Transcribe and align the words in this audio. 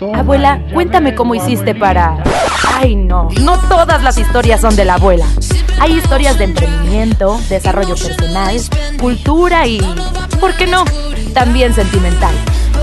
Abuela, 0.00 0.60
cuéntame 0.72 1.14
cómo 1.14 1.34
hiciste 1.36 1.74
para... 1.74 2.22
Ay, 2.74 2.96
no, 2.96 3.28
no 3.42 3.58
todas 3.68 4.02
las 4.02 4.18
historias 4.18 4.60
son 4.60 4.74
de 4.74 4.84
la 4.84 4.94
abuela. 4.94 5.24
Hay 5.80 5.96
historias 5.96 6.36
de 6.36 6.44
emprendimiento, 6.44 7.38
desarrollo 7.48 7.94
personal, 7.94 8.56
cultura 9.00 9.66
y, 9.68 9.78
¿por 10.40 10.56
qué 10.56 10.66
no? 10.66 10.84
También 11.32 11.72
sentimental. 11.74 12.34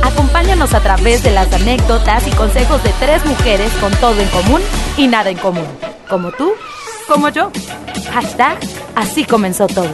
Acompáñanos 0.04 0.74
a 0.74 0.80
través 0.80 1.22
de 1.22 1.32
las 1.32 1.52
anécdotas 1.54 2.26
y 2.28 2.32
consejos 2.32 2.82
de 2.84 2.94
tres 3.00 3.26
mujeres 3.26 3.72
con 3.82 3.92
todo 3.96 4.20
en 4.20 4.30
común 4.30 4.62
y 4.96 5.08
nada 5.08 5.30
en 5.30 5.38
común. 5.38 5.66
Como 6.10 6.32
tú, 6.32 6.54
como 7.10 7.28
yo. 7.28 7.52
Hashtag, 8.14 8.58
así 8.96 9.26
comenzó 9.26 9.68
todo. 9.68 9.90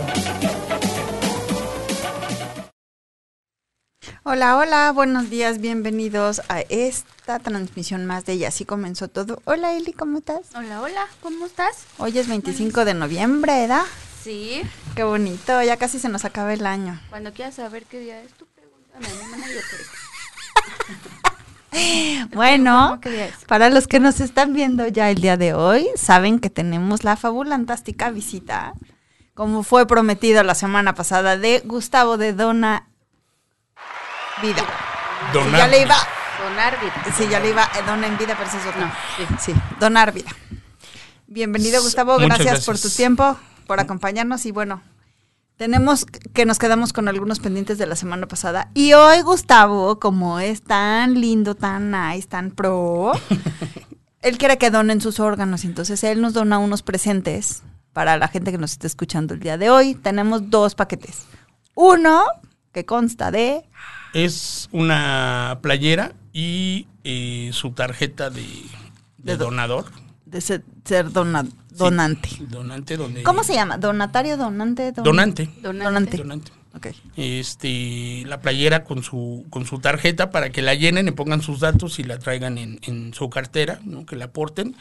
Hola, 4.30 4.58
hola, 4.58 4.92
buenos 4.92 5.30
días, 5.30 5.62
bienvenidos 5.62 6.42
a 6.50 6.60
esta 6.60 7.40
transmisión 7.40 8.06
más 8.06 8.26
de 8.26 8.36
Y 8.36 8.44
así 8.44 8.66
comenzó 8.66 9.08
todo. 9.08 9.42
Hola 9.46 9.72
Eli, 9.74 9.94
¿cómo 9.94 10.18
estás? 10.18 10.50
Hola, 10.54 10.82
hola, 10.82 11.08
¿cómo 11.22 11.46
estás? 11.46 11.86
Hoy 11.98 12.20
es 12.20 12.28
25 12.28 12.84
de 12.84 12.94
noviembre, 12.94 13.54
¿verdad? 13.62 13.86
Sí. 14.22 14.64
Qué 14.98 15.06
bonito, 15.06 15.64
ya 15.64 15.78
casi 15.78 15.98
se 15.98 16.10
nos 16.10 16.26
acaba 16.26 16.54
el 16.54 16.66
año. 16.66 17.00
Cuando 17.10 17.32
quieras 17.32 17.56
saber 17.56 17.86
qué 17.86 18.02
día 18.02 18.22
es, 18.22 18.34
tú 18.34 18.46
pregúntame, 18.54 19.08
yo 19.48 19.62
te 21.72 22.28
Bueno, 22.36 23.00
¿Qué 23.02 23.10
día 23.10 23.28
es? 23.28 23.46
para 23.46 23.70
los 23.70 23.88
que 23.88 24.02
nos 24.02 24.20
están 24.20 24.52
viendo 24.54 24.86
ya 24.90 25.10
el 25.10 25.22
día 25.22 25.38
de 25.38 25.54
hoy, 25.54 25.88
saben 25.96 26.40
que 26.40 26.50
tenemos 26.50 27.06
la 27.06 27.16
fabulantástica 27.16 28.10
visita, 28.10 28.74
como 29.36 29.64
fue 29.64 29.88
prometido 29.88 30.44
la 30.44 30.54
semana 30.54 30.96
pasada, 30.96 31.38
de 31.38 31.62
Gustavo 31.64 32.18
de 32.18 32.34
Dona 32.34 32.90
Vida. 34.42 34.64
Donar. 35.34 35.58
ya 35.58 35.68
le 35.68 35.82
iba, 35.82 35.96
Donar 36.44 36.80
vida. 36.80 36.94
sí, 37.18 37.28
ya 37.28 37.40
le 37.40 37.50
iba, 37.50 37.64
eh, 37.64 37.84
Dona 37.88 38.06
en 38.06 38.18
Vida, 38.20 38.36
pero 38.38 38.48
ese 38.48 38.58
es 38.58 38.66
otro. 38.68 38.82
No, 38.82 38.92
sí. 39.18 39.52
Sí, 39.52 39.54
donar 39.80 40.14
vida. 40.14 40.30
Bienvenido, 41.26 41.82
Gustavo. 41.82 42.18
Gracias, 42.20 42.66
por 42.66 42.78
tu 42.78 42.90
tiempo, 42.90 43.36
por 43.66 43.80
acompañarnos. 43.80 44.46
Y 44.46 44.52
bueno, 44.52 44.84
tenemos 45.58 46.06
que 46.06 46.46
nos 46.46 46.60
quedamos 46.60 46.94
con 46.94 47.08
algunos 47.08 47.40
pendientes 47.40 47.80
de 47.80 47.88
la 47.88 47.96
semana 47.96 48.28
pasada. 48.28 48.70
Y 48.76 48.94
hoy, 48.94 49.22
Gustavo, 49.22 50.00
como 50.00 50.40
es 50.40 50.62
tan 50.62 51.20
lindo, 51.20 51.56
tan 51.56 51.90
nice, 51.90 52.28
tan 52.28 52.52
pro, 52.52 53.14
él 54.22 54.38
quiere 54.38 54.60
que 54.60 54.70
donen 54.70 55.02
sus 55.02 55.20
órganos. 55.20 55.66
Entonces, 55.66 56.04
él 56.04 56.22
nos 56.22 56.34
dona 56.34 56.60
unos 56.60 56.84
presentes 56.84 57.64
para 57.92 58.18
la 58.18 58.28
gente 58.28 58.52
que 58.52 58.60
nos 58.60 58.74
está 58.74 58.86
escuchando 58.86 59.34
el 59.34 59.40
día 59.40 59.58
de 59.58 59.72
hoy. 59.72 59.96
Tenemos 59.96 60.52
dos 60.52 60.76
paquetes. 60.76 61.26
Uno 61.74 62.24
que 62.72 62.86
consta 62.86 63.32
de 63.32 63.68
Es 64.14 64.70
una 64.72 65.60
playera 65.62 66.14
y 66.34 66.88
eh, 67.04 67.50
su 67.54 67.72
tarjeta 67.72 68.30
de, 68.30 68.42
de 68.42 69.34
De 69.34 69.38
do- 69.38 69.46
donador. 69.46 69.86
de 70.26 70.42
ser, 70.42 70.64
ser 70.86 71.10
dona- 71.12 71.48
donante. 71.72 72.30
Sí, 72.30 72.46
donante 72.50 72.98
donde... 72.98 73.24
¿Cómo 73.24 73.44
se 73.44 73.54
llama? 73.54 73.78
¿Donatario, 73.78 74.38
donante? 74.38 74.92
don- 74.92 75.04
Donante. 75.04 75.50
Donante. 75.62 76.18
Donante. 76.18 76.52
Este, 77.16 78.24
la 78.28 78.40
playera 78.40 78.84
con 78.84 79.02
su, 79.04 79.46
con 79.50 79.66
su 79.66 79.80
tarjeta 79.80 80.30
para 80.30 80.52
que 80.52 80.62
la 80.62 80.76
llenen, 80.76 81.06
le 81.08 81.12
pongan 81.12 81.42
sus 81.42 81.60
datos 81.60 81.98
y 81.98 82.04
la 82.04 82.20
traigan 82.20 82.58
en, 82.60 82.80
en 82.84 83.14
su 83.16 83.30
cartera, 83.32 83.80
¿no? 83.84 84.06
que 84.06 84.16
la 84.16 84.26
aporten. 84.26 84.76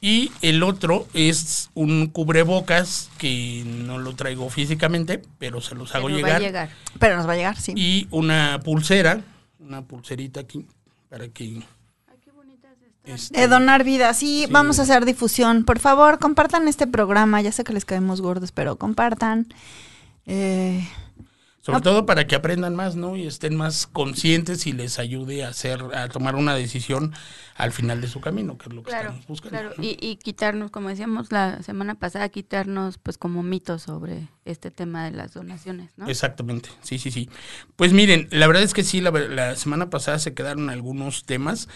Y 0.00 0.30
el 0.42 0.62
otro 0.62 1.08
es 1.12 1.70
un 1.74 2.06
cubrebocas 2.06 3.10
que 3.18 3.64
no 3.66 3.98
lo 3.98 4.14
traigo 4.14 4.48
físicamente, 4.48 5.20
pero 5.38 5.60
se 5.60 5.74
los 5.74 5.94
hago 5.94 6.06
Pero 6.06 6.18
va 6.20 6.22
llegar. 6.26 6.36
a 6.36 6.44
llegar. 6.44 6.70
Pero 7.00 7.16
nos 7.16 7.26
va 7.28 7.32
a 7.32 7.36
llegar, 7.36 7.60
sí. 7.60 7.72
Y 7.76 8.06
una 8.10 8.60
pulsera, 8.64 9.22
una 9.58 9.82
pulserita 9.82 10.40
aquí, 10.40 10.64
para 11.08 11.26
que... 11.28 11.44
Ay, 11.44 12.16
qué 12.24 12.30
bonitas 12.30 12.70
están. 12.80 13.14
este, 13.14 13.40
De 13.40 13.48
donar 13.48 13.82
vida, 13.82 14.14
sí, 14.14 14.44
Sí. 14.46 14.52
vamos 14.52 14.78
a 14.78 14.82
hacer 14.82 15.04
difusión. 15.04 15.64
Por 15.64 15.80
favor, 15.80 16.20
compartan 16.20 16.68
este 16.68 16.86
programa. 16.86 17.40
Ya 17.42 17.50
sé 17.50 17.64
que 17.64 17.72
les 17.72 17.84
caemos 17.84 18.20
gordos, 18.20 18.52
pero 18.52 18.76
compartan. 18.76 19.48
Eh, 20.26 20.86
Sobre 21.60 21.78
No. 21.78 21.82
todo 21.82 22.06
para 22.06 22.26
que 22.26 22.34
aprendan 22.34 22.74
más, 22.76 22.96
¿no? 22.96 23.14
Y 23.16 23.26
estén 23.26 23.54
más 23.54 23.86
conscientes 23.86 24.66
y 24.66 24.72
les 24.72 24.98
ayude 24.98 25.44
a 25.44 25.48
hacer, 25.48 25.82
a 25.94 26.08
tomar 26.08 26.34
una 26.34 26.54
decisión 26.54 27.12
al 27.58 27.72
final 27.72 28.00
de 28.00 28.06
su 28.08 28.20
camino, 28.20 28.56
que 28.56 28.68
es 28.68 28.72
lo 28.72 28.82
que 28.82 28.88
Claro, 28.90 29.08
estamos 29.08 29.26
buscando. 29.26 29.58
claro. 29.58 29.74
¿no? 29.76 29.82
Y, 29.84 29.98
y 30.00 30.16
quitarnos, 30.16 30.70
como 30.70 30.88
decíamos 30.88 31.32
la 31.32 31.60
semana 31.62 31.96
pasada, 31.96 32.28
quitarnos 32.28 32.98
pues 32.98 33.18
como 33.18 33.42
mitos 33.42 33.82
sobre 33.82 34.28
este 34.44 34.70
tema 34.70 35.04
de 35.04 35.10
las 35.10 35.34
donaciones, 35.34 35.90
¿no? 35.98 36.08
Exactamente, 36.08 36.70
sí, 36.82 36.98
sí, 36.98 37.10
sí. 37.10 37.28
Pues 37.76 37.92
miren, 37.92 38.28
la 38.30 38.46
verdad 38.46 38.62
es 38.62 38.72
que 38.74 38.84
sí, 38.84 39.00
la, 39.00 39.10
la 39.10 39.56
semana 39.56 39.90
pasada 39.90 40.18
se 40.20 40.34
quedaron 40.34 40.70
algunos 40.70 41.24
temas. 41.26 41.68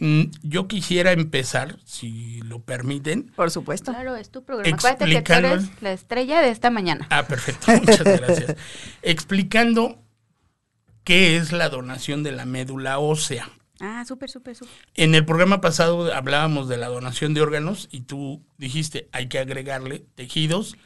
Mm, 0.00 0.24
Yo 0.42 0.66
quisiera 0.66 1.12
empezar, 1.12 1.78
si 1.84 2.40
lo 2.42 2.60
permiten. 2.60 3.30
por 3.36 3.50
supuesto. 3.52 3.92
Claro, 3.92 4.16
es 4.16 4.30
tu 4.30 4.42
programa. 4.44 4.76
Acuérdate 4.76 5.04
que 5.06 5.12
tú 5.12 5.18
Explicando- 5.32 5.48
eres 5.54 5.70
la 5.80 5.92
estrella 5.92 6.40
de 6.42 6.50
esta 6.50 6.70
mañana. 6.70 7.06
Ah, 7.10 7.22
perfecto, 7.26 7.70
muchas 7.72 8.02
gracias. 8.02 8.56
Explicando 9.02 10.02
qué 11.04 11.36
es 11.36 11.52
la 11.52 11.68
donación 11.68 12.22
de 12.24 12.32
la 12.32 12.44
médula 12.46 12.98
ósea. 12.98 13.48
Ah, 13.80 14.04
súper, 14.06 14.30
súper, 14.30 14.54
súper. 14.54 14.74
En 14.94 15.14
el 15.14 15.24
programa 15.24 15.60
pasado 15.60 16.14
hablábamos 16.14 16.68
de 16.68 16.76
la 16.76 16.88
donación 16.88 17.32
de 17.32 17.40
órganos 17.40 17.88
y 17.90 18.02
tú 18.02 18.42
dijiste 18.58 19.08
hay 19.12 19.28
que 19.28 19.38
agregarle 19.38 20.04
tejidos, 20.14 20.76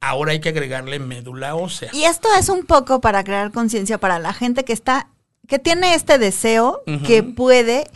ahora 0.00 0.32
hay 0.32 0.40
que 0.40 0.50
agregarle 0.50 1.00
médula 1.00 1.54
ósea. 1.56 1.90
Y 1.92 2.04
esto 2.04 2.28
es 2.38 2.48
un 2.48 2.64
poco 2.64 3.00
para 3.00 3.24
crear 3.24 3.50
conciencia 3.50 3.98
para 3.98 4.18
la 4.18 4.32
gente 4.32 4.64
que 4.64 4.72
está, 4.72 5.10
que 5.46 5.58
tiene 5.58 5.94
este 5.94 6.18
deseo, 6.18 6.82
que 7.04 7.22
puede, 7.22 7.90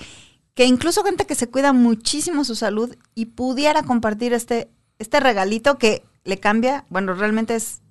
que 0.55 0.65
incluso 0.65 1.05
gente 1.05 1.25
que 1.25 1.37
se 1.37 1.49
cuida 1.49 1.73
muchísimo 1.73 2.45
su 2.45 2.57
salud 2.57 2.97
y 3.15 3.27
pudiera 3.27 3.85
compartir 3.85 4.33
este, 4.33 4.69
este 4.99 5.21
regalito 5.21 5.79
que 5.79 6.03
le 6.25 6.39
cambia, 6.39 6.85
bueno, 6.89 7.15
realmente 7.15 7.55
es 7.55 7.83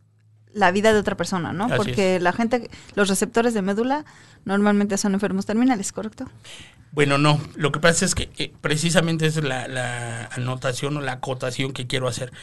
la 0.53 0.71
vida 0.71 0.93
de 0.93 0.99
otra 0.99 1.15
persona, 1.15 1.53
¿no? 1.53 1.65
Así 1.65 1.75
Porque 1.77 2.19
la 2.19 2.33
gente, 2.33 2.69
los 2.95 3.09
receptores 3.09 3.53
de 3.53 3.61
médula 3.61 4.05
normalmente 4.45 4.97
son 4.97 5.13
enfermos 5.13 5.45
terminales, 5.45 5.91
¿correcto? 5.91 6.25
Bueno, 6.91 7.17
no, 7.17 7.39
lo 7.55 7.71
que 7.71 7.79
pasa 7.79 8.03
es 8.03 8.15
que 8.15 8.29
eh, 8.37 8.51
precisamente 8.59 9.25
es 9.25 9.41
la, 9.41 9.67
la 9.67 10.25
anotación 10.25 10.97
o 10.97 11.01
la 11.01 11.13
acotación 11.13 11.71
que 11.71 11.87
quiero 11.87 12.07
hacer. 12.07 12.33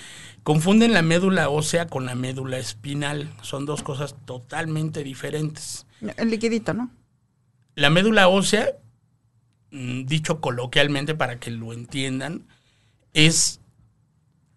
Confunden 0.42 0.94
la 0.94 1.02
médula 1.02 1.50
ósea 1.50 1.86
con 1.86 2.06
la 2.06 2.14
médula 2.14 2.56
espinal, 2.56 3.30
son 3.42 3.66
dos 3.66 3.82
cosas 3.82 4.16
totalmente 4.24 5.04
diferentes. 5.04 5.86
El 6.16 6.30
liquidito, 6.30 6.72
¿no? 6.72 6.90
La 7.74 7.90
médula 7.90 8.28
ósea, 8.28 8.72
mm, 9.70 10.06
dicho 10.06 10.40
coloquialmente 10.40 11.14
para 11.14 11.38
que 11.38 11.50
lo 11.50 11.74
entiendan, 11.74 12.46
es 13.12 13.60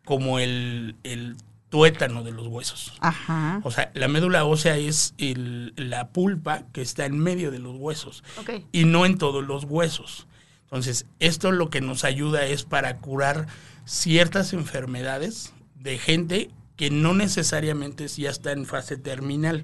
como 0.06 0.40
el, 0.40 0.96
el 1.04 1.36
tuétano 1.72 2.22
de 2.22 2.32
los 2.32 2.46
huesos. 2.48 2.94
Ajá. 3.00 3.60
O 3.64 3.72
sea, 3.72 3.92
la 3.96 4.08
médula 4.08 4.46
ósea 4.46 4.78
es 4.78 5.16
el- 5.18 5.74
la 5.76 6.10
pulpa 6.10 6.66
que 6.74 6.82
está 6.84 7.06
en 7.06 7.18
medio 7.18 7.50
de 7.50 7.58
los 7.58 7.76
huesos 7.78 8.24
Ok. 8.40 8.62
y 8.72 8.84
no 8.84 9.08
en 9.08 9.18
todos 9.18 9.44
los 9.44 9.64
huesos. 9.64 10.28
Entonces, 10.66 11.08
esto 11.20 11.52
lo 11.52 11.70
que 11.72 11.82
nos 11.82 12.04
ayuda 12.04 12.46
es 12.46 12.64
para 12.64 12.98
curar 12.98 13.48
ciertas 13.86 14.54
enfermedades 14.54 15.54
de 15.76 15.98
gente 15.98 16.52
que 16.76 16.92
no 16.92 17.14
necesariamente 17.14 18.08
ya 18.08 18.30
está 18.30 18.52
en 18.52 18.66
fase 18.66 18.98
terminal, 18.98 19.64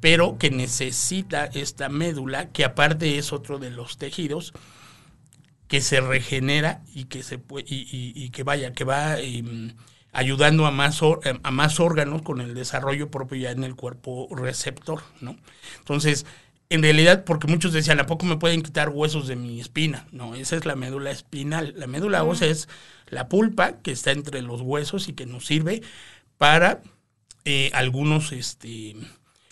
pero 0.00 0.38
que 0.38 0.50
necesita 0.50 1.46
esta 1.46 1.88
médula, 1.88 2.50
que 2.50 2.64
aparte 2.64 3.18
es 3.18 3.32
otro 3.32 3.58
de 3.58 3.70
los 3.70 3.98
tejidos 3.98 4.52
que 5.68 5.80
se 5.80 6.00
regenera 6.00 6.82
y 6.94 7.04
que 7.04 7.22
se 7.22 7.40
y, 7.66 7.74
y- 7.74 8.12
y 8.14 8.30
que 8.30 8.42
vaya, 8.42 8.72
que 8.72 8.84
va 8.84 9.18
em, 9.18 9.74
ayudando 10.12 10.66
a 10.66 10.70
más, 10.70 11.02
or- 11.02 11.20
a 11.42 11.50
más 11.50 11.80
órganos 11.80 12.22
con 12.22 12.40
el 12.40 12.54
desarrollo 12.54 13.10
propio 13.10 13.38
ya 13.38 13.50
en 13.50 13.64
el 13.64 13.74
cuerpo 13.76 14.28
receptor, 14.34 15.02
¿no? 15.20 15.36
Entonces, 15.78 16.26
en 16.68 16.82
realidad, 16.82 17.24
porque 17.24 17.46
muchos 17.48 17.72
decían, 17.72 18.00
¿a 18.00 18.06
poco 18.06 18.24
me 18.26 18.36
pueden 18.38 18.62
quitar 18.62 18.88
huesos 18.90 19.26
de 19.28 19.36
mi 19.36 19.60
espina? 19.60 20.06
No, 20.10 20.34
esa 20.34 20.56
es 20.56 20.64
la 20.64 20.74
médula 20.76 21.10
espinal. 21.10 21.74
La 21.76 21.86
médula 21.86 22.24
ósea 22.24 22.48
es 22.48 22.68
la 23.08 23.28
pulpa 23.28 23.78
que 23.82 23.92
está 23.92 24.10
entre 24.12 24.40
los 24.42 24.62
huesos 24.62 25.08
y 25.08 25.12
que 25.12 25.26
nos 25.26 25.44
sirve 25.46 25.82
para 26.38 26.82
eh, 27.44 27.70
algunos, 27.74 28.32
este, 28.32 28.96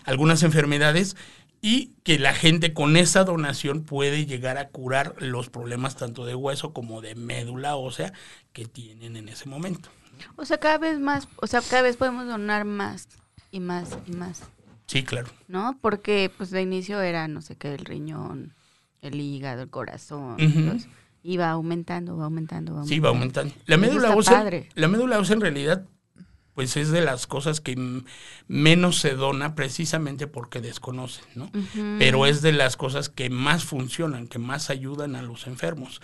algunas 0.04 0.42
enfermedades 0.42 1.16
y 1.62 1.92
que 2.04 2.18
la 2.18 2.32
gente 2.34 2.72
con 2.72 2.96
esa 2.96 3.24
donación 3.24 3.84
puede 3.84 4.24
llegar 4.26 4.56
a 4.58 4.68
curar 4.68 5.14
los 5.18 5.50
problemas 5.50 5.96
tanto 5.96 6.24
de 6.24 6.34
hueso 6.34 6.72
como 6.72 7.02
de 7.02 7.14
médula 7.14 7.76
ósea 7.76 8.12
que 8.52 8.64
tienen 8.66 9.16
en 9.16 9.28
ese 9.28 9.46
momento. 9.48 9.90
O 10.36 10.44
sea, 10.44 10.58
cada 10.58 10.78
vez 10.78 10.98
más, 10.98 11.28
o 11.36 11.46
sea, 11.46 11.60
cada 11.62 11.82
vez 11.82 11.96
podemos 11.96 12.26
donar 12.26 12.64
más 12.64 13.08
y 13.50 13.60
más 13.60 13.96
y 14.06 14.12
más, 14.12 14.42
Sí, 14.86 15.04
claro. 15.04 15.28
¿no? 15.48 15.78
Porque 15.80 16.30
pues 16.36 16.50
de 16.50 16.62
inicio 16.62 17.00
era, 17.00 17.28
no 17.28 17.42
sé 17.42 17.56
qué, 17.56 17.74
el 17.74 17.84
riñón, 17.84 18.54
el 19.02 19.20
hígado, 19.20 19.62
el 19.62 19.70
corazón, 19.70 20.34
Ujú. 20.34 20.42
entonces, 20.42 20.88
iba 21.22 21.50
aumentando, 21.50 22.16
va 22.16 22.24
aumentando, 22.24 22.72
va 22.74 22.80
aumentando. 22.80 22.94
Sí, 22.94 22.98
va 23.00 23.08
aumentando. 23.10 23.54
La 23.66 23.76
médula 23.76 24.14
ósea, 24.16 24.50
la 24.74 24.88
médula 24.88 25.18
ósea 25.18 25.34
en 25.34 25.40
realidad 25.42 25.84
pues 26.60 26.76
es 26.76 26.90
de 26.90 27.00
las 27.00 27.26
cosas 27.26 27.62
que 27.62 27.74
menos 28.46 28.98
se 28.98 29.14
dona 29.14 29.54
precisamente 29.54 30.26
porque 30.26 30.60
desconocen, 30.60 31.24
¿no? 31.34 31.50
Pero 31.98 32.26
es 32.26 32.42
de 32.42 32.52
las 32.52 32.76
cosas 32.76 33.08
que 33.08 33.30
más 33.30 33.64
funcionan, 33.64 34.28
que 34.28 34.38
más 34.38 34.68
ayudan 34.68 35.16
a 35.16 35.22
los 35.22 35.46
enfermos. 35.46 36.02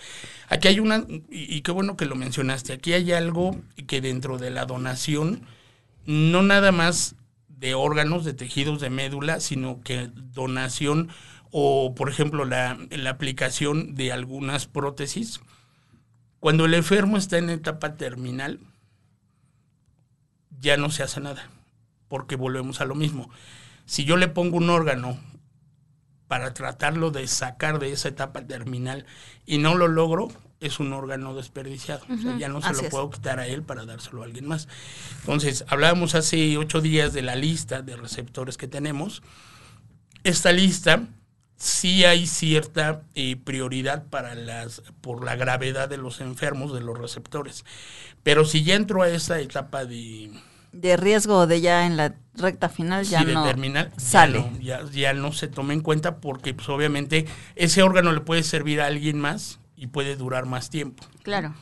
Aquí 0.49 0.67
hay 0.67 0.79
una, 0.79 1.05
y, 1.29 1.55
y 1.55 1.61
qué 1.61 1.71
bueno 1.71 1.95
que 1.95 2.07
lo 2.07 2.15
mencionaste, 2.15 2.73
aquí 2.73 2.93
hay 2.93 3.11
algo 3.11 3.55
que 3.85 4.01
dentro 4.01 4.39
de 4.39 4.49
la 4.49 4.65
donación, 4.65 5.43
no 6.07 6.41
nada 6.41 6.71
más 6.71 7.13
de 7.49 7.75
órganos, 7.75 8.25
de 8.25 8.33
tejidos 8.33 8.81
de 8.81 8.89
médula, 8.89 9.39
sino 9.39 9.81
que 9.81 10.09
donación 10.33 11.09
o, 11.51 11.93
por 11.93 12.09
ejemplo, 12.09 12.45
la, 12.45 12.79
la 12.89 13.11
aplicación 13.11 13.93
de 13.93 14.11
algunas 14.11 14.65
prótesis. 14.65 15.39
Cuando 16.39 16.65
el 16.65 16.73
enfermo 16.73 17.15
está 17.15 17.37
en 17.37 17.51
etapa 17.51 17.95
terminal, 17.95 18.59
ya 20.59 20.77
no 20.77 20.89
se 20.89 21.03
hace 21.03 21.19
nada, 21.21 21.49
porque 22.07 22.35
volvemos 22.35 22.81
a 22.81 22.85
lo 22.85 22.95
mismo. 22.95 23.29
Si 23.85 24.03
yo 24.05 24.17
le 24.17 24.27
pongo 24.27 24.57
un 24.57 24.69
órgano 24.69 25.17
para 26.27 26.53
tratarlo 26.53 27.11
de 27.11 27.27
sacar 27.27 27.79
de 27.79 27.91
esa 27.91 28.09
etapa 28.09 28.41
terminal 28.45 29.05
y 29.45 29.59
no 29.59 29.75
lo 29.75 29.87
logro, 29.87 30.27
es 30.59 30.79
un 30.79 30.91
órgano 30.91 31.35
desperdiciado. 31.35 32.03
O 32.09 32.17
sea, 32.17 32.37
ya 32.37 32.49
no 32.49 32.61
se 32.61 32.67
Así 32.69 32.81
lo 32.81 32.87
es. 32.87 32.91
puedo 32.91 33.09
quitar 33.09 33.39
a 33.39 33.47
él 33.47 33.63
para 33.63 33.85
dárselo 33.85 34.23
a 34.23 34.25
alguien 34.25 34.47
más. 34.47 34.67
Entonces, 35.21 35.63
hablábamos 35.67 36.15
hace 36.15 36.57
ocho 36.57 36.81
días 36.81 37.13
de 37.13 37.21
la 37.21 37.35
lista 37.35 37.81
de 37.81 37.95
receptores 37.95 38.57
que 38.57 38.67
tenemos. 38.67 39.21
Esta 40.23 40.51
lista 40.51 41.07
sí 41.57 42.05
hay 42.05 42.27
cierta 42.27 43.03
eh, 43.15 43.35
prioridad 43.37 44.05
para 44.09 44.35
las 44.35 44.81
por 45.01 45.25
la 45.25 45.35
gravedad 45.35 45.89
de 45.89 45.97
los 45.97 46.21
enfermos 46.21 46.73
de 46.73 46.81
los 46.81 46.97
receptores. 46.97 47.65
Pero 48.23 48.45
si 48.45 48.63
ya 48.63 48.75
entro 48.75 49.01
a 49.03 49.09
esa 49.09 49.39
etapa 49.41 49.85
de, 49.85 50.31
De 50.71 50.97
riesgo 50.97 51.47
de 51.47 51.61
ya 51.61 51.85
en 51.85 51.97
la 51.97 52.15
recta 52.35 52.69
final 52.69 53.05
ya 53.07 53.19
sí, 53.19 53.25
de 53.25 53.33
no 53.33 53.43
terminal, 53.43 53.93
ya 53.97 53.99
sale. 53.99 54.39
no, 54.39 54.57
Ya, 54.59 54.83
ya 54.91 55.13
no 55.13 55.31
se 55.33 55.47
toma 55.47 55.73
en 55.73 55.81
cuenta 55.81 56.19
porque 56.21 56.53
pues, 56.53 56.69
obviamente 56.69 57.25
ese 57.55 57.83
órgano 57.83 58.11
le 58.11 58.21
puede 58.21 58.43
servir 58.43 58.81
a 58.81 58.87
alguien 58.87 59.19
más 59.19 59.59
y 59.75 59.87
puede 59.87 60.15
durar 60.15 60.45
más 60.45 60.69
tiempo. 60.69 61.03
Claro. 61.23 61.53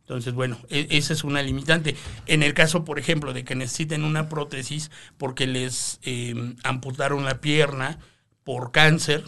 Entonces, 0.00 0.34
bueno, 0.34 0.58
e- 0.68 0.88
esa 0.90 1.12
es 1.12 1.24
una 1.24 1.42
limitante. 1.42 1.96
En 2.26 2.42
el 2.42 2.54
caso, 2.54 2.84
por 2.84 2.98
ejemplo, 2.98 3.32
de 3.32 3.44
que 3.44 3.54
necesiten 3.54 4.04
una 4.04 4.28
prótesis 4.28 4.90
porque 5.16 5.46
les 5.46 6.00
eh, 6.02 6.54
amputaron 6.64 7.24
la 7.24 7.40
pierna 7.40 7.98
por 8.44 8.72
cáncer 8.72 9.24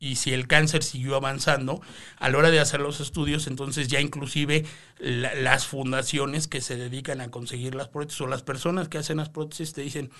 y 0.00 0.16
si 0.16 0.32
el 0.32 0.46
cáncer 0.46 0.84
siguió 0.84 1.16
avanzando, 1.16 1.80
a 2.18 2.28
la 2.28 2.38
hora 2.38 2.50
de 2.50 2.60
hacer 2.60 2.80
los 2.80 3.00
estudios, 3.00 3.46
entonces 3.48 3.88
ya 3.88 4.00
inclusive 4.00 4.64
la- 4.98 5.34
las 5.34 5.66
fundaciones 5.66 6.46
que 6.46 6.60
se 6.60 6.76
dedican 6.76 7.20
a 7.20 7.30
conseguir 7.30 7.74
las 7.74 7.88
prótesis 7.88 8.20
o 8.20 8.26
las 8.28 8.42
personas 8.44 8.88
que 8.88 8.98
hacen 8.98 9.16
las 9.16 9.28
prótesis 9.28 9.72
te 9.72 9.80
dicen, 9.82 10.10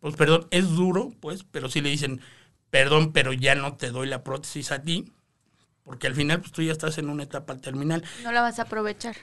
pues 0.00 0.16
perdón, 0.16 0.46
es 0.50 0.70
duro, 0.70 1.12
pues, 1.20 1.44
pero 1.44 1.68
sí 1.68 1.80
le 1.80 1.90
dicen, 1.90 2.20
perdón, 2.70 3.12
pero 3.12 3.32
ya 3.32 3.54
no 3.56 3.76
te 3.76 3.90
doy 3.90 4.06
la 4.08 4.22
prótesis 4.24 4.70
a 4.72 4.82
ti, 4.82 5.12
porque 5.84 6.06
al 6.06 6.14
final 6.14 6.40
pues 6.40 6.52
tú 6.52 6.62
ya 6.62 6.72
estás 6.72 6.98
en 6.98 7.10
una 7.10 7.24
etapa 7.24 7.56
terminal. 7.56 8.04
No 8.22 8.32
la 8.32 8.42
vas 8.42 8.58
a 8.60 8.62
aprovechar. 8.62 9.16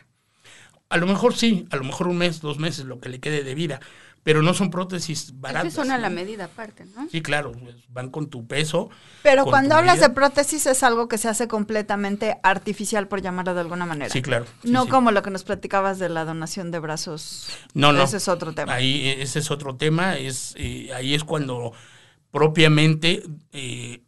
A 0.90 0.98
lo 0.98 1.08
mejor 1.08 1.36
sí, 1.36 1.68
a 1.72 1.76
lo 1.76 1.84
mejor 1.84 2.08
un 2.08 2.18
mes, 2.18 2.40
dos 2.40 2.60
meses, 2.60 2.86
lo 2.86 3.00
que 3.00 3.10
le 3.10 3.20
quede 3.20 3.44
de 3.44 3.56
vida, 3.56 3.82
pero 4.24 4.42
no 4.42 4.54
son 4.54 4.70
prótesis 4.70 5.40
baratas. 5.40 5.64
Que 5.64 5.72
son 5.72 5.92
a 5.92 5.98
la 5.98 6.10
medida 6.10 6.46
aparte, 6.46 6.86
¿no? 6.86 7.08
Sí, 7.10 7.22
claro, 7.22 7.54
pues, 7.54 7.76
van 7.88 8.10
con 8.10 8.30
tu 8.30 8.46
peso. 8.46 8.90
Pero 9.24 9.46
cuando 9.46 9.76
hablas 9.76 9.96
medida. 9.96 10.10
de 10.10 10.14
prótesis 10.16 10.66
es 10.66 10.84
algo 10.84 11.08
que 11.08 11.18
se 11.18 11.30
hace 11.30 11.48
completamente 11.48 12.38
artificial, 12.44 13.08
por 13.08 13.22
llamarlo 13.22 13.54
de 13.54 13.62
alguna 13.62 13.86
manera. 13.86 14.12
Sí, 14.12 14.22
claro. 14.22 14.46
sí, 14.64 14.72
no 14.72 14.84
sí. 14.84 14.90
como 14.90 15.12
lo 15.12 15.24
que 15.24 15.30
nos 15.30 15.44
platicabas 15.44 15.98
de 16.00 16.10
la 16.10 16.26
donación 16.26 16.72
de 16.72 16.80
brazos. 16.80 17.48
No, 17.74 17.94
no. 17.94 18.04
Ese 18.04 18.18
es 18.18 18.28
otro 18.28 18.54
tema. 18.54 18.74
Ahí 18.74 19.08
eh, 19.08 19.22
ese 19.22 19.40
es 19.40 19.50
otro 19.50 19.78
tema. 19.78 20.18
Es, 20.18 20.54
eh, 20.58 20.92
ahí 20.94 21.14
es 21.14 21.24
cuando 21.24 21.72
propiamente 22.32 23.24
eh, 23.52 24.04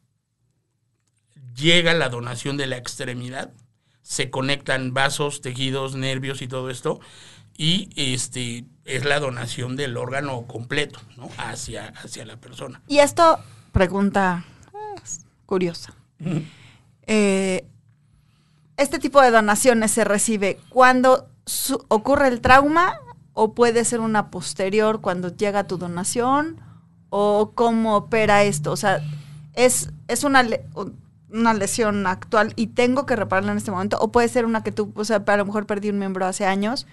llega 1.56 1.94
la 1.94 2.10
donación 2.10 2.58
de 2.58 2.68
la 2.68 2.78
extremidad. 2.78 3.54
Se 4.02 4.30
conectan 4.30 4.94
vasos, 4.94 5.42
tejidos, 5.42 5.96
nervios 5.96 6.42
y 6.42 6.48
todo 6.48 6.70
esto. 6.70 7.00
Y 7.62 7.90
este 7.98 8.64
es 8.86 9.04
la 9.04 9.20
donación 9.20 9.76
del 9.76 9.98
órgano 9.98 10.44
completo, 10.48 11.00
¿no? 11.18 11.28
Hacia, 11.38 11.88
hacia 12.02 12.24
la 12.26 12.38
persona. 12.38 12.82
Y 12.88 13.00
esto, 13.00 13.38
pregunta 13.74 14.46
curiosa. 15.46 15.94
Eh, 17.06 17.66
este 18.78 18.98
tipo 18.98 19.22
de 19.22 19.32
donaciones 19.32 19.92
se 19.92 20.06
recibe 20.06 20.58
cuando 20.70 21.28
su- 21.46 21.84
ocurre 21.90 22.30
el 22.30 22.40
trauma 22.40 22.94
o 23.34 23.54
puede 23.54 23.84
ser 23.84 24.00
una 24.00 24.32
posterior 24.32 25.02
cuando 25.02 25.36
llega 25.36 25.68
tu 25.68 25.78
donación 25.78 26.62
o 27.10 27.52
cómo 27.56 27.98
opera 27.98 28.44
esto. 28.44 28.72
O 28.72 28.78
sea, 28.78 29.02
es, 29.54 29.90
es 30.08 30.24
una, 30.24 30.44
le- 30.44 30.64
una 31.30 31.54
lesión 31.54 32.08
actual 32.08 32.54
y 32.56 32.68
tengo 32.68 33.06
que 33.06 33.18
repararla 33.18 33.52
en 33.52 33.58
este 33.58 33.72
momento 33.72 33.98
o 34.00 34.14
puede 34.14 34.30
ser 34.30 34.46
una 34.46 34.64
que 34.64 34.72
tú, 34.72 34.94
o 34.96 35.04
sea, 35.04 35.22
a 35.28 35.38
lo 35.38 35.46
mejor 35.46 35.66
perdí 35.66 35.90
un 35.90 36.00
miembro 36.00 36.26
hace 36.26 36.46
años 36.46 36.88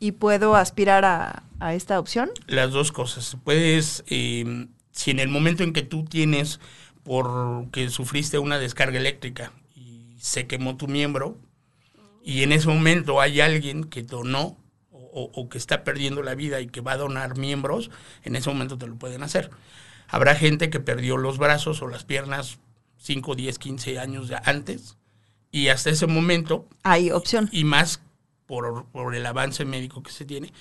y 0.00 0.12
puedo 0.12 0.54
aspirar 0.56 1.04
a, 1.04 1.42
a 1.60 1.74
esta 1.74 1.98
opción. 1.98 2.30
Las 2.46 2.70
dos 2.72 2.92
cosas. 2.92 3.36
Puedes, 3.44 4.04
eh, 4.08 4.66
si 4.92 5.10
en 5.10 5.20
el 5.20 5.28
momento 5.28 5.62
en 5.62 5.72
que 5.72 5.82
tú 5.82 6.04
tienes, 6.04 6.60
porque 7.02 7.88
sufriste 7.90 8.38
una 8.38 8.58
descarga 8.58 8.98
eléctrica 8.98 9.52
y 9.74 10.16
se 10.20 10.46
quemó 10.46 10.76
tu 10.76 10.88
miembro, 10.88 11.36
y 12.22 12.42
en 12.42 12.52
ese 12.52 12.68
momento 12.68 13.20
hay 13.20 13.40
alguien 13.40 13.84
que 13.84 14.02
donó 14.02 14.56
o, 14.90 15.48
que 15.48 15.58
está 15.58 15.82
perdiendo 15.82 16.22
la 16.22 16.34
vida 16.34 16.60
y 16.60 16.68
que 16.68 16.80
va 16.80 16.92
a 16.92 16.96
donar 16.96 17.36
miembros, 17.36 17.90
en 18.22 18.36
ese 18.36 18.50
momento 18.50 18.78
te 18.78 18.86
lo 18.86 18.96
pueden 18.96 19.22
hacer. 19.22 19.50
Habrá 20.06 20.34
gente 20.34 20.70
que 20.70 20.78
perdió 20.78 21.16
los 21.16 21.38
brazos 21.38 21.82
o 21.82 21.88
las 21.88 22.04
piernas 22.04 22.58
5, 22.98 23.34
10, 23.34 23.58
15 23.58 23.98
años 23.98 24.30
antes, 24.44 24.96
y 25.50 25.68
hasta 25.68 25.90
ese 25.90 26.06
momento 26.06 26.68
Hay 26.82 27.10
opción. 27.10 27.48
y 27.50 27.64
más 27.64 28.00
por, 28.48 28.86
por 28.86 29.14
el 29.14 29.24
avance 29.26 29.64
médico 29.64 30.02
que 30.02 30.10
se 30.10 30.24
tiene. 30.24 30.52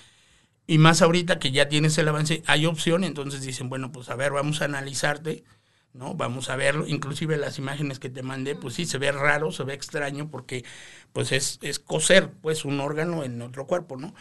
Y 0.68 0.78
más 0.78 1.02
ahorita 1.02 1.40
que 1.40 1.52
ya 1.52 1.70
tienes 1.70 1.98
el 1.98 2.10
avance, 2.10 2.44
hay 2.46 2.66
opción, 2.66 3.06
entonces 3.06 3.42
dicen, 3.42 3.70
bueno, 3.70 3.92
pues 3.92 4.10
a 4.10 4.16
ver, 4.16 4.34
vamos 4.34 4.62
a 4.62 4.66
analizarte, 4.66 5.46
¿no? 5.94 6.14
Vamos 6.14 6.50
a 6.50 6.58
verlo, 6.58 6.86
inclusive 6.86 7.38
las 7.38 7.58
imágenes 7.58 8.00
que 8.00 8.10
te 8.10 8.22
mandé, 8.22 8.56
pues 8.56 8.76
sí, 8.76 8.86
se 8.86 8.98
ve 8.98 9.12
raro, 9.14 9.54
se 9.54 9.64
ve 9.64 9.74
extraño, 9.74 10.30
porque 10.30 10.66
pues 11.14 11.32
es, 11.32 11.58
es 11.62 11.80
coser, 11.80 12.34
pues, 12.42 12.66
un 12.66 12.82
órgano 12.82 13.24
en 13.24 13.42
otro 13.42 13.66
cuerpo, 13.66 13.96
¿no? 13.96 14.14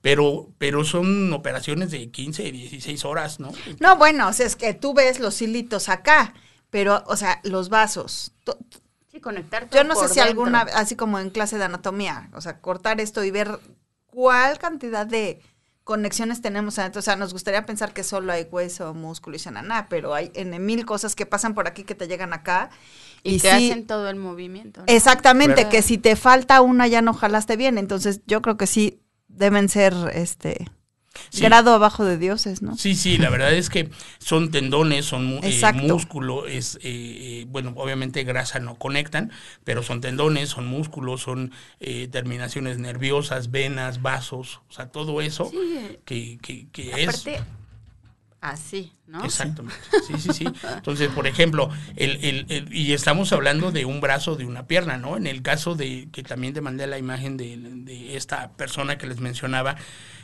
Pero, 0.00 0.48
pero 0.56 0.82
son 0.82 1.30
operaciones 1.34 1.90
de 1.90 2.10
15, 2.10 2.50
16 2.50 3.04
horas, 3.04 3.38
¿no? 3.38 3.52
No, 3.78 3.96
bueno, 3.96 4.28
o 4.28 4.32
sea, 4.32 4.46
es 4.46 4.56
que 4.56 4.72
tú 4.72 4.94
ves 4.94 5.20
los 5.20 5.42
hilitos 5.42 5.90
acá, 5.90 6.32
pero, 6.70 7.04
o 7.06 7.16
sea, 7.16 7.40
los 7.44 7.68
vasos. 7.68 8.32
Conectar 9.20 9.68
Yo 9.70 9.84
no 9.84 9.94
sé 9.94 10.08
si 10.08 10.14
dentro. 10.16 10.30
alguna, 10.30 10.60
así 10.74 10.96
como 10.96 11.18
en 11.18 11.30
clase 11.30 11.58
de 11.58 11.64
anatomía, 11.64 12.30
o 12.32 12.40
sea, 12.40 12.60
cortar 12.60 13.00
esto 13.00 13.22
y 13.24 13.30
ver 13.30 13.58
cuál 14.06 14.58
cantidad 14.58 15.06
de 15.06 15.40
conexiones 15.84 16.40
tenemos 16.40 16.78
adentro. 16.78 17.00
O 17.00 17.02
sea, 17.02 17.16
nos 17.16 17.32
gustaría 17.32 17.66
pensar 17.66 17.92
que 17.92 18.04
solo 18.04 18.32
hay 18.32 18.46
hueso, 18.50 18.94
músculo 18.94 19.36
y 19.36 19.50
nada, 19.50 19.88
pero 19.88 20.14
hay 20.14 20.30
en 20.34 20.64
mil 20.64 20.86
cosas 20.86 21.16
que 21.16 21.26
pasan 21.26 21.54
por 21.54 21.66
aquí 21.66 21.84
que 21.84 21.94
te 21.94 22.06
llegan 22.06 22.32
acá. 22.32 22.70
Y, 23.22 23.34
Y, 23.34 23.40
te 23.40 23.50
sí, 23.50 23.70
hacen 23.70 23.86
todo 23.86 24.08
el 24.08 24.16
movimiento. 24.16 24.80
¿no? 24.80 24.86
exactamente, 24.88 25.68
que 25.68 25.82
si 25.82 25.98
te 25.98 26.16
falta 26.16 26.60
una 26.60 26.86
ya 26.86 27.02
no 27.02 27.12
jalaste 27.12 27.56
bien. 27.56 27.76
Entonces, 27.76 28.20
yo 28.26 28.40
creo 28.40 28.56
que 28.56 28.66
sí 28.66 29.02
deben 29.28 29.68
ser 29.68 29.94
este 30.14 30.70
Sí. 31.30 31.42
grado 31.42 31.74
abajo 31.74 32.04
de 32.04 32.18
dioses, 32.18 32.62
¿no? 32.62 32.76
Sí, 32.76 32.94
sí, 32.94 33.18
la 33.18 33.30
verdad 33.30 33.52
es 33.52 33.68
que 33.68 33.90
son 34.18 34.50
tendones, 34.50 35.04
son 35.06 35.40
eh, 35.42 35.72
músculo, 35.74 36.46
es, 36.46 36.76
eh, 36.76 36.80
eh, 36.84 37.44
bueno, 37.48 37.72
obviamente 37.76 38.24
grasa 38.24 38.58
no 38.58 38.76
conectan, 38.76 39.30
pero 39.64 39.82
son 39.82 40.00
tendones, 40.00 40.50
son 40.50 40.66
músculos, 40.66 41.22
son 41.22 41.52
eh, 41.80 42.08
terminaciones 42.10 42.78
nerviosas, 42.78 43.50
venas, 43.50 44.02
vasos, 44.02 44.60
o 44.68 44.72
sea, 44.72 44.88
todo 44.88 45.20
eso 45.20 45.50
Sí, 45.50 45.98
que, 46.04 46.38
que, 46.40 46.68
que 46.70 47.04
es... 47.04 47.26
así, 48.40 48.92
¿no? 49.06 49.24
Exactamente. 49.24 49.76
Sí, 50.06 50.18
sí, 50.18 50.32
sí. 50.32 50.44
Entonces, 50.76 51.10
por 51.10 51.26
ejemplo, 51.26 51.68
el, 51.96 52.24
el- 52.24 52.46
el- 52.48 52.74
y 52.74 52.92
estamos 52.94 53.32
hablando 53.32 53.70
de 53.70 53.84
un 53.84 54.00
brazo, 54.00 54.34
de 54.36 54.46
una 54.46 54.66
pierna, 54.66 54.96
¿no? 54.96 55.16
En 55.16 55.26
el 55.26 55.42
caso 55.42 55.74
de 55.74 56.08
que 56.10 56.22
también 56.22 56.54
te 56.54 56.60
mandé 56.62 56.86
la 56.86 56.98
imagen 56.98 57.36
de, 57.36 57.56
de 57.58 58.16
esta 58.16 58.52
persona 58.52 58.96
que 58.98 59.06
les 59.06 59.20
mencionaba, 59.20 59.76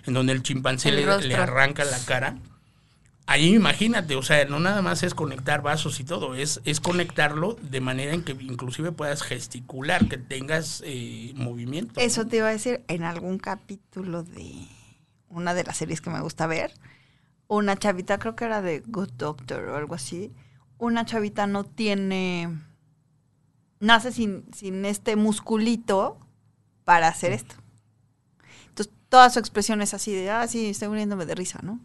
en 0.07 0.15
donde 0.15 0.33
el 0.33 0.43
chimpancé 0.43 0.89
El 0.91 0.97
le, 0.97 1.19
le 1.29 1.35
arranca 1.37 1.85
la 1.85 1.99
cara. 2.07 2.39
Ahí 3.29 3.55
imagínate, 3.57 4.15
o 4.15 4.23
sea, 4.23 4.45
no 4.45 4.61
nada 4.61 4.83
más 4.83 5.03
es 5.03 5.13
conectar 5.13 5.61
vasos 5.61 5.99
y 5.99 6.05
todo, 6.05 6.37
es, 6.37 6.61
es 6.65 6.79
conectarlo 6.79 7.57
de 7.61 7.81
manera 7.81 8.15
en 8.15 8.23
que 8.23 8.33
inclusive 8.39 8.93
puedas 8.93 9.23
gesticular, 9.25 10.07
que 10.07 10.17
tengas 10.17 10.81
eh, 10.87 11.33
movimiento. 11.35 12.01
Eso 12.01 12.27
te 12.27 12.37
iba 12.37 12.49
a 12.49 12.53
decir 12.53 12.85
en 12.87 13.03
algún 13.03 13.39
capítulo 13.39 14.23
de 14.23 14.55
una 15.29 15.55
de 15.55 15.65
las 15.65 15.77
series 15.77 16.01
que 16.01 16.11
me 16.11 16.21
gusta 16.21 16.47
ver. 16.47 16.73
Una 17.49 17.77
chavita, 17.77 18.19
creo 18.19 18.35
que 18.37 18.45
era 18.45 18.63
de 18.63 18.81
Good 18.81 19.13
Doctor 19.13 19.65
o 19.69 19.77
algo 19.77 19.95
así. 19.95 20.33
Una 20.79 21.05
chavita 21.05 21.47
no 21.47 21.65
tiene. 21.65 22.59
Nace 23.79 24.13
sin, 24.13 24.53
sin 24.53 24.85
este 24.85 25.17
musculito 25.17 26.19
para 26.85 27.09
hacer 27.09 27.33
esto. 27.33 27.57
Entonces 28.69 28.93
toda 29.09 29.31
su 29.31 29.39
expresión 29.39 29.83
es 29.83 29.95
así 29.95 30.13
de, 30.15 30.31
ah, 30.31 30.47
sí, 30.49 30.71
estoy 30.71 30.89
muriéndome 30.89 31.27
de 31.27 31.35
risa, 31.35 31.61
¿no? 31.63 31.81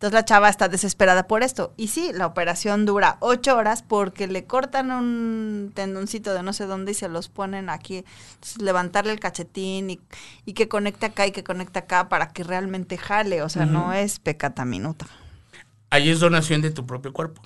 Entonces 0.00 0.14
la 0.14 0.24
chava 0.24 0.48
está 0.48 0.68
desesperada 0.68 1.26
por 1.26 1.42
esto. 1.42 1.74
Y 1.76 1.88
sí, 1.88 2.10
la 2.14 2.26
operación 2.26 2.86
dura 2.86 3.18
ocho 3.20 3.54
horas 3.54 3.82
porque 3.82 4.26
le 4.26 4.46
cortan 4.46 4.90
un 4.92 5.72
tendoncito 5.74 6.32
de 6.32 6.42
no 6.42 6.54
sé 6.54 6.64
dónde 6.64 6.92
y 6.92 6.94
se 6.94 7.08
los 7.10 7.28
ponen 7.28 7.68
aquí. 7.68 7.98
Entonces, 8.34 8.62
levantarle 8.62 9.12
el 9.12 9.20
cachetín 9.20 9.90
y, 9.90 10.00
y 10.46 10.54
que 10.54 10.68
conecte 10.68 11.04
acá 11.04 11.26
y 11.26 11.32
que 11.32 11.44
conecte 11.44 11.80
acá 11.80 12.08
para 12.08 12.30
que 12.30 12.44
realmente 12.44 12.96
jale. 12.96 13.42
O 13.42 13.50
sea, 13.50 13.66
no 13.66 13.92
es 13.92 14.18
pecata 14.20 14.64
minuta. 14.64 15.06
Ahí 15.90 16.08
es 16.08 16.20
donación 16.20 16.62
de 16.62 16.70
tu 16.70 16.86
propio 16.86 17.12
cuerpo. 17.12 17.42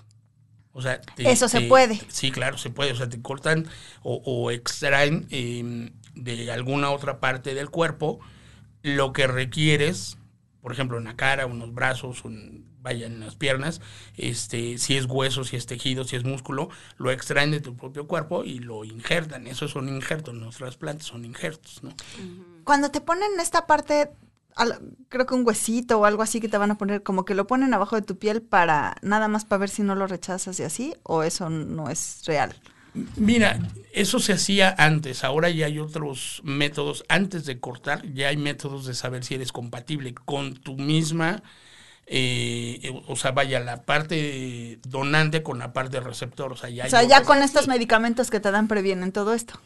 O 0.72 0.82
sea, 0.82 1.00
te- 1.00 1.30
Eso 1.30 1.48
se 1.48 1.60
te- 1.60 1.68
puede. 1.68 2.00
Sí, 2.08 2.30
claro, 2.30 2.58
se 2.58 2.70
puede. 2.70 2.92
O 2.92 2.96
sea, 2.96 3.08
te 3.08 3.20
cortan 3.20 3.66
o, 4.02 4.22
o 4.24 4.50
extraen 4.52 5.26
eh, 5.30 5.92
de 6.14 6.52
alguna 6.52 6.90
otra 6.90 7.20
parte 7.20 7.54
del 7.54 7.70
cuerpo 7.70 8.20
lo 8.82 9.12
que 9.12 9.26
requieres, 9.26 10.18
por 10.64 10.72
ejemplo, 10.72 10.96
en 10.96 11.04
la 11.04 11.14
cara, 11.14 11.44
unos 11.44 11.74
brazos, 11.74 12.24
un, 12.24 12.64
vaya, 12.80 13.06
en 13.06 13.20
las 13.20 13.34
piernas, 13.34 13.82
este, 14.16 14.78
si 14.78 14.96
es 14.96 15.04
hueso, 15.04 15.44
si 15.44 15.56
es 15.56 15.66
tejido, 15.66 16.04
si 16.04 16.16
es 16.16 16.24
músculo, 16.24 16.70
lo 16.96 17.10
extraen 17.10 17.50
de 17.50 17.60
tu 17.60 17.76
propio 17.76 18.06
cuerpo 18.06 18.44
y 18.44 18.60
lo 18.60 18.82
injertan. 18.82 19.46
Esos 19.46 19.72
son 19.72 19.90
injertos, 19.90 20.32
no 20.32 20.48
trasplantes, 20.48 21.06
son 21.06 21.26
injertos, 21.26 21.82
¿no? 21.82 21.90
Cuando 22.64 22.90
te 22.90 23.02
ponen 23.02 23.38
esta 23.40 23.66
parte, 23.66 24.08
creo 25.10 25.26
que 25.26 25.34
un 25.34 25.46
huesito 25.46 26.00
o 26.00 26.06
algo 26.06 26.22
así 26.22 26.40
que 26.40 26.48
te 26.48 26.56
van 26.56 26.70
a 26.70 26.78
poner, 26.78 27.02
como 27.02 27.26
que 27.26 27.34
lo 27.34 27.46
ponen 27.46 27.74
abajo 27.74 27.96
de 27.96 28.02
tu 28.02 28.16
piel 28.16 28.40
para 28.40 28.96
nada 29.02 29.28
más 29.28 29.44
para 29.44 29.58
ver 29.58 29.68
si 29.68 29.82
no 29.82 29.94
lo 29.94 30.06
rechazas 30.06 30.58
y 30.60 30.62
así, 30.62 30.94
o 31.02 31.24
eso 31.24 31.50
no 31.50 31.90
es 31.90 32.22
real. 32.24 32.56
Mira, 33.16 33.58
eso 33.92 34.20
se 34.20 34.32
hacía 34.34 34.74
antes, 34.78 35.24
ahora 35.24 35.50
ya 35.50 35.66
hay 35.66 35.78
otros 35.78 36.40
métodos. 36.44 37.04
Antes 37.08 37.44
de 37.44 37.58
cortar, 37.58 38.06
ya 38.12 38.28
hay 38.28 38.36
métodos 38.36 38.86
de 38.86 38.94
saber 38.94 39.24
si 39.24 39.34
eres 39.34 39.52
compatible 39.52 40.14
con 40.14 40.54
tu 40.54 40.76
misma, 40.76 41.42
eh, 42.06 42.92
o 43.06 43.16
sea, 43.16 43.32
vaya, 43.32 43.60
la 43.60 43.84
parte 43.84 44.78
donante 44.86 45.42
con 45.42 45.58
la 45.58 45.72
parte 45.72 46.00
receptor. 46.00 46.52
O 46.52 46.56
sea, 46.56 46.70
ya, 46.70 46.86
O 46.86 46.88
sea, 46.88 47.02
ya 47.02 47.22
con 47.22 47.42
estos 47.42 47.66
medicamentos 47.66 48.30
que 48.30 48.40
te 48.40 48.50
dan 48.50 48.68
previenen 48.68 49.10
todo 49.12 49.34
esto. 49.34 49.60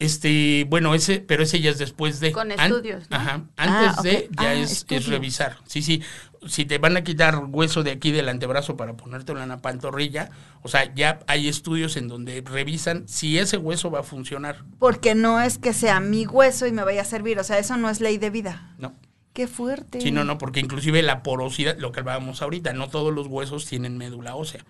Este, 0.00 0.64
bueno, 0.68 0.94
ese, 0.94 1.20
pero 1.20 1.44
ese 1.44 1.60
ya 1.60 1.70
es 1.70 1.78
después 1.78 2.18
de. 2.20 2.32
Con 2.32 2.50
An- 2.52 2.60
estudios, 2.60 3.08
¿no? 3.10 3.16
Ajá. 3.16 3.44
Antes 3.56 3.98
Ah, 3.98 4.02
de, 4.02 4.28
ok. 4.28 4.40
ya 4.42 4.50
Ah, 4.50 4.54
es, 4.54 4.86
revisar. 5.06 5.58
Sí, 5.66 5.82
sí. 5.82 6.02
Si 6.48 6.64
te 6.64 6.78
van 6.78 6.96
a 6.96 7.04
quitar 7.04 7.44
hueso 7.48 7.82
de 7.82 7.90
aquí 7.92 8.10
del 8.12 8.28
antebrazo 8.28 8.76
para 8.76 8.96
ponértelo 8.96 9.42
en 9.42 9.48
la 9.48 9.58
pantorrilla, 9.62 10.30
o 10.62 10.68
sea, 10.68 10.92
ya 10.94 11.20
hay 11.26 11.48
estudios 11.48 11.96
en 11.96 12.08
donde 12.08 12.42
revisan 12.44 13.08
si 13.08 13.38
ese 13.38 13.56
hueso 13.56 13.90
va 13.90 14.00
a 14.00 14.02
funcionar. 14.04 14.64
Porque 14.78 15.14
no 15.14 15.40
es 15.40 15.58
que 15.58 15.72
sea 15.72 16.00
mi 16.00 16.26
hueso 16.26 16.66
y 16.66 16.72
me 16.72 16.84
vaya 16.84 17.02
a 17.02 17.04
servir, 17.06 17.38
o 17.38 17.44
sea, 17.44 17.58
eso 17.58 17.76
no 17.76 17.88
es 17.90 18.00
ley 18.00 18.18
de 18.18 18.30
vida. 18.30 18.74
No. 18.78 18.94
Qué 19.32 19.48
fuerte. 19.48 20.00
Sí, 20.00 20.12
no, 20.12 20.22
no, 20.24 20.38
porque 20.38 20.60
inclusive 20.60 21.02
la 21.02 21.22
porosidad, 21.24 21.76
lo 21.78 21.90
que 21.90 22.00
hablábamos 22.00 22.40
ahorita, 22.40 22.72
no 22.72 22.88
todos 22.88 23.12
los 23.12 23.26
huesos 23.26 23.66
tienen 23.66 23.98
médula 23.98 24.36
ósea. 24.36 24.64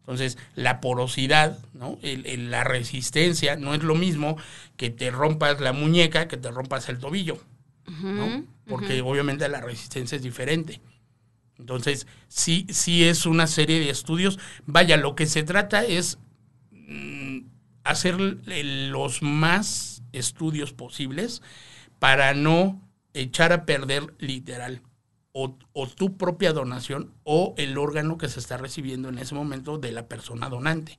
Entonces, 0.00 0.36
la 0.54 0.82
porosidad, 0.82 1.58
¿no? 1.72 1.98
El- 2.02 2.26
el- 2.26 2.50
la 2.50 2.62
resistencia 2.64 3.56
no 3.56 3.72
es 3.72 3.82
lo 3.82 3.94
mismo 3.94 4.36
que 4.76 4.90
te 4.90 5.10
rompas 5.10 5.58
la 5.60 5.72
muñeca 5.72 6.28
que 6.28 6.36
te 6.36 6.50
rompas 6.50 6.90
el 6.90 6.98
tobillo, 6.98 7.38
¿no? 7.86 8.44
Porque 8.66 9.00
obviamente 9.00 9.48
la 9.48 9.60
resistencia 9.62 10.16
es 10.16 10.22
diferente. 10.22 10.82
Entonces, 11.58 12.06
sí, 12.28 12.66
sí 12.70 13.04
es 13.04 13.26
una 13.26 13.46
serie 13.46 13.80
de 13.80 13.90
estudios. 13.90 14.38
Vaya, 14.66 14.96
lo 14.96 15.14
que 15.14 15.26
se 15.26 15.42
trata 15.42 15.84
es 15.84 16.18
mm, 16.72 17.40
hacer 17.84 18.18
los 18.18 19.22
más 19.22 20.02
estudios 20.12 20.72
posibles 20.72 21.42
para 21.98 22.34
no 22.34 22.80
echar 23.12 23.52
a 23.52 23.64
perder 23.64 24.14
literal 24.18 24.82
o, 25.32 25.56
o 25.72 25.88
tu 25.88 26.16
propia 26.16 26.52
donación 26.52 27.12
o 27.24 27.54
el 27.56 27.78
órgano 27.78 28.18
que 28.18 28.28
se 28.28 28.40
está 28.40 28.56
recibiendo 28.56 29.08
en 29.08 29.18
ese 29.18 29.34
momento 29.34 29.78
de 29.78 29.92
la 29.92 30.06
persona 30.06 30.48
donante. 30.48 30.98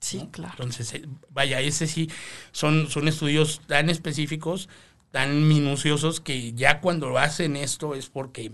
Sí, 0.00 0.18
¿no? 0.18 0.30
claro. 0.30 0.54
Entonces, 0.58 0.94
eh, 0.94 1.08
vaya, 1.30 1.60
ese 1.60 1.86
sí 1.86 2.10
son, 2.52 2.88
son 2.88 3.08
estudios 3.08 3.60
tan 3.66 3.90
específicos, 3.90 4.68
tan 5.10 5.48
minuciosos, 5.48 6.20
que 6.20 6.52
ya 6.52 6.80
cuando 6.80 7.18
hacen 7.18 7.56
esto 7.56 7.94
es 7.94 8.08
porque 8.08 8.52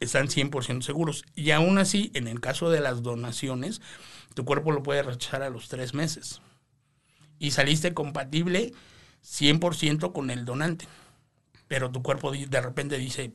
están 0.00 0.28
100% 0.28 0.82
seguros. 0.82 1.24
Y 1.34 1.50
aún 1.52 1.78
así, 1.78 2.10
en 2.14 2.28
el 2.28 2.40
caso 2.40 2.70
de 2.70 2.80
las 2.80 3.02
donaciones, 3.02 3.80
tu 4.34 4.44
cuerpo 4.44 4.72
lo 4.72 4.82
puede 4.82 5.02
rechazar 5.02 5.42
a 5.42 5.50
los 5.50 5.68
tres 5.68 5.94
meses. 5.94 6.40
Y 7.38 7.50
saliste 7.52 7.94
compatible 7.94 8.72
100% 9.22 10.12
con 10.12 10.30
el 10.30 10.44
donante. 10.44 10.86
Pero 11.68 11.90
tu 11.90 12.02
cuerpo 12.02 12.30
de 12.32 12.60
repente 12.60 12.98
dice, 12.98 13.32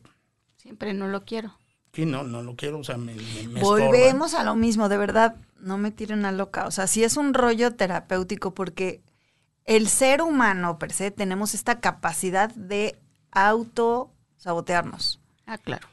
Siempre 0.57 0.93
no 0.93 1.07
lo 1.07 1.25
quiero. 1.25 1.57
que 1.91 2.05
no, 2.05 2.23
no 2.23 2.43
lo 2.43 2.55
quiero, 2.55 2.79
o 2.79 2.83
sea, 2.83 2.97
me, 2.97 3.15
me- 3.15 3.47
me 3.47 3.59
estorba". 3.61 3.85
Volvemos 3.87 4.33
a 4.35 4.43
lo 4.43 4.55
mismo, 4.55 4.87
de 4.89 4.97
verdad, 4.97 5.35
no 5.59 5.77
me 5.77 5.91
tiren 5.91 6.25
a 6.25 6.31
loca. 6.31 6.67
O 6.67 6.71
sea, 6.71 6.85
sí 6.87 7.03
es 7.03 7.17
un 7.17 7.33
rollo 7.33 7.75
terapéutico 7.75 8.53
porque 8.53 9.01
el 9.65 9.87
ser 9.87 10.21
humano 10.21 10.77
per 10.79 10.91
se 10.93 11.11
tenemos 11.11 11.53
esta 11.55 11.79
capacidad 11.79 12.49
de 12.53 12.97
autosabotearnos. 13.31 15.19
Ah, 15.45 15.57
claro. 15.57 15.87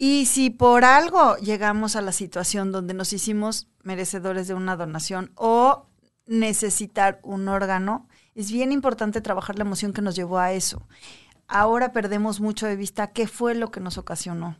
Y 0.00 0.26
si 0.26 0.50
por 0.50 0.84
algo 0.84 1.36
llegamos 1.38 1.96
a 1.96 2.02
la 2.02 2.12
situación 2.12 2.70
donde 2.70 2.94
nos 2.94 3.12
hicimos 3.12 3.66
merecedores 3.82 4.46
de 4.46 4.54
una 4.54 4.76
donación 4.76 5.32
o 5.34 5.88
necesitar 6.26 7.18
un 7.24 7.48
órgano, 7.48 8.08
es 8.36 8.52
bien 8.52 8.70
importante 8.70 9.20
trabajar 9.20 9.58
la 9.58 9.64
emoción 9.64 9.92
que 9.92 10.00
nos 10.00 10.14
llevó 10.14 10.38
a 10.38 10.52
eso. 10.52 10.86
Ahora 11.48 11.92
perdemos 11.92 12.40
mucho 12.40 12.66
de 12.66 12.76
vista 12.76 13.08
qué 13.08 13.26
fue 13.26 13.56
lo 13.56 13.72
que 13.72 13.80
nos 13.80 13.98
ocasionó. 13.98 14.56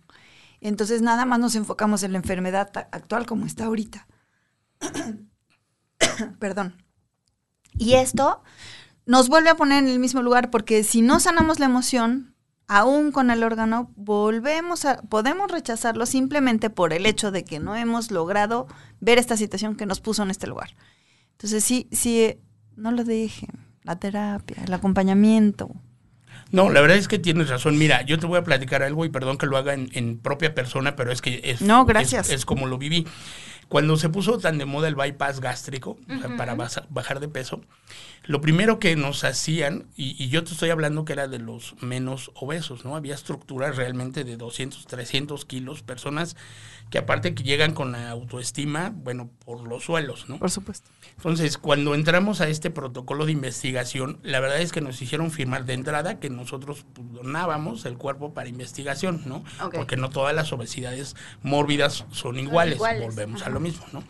Entonces 0.61 1.03
nada 1.03 1.25
más 1.25 1.39
nos 1.39 1.55
enfocamos 1.55 2.03
en 2.03 2.13
la 2.13 2.19
enfermedad 2.19 2.73
actual 2.91 3.25
como 3.25 3.47
está 3.47 3.67
ahorita. 3.67 4.09
Perdón. 6.41 6.83
Y 7.75 7.95
esto 7.95 8.43
nos 9.07 9.29
vuelve 9.29 9.51
a 9.51 9.57
poner 9.57 9.85
en 9.85 9.91
el 9.91 10.01
mismo 10.01 10.21
lugar 10.21 10.51
porque 10.51 10.83
si 10.83 11.01
no 11.01 11.21
sanamos 11.21 11.61
la 11.61 11.67
emoción, 11.67 12.35
aún 12.69 13.11
con 13.13 13.31
el 13.31 13.43
órgano, 13.43 13.91
volvemos 13.97 14.85
a, 14.85 15.03
podemos 15.03 15.51
rechazarlo 15.51 16.07
simplemente 16.07 16.71
por 16.71 16.93
el 16.93 17.07
hecho 17.07 17.31
de 17.31 17.45
que 17.45 17.59
no 17.59 17.75
hemos 17.75 18.11
logrado 18.11 18.67
ver 19.01 19.19
esta 19.19 19.37
situación 19.37 19.75
que 19.75 19.87
nos 19.87 20.01
puso 20.01 20.23
en 20.23 20.31
este 20.31 20.47
lugar. 20.47 20.77
Entonces 21.33 21.65
sí, 21.65 21.89
sí, 21.93 22.21
eh, 22.21 22.41
no 22.77 22.93
lo 22.93 23.05
dejen. 23.05 23.51
La 23.83 23.99
terapia, 23.99 24.59
el 24.67 24.75
acompañamiento. 24.75 25.71
No, 26.51 26.71
la 26.71 26.81
verdad 26.83 26.99
es 26.99 27.09
que 27.09 27.19
tienes 27.19 27.49
razón. 27.49 27.79
Mira, 27.79 28.03
yo 28.03 28.19
te 28.19 28.27
voy 28.27 28.39
a 28.39 28.45
platicar 28.45 28.83
algo 28.83 29.05
y 29.05 29.09
perdón 29.09 29.39
que 29.39 29.47
lo 29.47 29.57
haga 29.57 29.73
en, 29.75 29.89
en 29.93 30.19
propia 30.19 30.55
persona, 30.55 30.95
pero 30.95 31.11
es 31.11 31.23
que 31.23 31.41
es, 31.45 31.63
No, 31.63 31.85
gracias. 31.87 32.29
es, 32.29 32.37
es 32.37 32.45
como 32.45 32.67
lo 32.67 32.77
viví. 32.79 33.07
Cuando 33.69 33.97
se 33.99 34.09
puso 34.09 34.39
tan 34.39 34.57
de 34.57 34.65
moda 34.65 34.89
el 34.89 34.95
bypass 34.95 35.41
gástrico, 35.41 35.99
o 36.09 36.21
sea, 36.21 36.37
para 36.39 36.55
basa- 36.55 36.87
bajar 36.89 37.21
de 37.21 37.29
peso, 37.29 37.61
lo 38.25 38.41
primero 38.41 38.79
que 38.79 38.97
nos 38.97 39.25
hacían, 39.25 39.87
y, 39.95 40.23
y 40.23 40.29
yo 40.31 40.43
te 40.43 40.53
estoy 40.53 40.71
hablando 40.71 41.05
que 41.05 41.13
era 41.13 41.29
de 41.29 41.39
los 41.39 41.75
menos 41.83 42.31
obesos, 42.35 42.85
¿no? 42.87 42.97
Había 42.97 43.15
estructuras 43.15 43.77
realmente 43.77 44.25
de 44.25 44.37
200, 44.39 44.87
300 44.87 45.45
kilos, 45.45 45.83
personas 45.83 46.35
que 46.91 46.99
aparte 46.99 47.35
que 47.35 47.43
llegan 47.43 47.75
con 47.75 47.93
la 47.93 48.11
autoestima, 48.11 48.93
bueno, 48.95 49.31
por 49.45 49.67
los 49.67 49.85
suelos, 49.85 50.29
¿no? 50.29 50.39
Por 50.39 50.51
supuesto. 50.51 50.89
Entonces, 51.17 51.59
cuando 51.59 51.95
entramos 51.95 52.41
a 52.41 52.49
este 52.49 52.71
protocolo 52.71 53.27
de 53.27 53.33
investigación, 53.33 54.19
la 54.23 54.41
verdad 54.41 54.61
es 54.61 54.73
que 54.73 54.81
nos 54.81 55.03
hicieron 55.03 55.31
firmar 55.31 55.65
de 55.65 55.75
entrada 55.75 56.19
que 56.21 56.31
nosotros 56.31 56.87
pues, 56.95 57.13
donábamos 57.13 57.85
el 57.85 57.99
cuerpo 57.99 58.33
para 58.33 58.49
investigación, 58.49 59.23
¿no? 59.27 59.45
Porque 59.73 59.97
no 59.97 60.11
todas 60.11 60.35
las 60.35 60.53
obesidades 60.53 61.17
mórbidas 61.43 62.05
son 62.11 62.39
iguales. 62.39 62.77
iguales, 62.77 63.03
Volvemos 63.03 63.43
a 63.43 63.51
lo 63.51 63.61
mismo, 63.61 63.85
¿no? 63.93 64.03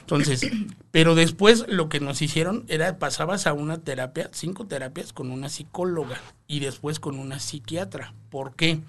Entonces, 0.00 0.48
pero 0.90 1.14
después 1.14 1.66
lo 1.68 1.88
que 1.88 2.00
nos 2.00 2.22
hicieron 2.22 2.64
era 2.68 2.98
pasabas 2.98 3.46
a 3.46 3.52
una 3.52 3.78
terapia, 3.78 4.30
cinco 4.32 4.66
terapias 4.66 5.12
con 5.12 5.30
una 5.30 5.48
psicóloga 5.48 6.20
y 6.46 6.60
después 6.60 7.00
con 7.00 7.18
una 7.18 7.38
psiquiatra. 7.38 8.14
¿Por 8.30 8.54
qué? 8.54 8.80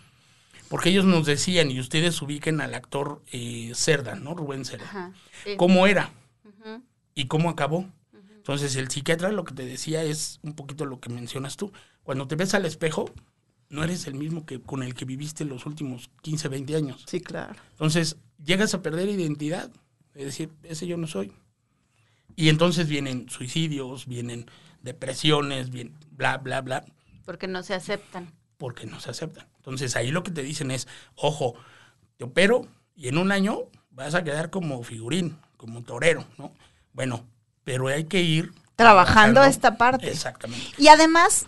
Porque 0.69 0.89
ellos 0.89 1.05
nos 1.05 1.25
decían, 1.25 1.69
y 1.71 1.79
ustedes 1.79 2.21
ubiquen 2.21 2.59
al 2.61 2.73
actor 2.73 3.21
eh, 3.31 3.71
Cerda, 3.75 4.15
¿no? 4.15 4.33
Rubén 4.33 4.65
Cerda. 4.65 4.85
Ajá. 4.85 5.13
sí. 5.43 5.55
¿Cómo 5.57 5.87
era? 5.87 6.11
Y 7.13 7.27
cómo 7.27 7.49
acabó. 7.49 7.87
Entonces 8.35 8.75
el 8.75 8.89
psiquiatra 8.89 9.31
lo 9.31 9.43
que 9.43 9.53
te 9.53 9.65
decía 9.65 10.03
es 10.03 10.39
un 10.43 10.53
poquito 10.53 10.85
lo 10.85 10.99
que 10.99 11.09
mencionas 11.09 11.55
tú. 11.57 11.71
Cuando 12.03 12.27
te 12.27 12.35
ves 12.35 12.53
al 12.53 12.65
espejo, 12.65 13.09
no 13.69 13.83
eres 13.83 14.05
el 14.05 14.13
mismo 14.15 14.45
que 14.45 14.61
con 14.61 14.83
el 14.83 14.93
que 14.93 15.05
viviste 15.05 15.45
los 15.45 15.65
últimos 15.65 16.09
15, 16.21 16.49
20 16.49 16.75
años. 16.75 17.03
Sí, 17.07 17.21
claro. 17.21 17.55
Entonces 17.71 18.17
llegas 18.43 18.73
a 18.73 18.81
perder 18.81 19.09
identidad, 19.09 19.71
es 20.13 20.25
decir, 20.25 20.51
ese 20.63 20.85
yo 20.87 20.97
no 20.97 21.07
soy. 21.07 21.31
Y 22.35 22.49
entonces 22.49 22.87
vienen 22.87 23.29
suicidios, 23.29 24.05
vienen 24.05 24.45
depresiones, 24.81 25.69
bien, 25.71 25.93
bla, 26.11 26.37
bla, 26.37 26.61
bla, 26.61 26.85
Porque 27.25 27.47
no 27.47 27.63
se 27.63 27.73
aceptan. 27.73 28.31
porque 28.57 28.85
no 28.85 28.99
se 28.99 29.09
aceptan. 29.09 29.47
Entonces 29.65 29.95
ahí 29.95 30.11
lo 30.11 30.23
que 30.23 30.31
te 30.31 30.43
dicen 30.43 30.69
es, 30.69 30.87
ojo, 31.15 31.55
te 32.17 32.23
opero 32.23 32.67
y 32.95 33.07
en 33.07 33.17
un 33.17 33.31
año 33.31 33.61
vas 33.89 34.13
a 34.13 34.23
quedar 34.23 34.49
como 34.49 34.83
figurín, 34.83 35.37
como 35.57 35.81
torero, 35.81 36.25
¿no? 36.37 36.51
Bueno, 36.93 37.25
pero 37.63 37.87
hay 37.87 38.05
que 38.05 38.21
ir 38.21 38.53
Trabajando 38.75 39.41
esta 39.43 39.77
parte. 39.77 40.11
Exactamente. 40.11 40.67
Y 40.77 40.89
además, 40.89 41.47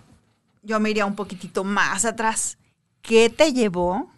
yo 0.64 0.80
me 0.80 0.90
iría 0.90 1.06
un 1.06 1.16
poquitito 1.16 1.66
más 1.66 2.06
atrás. 2.06 2.58
¿qué 3.08 3.30
te 3.30 3.54
llevó 3.54 4.12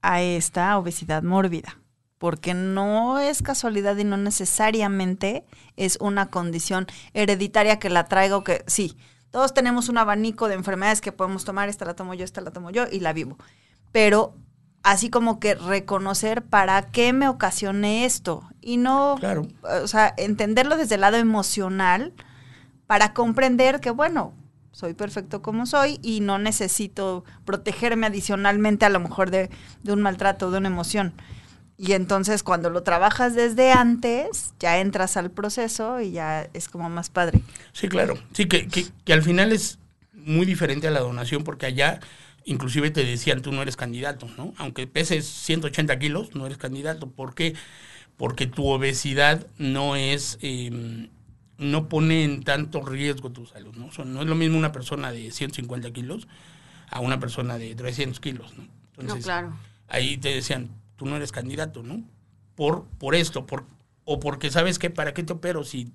a 0.00 0.22
esta 0.22 0.78
obesidad 0.78 1.22
mórbida? 1.22 1.78
Porque 2.16 2.54
no 2.54 3.18
es 3.18 3.42
casualidad 3.42 3.96
y 3.98 4.04
no 4.04 4.16
necesariamente 4.16 5.44
es 5.76 5.98
una 6.00 6.26
condición 6.26 6.86
hereditaria 7.12 7.78
que 7.78 7.90
la 7.90 8.06
traigo 8.06 8.44
que 8.44 8.64
sí, 8.66 8.96
todos 9.32 9.52
tenemos 9.54 9.88
un 9.88 9.98
abanico 9.98 10.46
de 10.46 10.54
enfermedades 10.54 11.00
que 11.00 11.10
podemos 11.10 11.44
tomar, 11.44 11.68
esta 11.68 11.84
la 11.84 11.94
tomo 11.94 12.14
yo, 12.14 12.24
esta 12.24 12.40
la 12.40 12.52
tomo 12.52 12.70
yo 12.70 12.84
y 12.90 13.00
la 13.00 13.12
vivo. 13.12 13.36
Pero 13.90 14.36
así 14.84 15.10
como 15.10 15.40
que 15.40 15.54
reconocer 15.54 16.42
para 16.44 16.82
qué 16.90 17.12
me 17.12 17.28
ocasioné 17.28 18.04
esto 18.04 18.48
y 18.60 18.76
no, 18.76 19.16
Claro. 19.18 19.48
o 19.62 19.86
sea, 19.88 20.14
entenderlo 20.16 20.76
desde 20.76 20.94
el 20.96 21.00
lado 21.00 21.16
emocional 21.16 22.12
para 22.86 23.14
comprender 23.14 23.80
que, 23.80 23.90
bueno, 23.90 24.34
soy 24.72 24.94
perfecto 24.94 25.42
como 25.42 25.66
soy 25.66 25.98
y 26.02 26.20
no 26.20 26.38
necesito 26.38 27.24
protegerme 27.44 28.06
adicionalmente 28.06 28.84
a 28.84 28.88
lo 28.90 29.00
mejor 29.00 29.30
de, 29.30 29.50
de 29.82 29.92
un 29.92 30.02
maltrato, 30.02 30.50
de 30.50 30.58
una 30.58 30.68
emoción. 30.68 31.14
Y 31.82 31.94
entonces 31.94 32.44
cuando 32.44 32.70
lo 32.70 32.84
trabajas 32.84 33.34
desde 33.34 33.72
antes, 33.72 34.54
ya 34.60 34.78
entras 34.78 35.16
al 35.16 35.32
proceso 35.32 36.00
y 36.00 36.12
ya 36.12 36.48
es 36.54 36.68
como 36.68 36.88
más 36.88 37.10
padre. 37.10 37.42
Sí, 37.72 37.88
claro. 37.88 38.16
Sí, 38.34 38.46
que, 38.46 38.68
que, 38.68 38.86
que 39.04 39.12
al 39.12 39.22
final 39.22 39.50
es 39.50 39.80
muy 40.12 40.46
diferente 40.46 40.86
a 40.86 40.92
la 40.92 41.00
donación 41.00 41.42
porque 41.42 41.66
allá 41.66 41.98
inclusive 42.44 42.92
te 42.92 43.04
decían 43.04 43.42
tú 43.42 43.50
no 43.50 43.62
eres 43.62 43.74
candidato, 43.74 44.28
¿no? 44.36 44.54
Aunque 44.58 44.86
peses 44.86 45.26
180 45.26 45.98
kilos, 45.98 46.36
no 46.36 46.46
eres 46.46 46.56
candidato. 46.56 47.10
¿Por 47.10 47.34
qué? 47.34 47.56
Porque 48.16 48.46
tu 48.46 48.68
obesidad 48.68 49.48
no 49.58 49.96
es, 49.96 50.38
eh, 50.40 51.08
no 51.58 51.88
pone 51.88 52.22
en 52.22 52.44
tanto 52.44 52.84
riesgo 52.84 53.30
tu 53.30 53.46
salud, 53.46 53.74
¿no? 53.74 53.86
O 53.86 53.92
sea, 53.92 54.04
no 54.04 54.22
es 54.22 54.28
lo 54.28 54.36
mismo 54.36 54.56
una 54.56 54.70
persona 54.70 55.10
de 55.10 55.32
150 55.32 55.90
kilos 55.90 56.28
a 56.90 57.00
una 57.00 57.18
persona 57.18 57.58
de 57.58 57.74
300 57.74 58.20
kilos, 58.20 58.54
¿no? 58.56 58.68
No, 59.02 59.18
claro. 59.18 59.58
ahí 59.88 60.16
te 60.18 60.28
decían, 60.28 60.70
tú 61.02 61.10
no 61.10 61.16
eres 61.16 61.32
candidato, 61.32 61.82
¿no? 61.82 62.02
Por, 62.54 62.84
por 62.98 63.14
esto, 63.14 63.46
por, 63.46 63.66
o 64.04 64.20
porque 64.20 64.50
sabes 64.50 64.78
que 64.78 64.90
para 64.90 65.14
qué 65.14 65.22
te 65.22 65.32
opero 65.32 65.64
si 65.64 65.92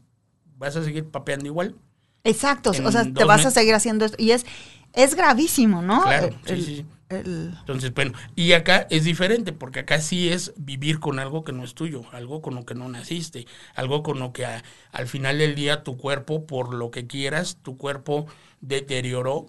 vas 0.57 0.75
a 0.75 0.83
seguir 0.83 1.09
papeando 1.09 1.45
igual. 1.47 1.75
Exacto, 2.23 2.71
o 2.83 2.91
sea, 2.91 3.05
te 3.05 3.23
vas 3.23 3.45
a 3.45 3.51
seguir 3.51 3.73
haciendo 3.73 4.05
esto. 4.05 4.17
Y 4.19 4.31
es, 4.31 4.45
es 4.93 5.15
gravísimo, 5.15 5.81
¿no? 5.81 6.03
Claro, 6.03 6.29
El- 6.45 6.59
sí, 6.59 6.61
sí, 6.61 6.75
sí. 6.77 6.85
el- 7.09 7.53
Entonces, 7.61 7.93
bueno, 7.93 8.13
y 8.35 8.53
acá 8.53 8.87
es 8.89 9.03
diferente, 9.05 9.53
porque 9.53 9.79
acá 9.81 9.99
sí 10.01 10.29
es 10.29 10.53
vivir 10.57 10.99
con 10.99 11.19
algo 11.19 11.43
que 11.43 11.53
no 11.53 11.63
es 11.63 11.75
tuyo, 11.75 12.03
algo 12.13 12.41
con 12.41 12.55
lo 12.55 12.65
que 12.65 12.75
no 12.75 12.87
naciste, 12.89 13.47
algo 13.75 14.03
con 14.03 14.19
lo 14.19 14.33
que 14.33 14.45
a- 14.45 14.63
al 14.91 15.07
final 15.07 15.37
del 15.39 15.55
día 15.55 15.83
tu 15.83 15.97
cuerpo, 15.97 16.45
por 16.47 16.73
lo 16.73 16.91
que 16.91 17.07
quieras, 17.07 17.57
tu 17.63 17.77
cuerpo 17.77 18.27
deterioró, 18.61 19.47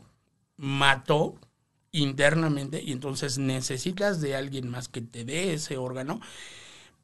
mató 0.57 1.37
internamente, 2.03 2.83
y 2.83 2.93
entonces 2.93 3.39
necesitas 3.39 4.21
de 4.21 4.37
alguien 4.37 4.69
más 4.69 4.89
que 4.89 5.01
te 5.01 5.25
dé 5.25 5.53
ese 5.55 5.77
órgano 5.77 6.21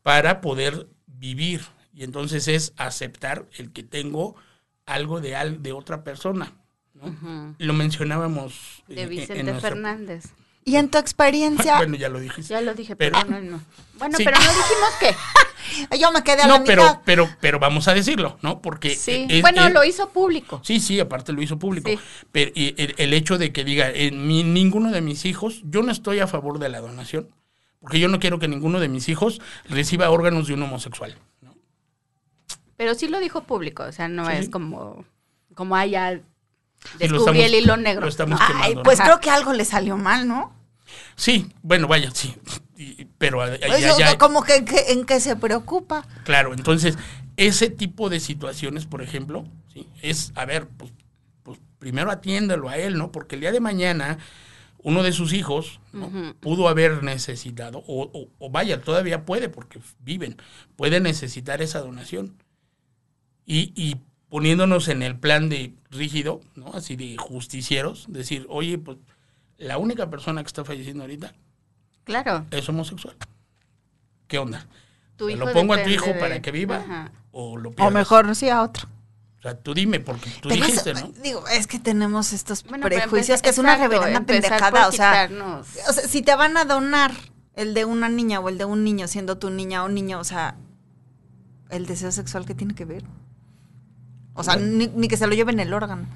para 0.02 0.40
poder 0.40 0.88
vivir. 1.06 1.62
Y 1.94 2.02
entonces 2.04 2.48
es 2.48 2.72
aceptar 2.76 3.46
el 3.56 3.72
que 3.72 3.82
tengo 3.82 4.34
algo 4.86 5.20
de, 5.20 5.36
al, 5.36 5.62
de 5.62 5.72
otra 5.72 6.02
persona. 6.04 6.52
Lo 7.58 7.72
mencionábamos 7.72 8.82
De 8.88 8.94
en- 8.94 9.00
en 9.00 9.08
Vicente 9.10 9.42
nuestra- 9.44 9.70
Fernández. 9.70 10.24
Y 10.64 10.76
en 10.76 10.88
tu 10.90 10.96
experiencia, 10.98 11.76
Bueno, 11.78 11.96
ya 11.96 12.08
lo 12.08 12.18
dijiste. 12.20 12.50
Ya 12.54 12.60
lo 12.62 12.74
dije, 12.74 12.96
Pero- 12.96 13.18
pero, 13.20 13.30
no, 13.40 13.50
no. 13.50 13.60
Bueno, 13.98 14.16
Sí. 14.16 14.24
pero 14.24 14.38
no 14.38 14.44
dijimos 14.46 14.90
que. 15.00 15.14
yo 16.00 16.12
me 16.12 16.22
quedé 16.22 16.42
a 16.42 16.46
la 16.48 16.58
No, 16.58 16.64
pero, 16.64 16.82
mitad. 16.82 17.00
pero, 17.04 17.28
pero 17.40 17.58
vamos 17.58 17.88
a 17.88 17.94
decirlo, 17.94 18.38
¿no? 18.42 18.60
Porque 18.60 18.94
Sí. 18.96 19.26
es- 19.28 19.42
bueno, 19.42 19.66
es- 19.66 19.72
lo 19.72 19.84
hizo 19.84 20.08
público. 20.10 20.60
Sí, 20.64 20.80
sí, 20.80 21.00
aparte 21.00 21.32
lo 21.32 21.42
hizo 21.42 21.58
público. 21.58 21.90
Sí. 21.90 21.98
Pero 22.32 22.52
el, 22.54 22.94
el 22.96 23.12
hecho 23.14 23.38
de 23.38 23.52
que 23.52 23.64
diga, 23.64 23.90
en 23.90 24.26
mi- 24.26 24.44
ninguno 24.44 24.90
de 24.90 25.00
mis 25.00 25.24
hijos, 25.24 25.60
yo 25.64 25.82
no 25.82 25.92
estoy 25.92 26.20
a 26.20 26.26
favor 26.26 26.58
de 26.58 26.68
la 26.68 26.80
donación, 26.80 27.28
porque 27.80 27.98
yo 28.00 28.08
no 28.08 28.18
quiero 28.18 28.38
que 28.38 28.48
ninguno 28.48 28.80
de 28.80 28.88
mis 28.88 29.08
hijos 29.08 29.40
reciba 29.68 30.10
órganos 30.10 30.46
de 30.48 30.54
un 30.54 30.62
homosexual. 30.62 31.16
¿no? 31.42 31.54
Pero 32.76 32.94
sí 32.94 33.08
lo 33.08 33.20
dijo 33.20 33.44
público. 33.44 33.84
O 33.84 33.92
sea, 33.92 34.08
no 34.08 34.26
Sí, 34.26 34.32
es 34.36 34.48
como. 34.50 35.04
Como 35.54 35.76
haya. 35.76 36.20
Descubrí 36.98 37.18
estamos- 37.18 37.44
el 37.44 37.54
hilo 37.54 37.76
negro. 37.76 38.02
Lo 38.02 38.08
estamos 38.08 38.38
¿no? 38.40 38.46
quemando. 38.46 38.66
Ay, 38.66 38.74
¿no? 38.74 38.82
pues 38.82 39.00
creo 39.00 39.20
que 39.20 39.30
algo 39.30 39.52
le 39.52 39.64
salió 39.64 39.96
mal, 39.96 40.26
¿no? 40.26 40.52
Sí, 41.16 41.46
bueno, 41.62 41.86
vaya, 41.88 42.10
sí. 42.12 42.34
Y- 42.98 43.06
pero 43.18 43.40
como 44.18 44.42
que, 44.42 44.64
que- 44.64 44.92
en 44.92 45.04
qué 45.04 45.20
se 45.20 45.36
preocupa. 45.36 46.06
Claro, 46.24 46.52
entonces, 46.54 46.96
ese 47.36 47.70
tipo 47.70 48.08
de 48.10 48.20
situaciones, 48.20 48.86
por 48.86 49.02
ejemplo, 49.02 49.44
¿sí? 49.72 49.88
es, 50.02 50.32
a 50.34 50.44
ver, 50.44 50.68
pues, 50.68 50.92
pues 51.42 51.58
primero 51.78 52.10
atiéndalo 52.10 52.68
a 52.68 52.76
él, 52.78 52.96
¿no? 52.98 53.10
Porque 53.12 53.34
el 53.36 53.40
día 53.40 53.52
de 53.52 53.60
mañana 53.60 54.18
uno 54.86 55.02
de 55.02 55.12
sus 55.12 55.32
hijos 55.32 55.80
¿no? 55.94 56.10
Pudo 56.40 56.68
haber 56.68 57.02
necesitado, 57.02 57.78
o, 57.86 58.02
o- 58.12 58.28
o 58.38 58.50
vaya, 58.50 58.82
todavía 58.82 59.24
puede, 59.24 59.48
porque 59.48 59.80
viven, 60.00 60.36
puede 60.76 61.00
necesitar 61.00 61.62
esa 61.62 61.80
donación. 61.80 62.36
Y, 63.46 63.72
y 63.76 63.96
poniéndonos 64.28 64.88
en 64.88 65.02
el 65.02 65.16
plan 65.18 65.48
de 65.48 65.74
rígido, 65.90 66.40
¿no? 66.54 66.72
Así 66.74 66.96
de 66.96 67.16
justicieros, 67.16 68.06
decir, 68.08 68.46
oye, 68.48 68.78
pues 68.78 68.98
la 69.58 69.78
única 69.78 70.10
persona 70.10 70.42
que 70.42 70.48
está 70.48 70.64
falleciendo 70.64 71.04
ahorita 71.04 71.32
Claro. 72.04 72.44
es 72.50 72.68
homosexual. 72.68 73.16
¿Qué 74.28 74.38
onda? 74.38 74.66
Tu 75.16 75.26
¿Te 75.26 75.32
hijo 75.34 75.44
lo 75.46 75.52
pongo 75.52 75.74
a 75.74 75.82
tu 75.82 75.88
hijo 75.90 76.06
de- 76.06 76.14
para 76.14 76.42
que 76.42 76.50
viva 76.50 76.76
Ajá. 76.78 77.12
o 77.32 77.56
lo 77.56 77.72
O 77.78 77.90
mejor 77.90 78.34
sí 78.34 78.48
a 78.48 78.62
otro. 78.62 78.88
O 79.38 79.42
sea, 79.42 79.58
tú 79.58 79.74
dime, 79.74 80.00
porque 80.00 80.30
tú 80.40 80.48
dijiste, 80.48 80.94
¿no? 80.94 81.08
Digo, 81.22 81.46
es 81.48 81.66
que 81.66 81.78
tenemos 81.78 82.32
estos 82.32 82.64
Bueno, 82.64 82.86
prejuicios 82.86 83.42
que 83.42 83.50
es 83.50 83.58
una 83.58 83.74
exacto, 83.74 83.92
reverenda 83.96 84.20
pendejada. 84.26 84.88
O 84.88 84.92
sea, 84.92 85.28
o 85.88 85.92
sea, 85.92 86.02
si 86.08 86.22
te 86.22 86.34
van 86.34 86.56
a 86.56 86.64
donar 86.64 87.12
el 87.54 87.74
de 87.74 87.84
una 87.84 88.08
niña 88.08 88.40
o 88.40 88.48
el 88.48 88.56
de 88.58 88.64
un 88.64 88.84
niño, 88.84 89.06
siendo 89.06 89.36
tu 89.38 89.50
niña 89.50 89.84
o 89.84 89.88
niño, 89.88 90.18
o 90.18 90.24
sea, 90.24 90.56
el 91.68 91.86
deseo 91.86 92.10
sexual 92.10 92.46
que 92.46 92.54
tiene 92.54 92.74
que 92.74 92.86
ver. 92.86 93.04
O 94.32 94.42
sea, 94.42 94.56
ni, 94.56 94.88
ni 94.88 95.08
que 95.08 95.16
se 95.18 95.26
lo 95.26 95.34
lleven 95.34 95.60
el 95.60 95.72
órgano. 95.74 96.06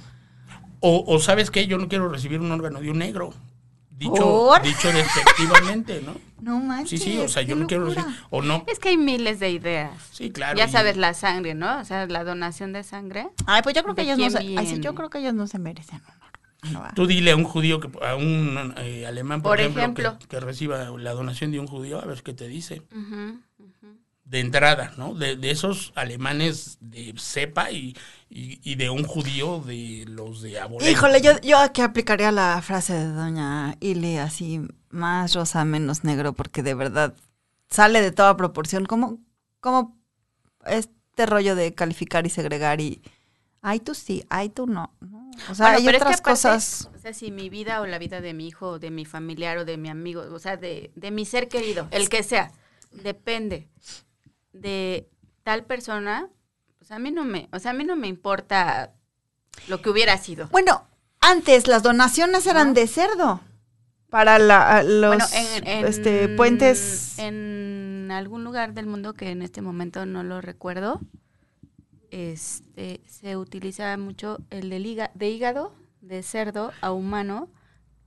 O, 0.81 1.05
o 1.07 1.18
sabes 1.20 1.51
qué, 1.51 1.66
yo 1.66 1.77
no 1.79 1.88
quiero 1.88 2.09
recibir 2.09 2.40
un 2.40 2.51
órgano 2.51 2.81
de 2.81 2.90
un 2.90 2.98
negro. 2.98 3.35
Dicho, 3.98 4.52
dicho 4.62 4.92
despectivamente, 4.92 6.02
¿no? 6.04 6.14
No 6.40 6.61
manches. 6.61 7.02
Sí, 7.02 7.12
sí, 7.14 7.18
o 7.18 7.26
sea, 7.28 7.42
yo 7.42 7.56
no 7.56 7.66
quiero 7.66 7.87
recibir. 7.87 8.06
O 8.30 8.42
no. 8.42 8.64
Es 8.68 8.78
que 8.78 8.90
hay 8.90 8.96
miles 8.96 9.40
de 9.40 9.50
ideas. 9.50 9.90
Sí, 10.12 10.30
claro. 10.30 10.56
ya 10.56 10.66
y- 10.66 10.70
sabes, 10.70 10.96
la 10.96 11.12
sangre, 11.12 11.54
¿no? 11.54 11.80
O 11.80 11.84
sea, 11.84 12.06
la 12.06 12.22
donación 12.22 12.72
de 12.72 12.84
sangre. 12.84 13.28
Ay, 13.44 13.62
pues 13.62 13.74
yo 13.74 13.82
creo 13.82 13.96
que 13.96 14.02
¿De 14.04 14.12
ellos 14.12 14.18
no 14.18 14.30
se, 14.38 14.46
quién 14.46 14.56
ay, 14.56 14.66
sí, 14.68 14.78
yo 14.78 14.94
creo 14.94 15.11
que 15.11 15.18
ellos 15.18 15.34
no 15.34 15.48
se 15.48 15.58
merecen 15.58 16.00
órgano. 16.00 16.80
¿va? 16.80 16.92
Tú 16.94 17.08
dile 17.08 17.32
a 17.32 17.37
un 17.37 17.42
judío, 17.42 17.80
que, 17.80 17.90
a 18.06 18.14
un 18.14 18.72
eh, 18.76 19.04
alemán, 19.04 19.42
por, 19.42 19.50
Por 19.50 19.61
ejemplo, 19.61 19.82
ejemplo. 19.82 20.18
Que, 20.20 20.28
que 20.28 20.38
reciba 20.38 20.90
la 20.96 21.12
donación 21.12 21.50
de 21.50 21.58
un 21.58 21.66
judío, 21.66 22.00
a 22.00 22.04
ver 22.04 22.22
qué 22.22 22.32
te 22.34 22.46
dice. 22.46 22.82
De 24.24 24.40
entrada, 24.40 24.92
¿no? 24.96 25.14
De, 25.14 25.34
de 25.37 25.50
esos 25.50 25.92
alemanes 25.96 26.78
de 26.80 27.14
cepa 27.16 27.72
y, 27.72 27.96
y, 28.31 28.61
y 28.62 28.75
de 28.75 28.91
un 28.91 29.05
judío 29.05 29.61
de 29.61 30.05
los 30.07 30.43
de 30.43 30.61
abuelo. 30.61 30.88
Híjole, 30.88 31.21
yo, 31.21 31.41
yo 31.41 31.59
aquí 31.59 31.81
aplicaría 31.81 32.31
la 32.31 32.61
frase 32.62 32.95
de 32.95 33.07
doña 33.07 33.77
Ili, 33.81 34.19
así, 34.19 34.61
más 34.91 35.35
rosa, 35.35 35.64
menos 35.64 36.05
negro, 36.05 36.33
porque 36.35 36.62
de 36.62 36.75
verdad 36.75 37.14
sale 37.71 38.01
de 38.01 38.12
toda 38.12 38.37
proporción. 38.37 38.85
Como, 38.87 39.19
como 39.61 39.97
este 40.67 41.27
rollo 41.27 41.55
de 41.55 41.75
calificar 41.75 42.27
y 42.27 42.31
segregar 42.31 42.81
y, 42.81 43.03
ay, 43.62 43.81
tú 43.81 43.95
sí, 43.95 44.25
ay, 44.29 44.51
tú 44.51 44.67
no. 44.67 44.93
¿no? 45.01 45.31
O 45.51 45.55
sea, 45.55 45.67
Bueno, 45.67 45.79
hay 45.79 45.85
pero 45.85 45.97
es 45.97 46.03
que 46.03 46.05
otras 46.05 46.21
aparte, 46.21 46.23
cosas. 46.23 46.91
O 46.95 46.99
sea, 46.99 47.12
si 47.14 47.31
mi 47.31 47.49
vida 47.49 47.81
o 47.81 47.87
la 47.87 47.99
vida 47.99 48.21
de 48.21 48.35
mi 48.35 48.49
hijo, 48.49 48.69
o 48.73 48.79
de 48.79 48.91
mi 48.91 49.05
familiar 49.05 49.59
o 49.59 49.64
de 49.64 49.77
mi 49.77 49.88
amigo, 49.88 50.23
o 50.33 50.38
sea, 50.38 50.57
de, 50.57 50.91
de 50.95 51.11
mi 51.11 51.25
ser 51.25 51.49
querido, 51.49 51.88
el 51.91 52.09
que 52.09 52.23
sea, 52.23 52.53
depende 52.93 53.69
de 54.53 55.09
tal 55.45 55.64
persona, 55.64 56.29
pues 56.88 56.96
a 56.96 56.98
mí 57.01 57.11
no 57.11 57.27
me, 57.27 57.51
o 57.53 57.59
sea, 57.59 57.72
a 57.72 57.74
mí 57.74 57.85
no 57.85 57.96
me 57.96 58.07
importa 58.09 58.94
lo 59.68 59.83
que 59.83 59.90
hubiera 59.90 60.16
sido. 60.16 60.48
Bueno, 60.48 60.87
antes 61.20 61.66
las 61.68 61.83
donaciones 61.83 62.46
eran 62.46 62.68
¿No? 62.68 62.74
de 62.74 62.87
cerdo 62.87 63.40
para 64.09 64.38
la, 64.38 64.83
los 64.83 65.09
bueno, 65.11 65.24
en, 65.35 65.68
en- 65.68 65.87
este, 65.87 66.29
puentes. 66.29 67.18
En 67.18 68.09
algún 68.11 68.42
lugar 68.42 68.72
del 68.72 68.87
mundo 68.87 69.12
que 69.12 69.31
en 69.31 69.42
este 69.42 69.61
momento 69.61 70.07
no 70.07 70.22
lo 70.22 70.40
recuerdo, 70.40 71.03
este, 72.11 73.03
se 73.07 73.37
utiliza 73.37 73.94
mucho 73.98 74.38
el 74.48 74.70
del 74.70 74.87
hígado, 74.87 75.11
de 75.14 75.29
hígado 75.29 75.72
de 76.01 76.22
cerdo 76.22 76.72
a 76.81 76.90
humano, 76.92 77.51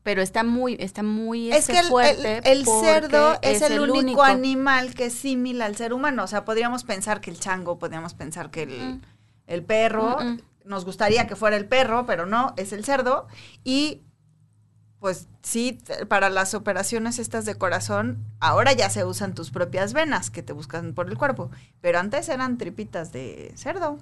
pero 0.03 0.21
está 0.21 0.43
muy, 0.43 0.75
está 0.79 1.03
muy 1.03 1.51
Es 1.51 1.59
este, 1.59 1.73
que 1.73 1.79
el, 1.79 1.85
fuerte 1.87 2.51
el- 2.51 2.65
cerdo 2.65 3.37
es, 3.41 3.61
el, 3.61 3.79
único, 3.79 3.97
único. 3.99 4.23
animal 4.23 4.93
que 4.95 5.05
es 5.05 5.13
similar 5.13 5.67
al 5.67 5.75
ser 5.75 5.93
humano. 5.93 6.23
O 6.23 6.27
sea, 6.27 6.43
podríamos 6.45 6.83
pensar 6.83 7.21
que 7.21 7.29
el 7.29 7.39
chango, 7.39 7.77
podríamos 7.79 8.13
pensar 8.13 8.49
que 8.51 8.63
el, 8.63 8.69
Mm. 8.95 9.01
el 9.47 9.63
perro, 9.63 10.17
Mm, 10.19 10.27
mm. 10.27 10.39
nos 10.65 10.85
gustaría 10.85 11.27
que 11.27 11.35
fuera 11.35 11.55
el 11.57 11.67
perro, 11.67 12.05
pero 12.05 12.25
no, 12.25 12.53
es 12.57 12.73
el 12.73 12.83
cerdo. 12.85 13.27
Y 13.63 14.01
pues 14.99 15.27
sí, 15.41 15.79
para 16.09 16.29
las 16.29 16.53
operaciones 16.53 17.17
estas 17.17 17.43
de 17.45 17.55
corazón, 17.55 18.23
ahora 18.39 18.73
ya 18.73 18.87
se 18.91 19.03
usan 19.03 19.33
tus 19.33 19.49
propias 19.49 19.93
venas 19.93 20.29
que 20.29 20.43
te 20.43 20.53
buscan 20.53 20.93
por 20.93 21.09
el 21.09 21.17
cuerpo. 21.17 21.49
Pero 21.81 21.97
antes 21.97 22.29
eran 22.29 22.59
tripitas 22.59 23.11
de 23.11 23.51
cerdo. 23.55 23.97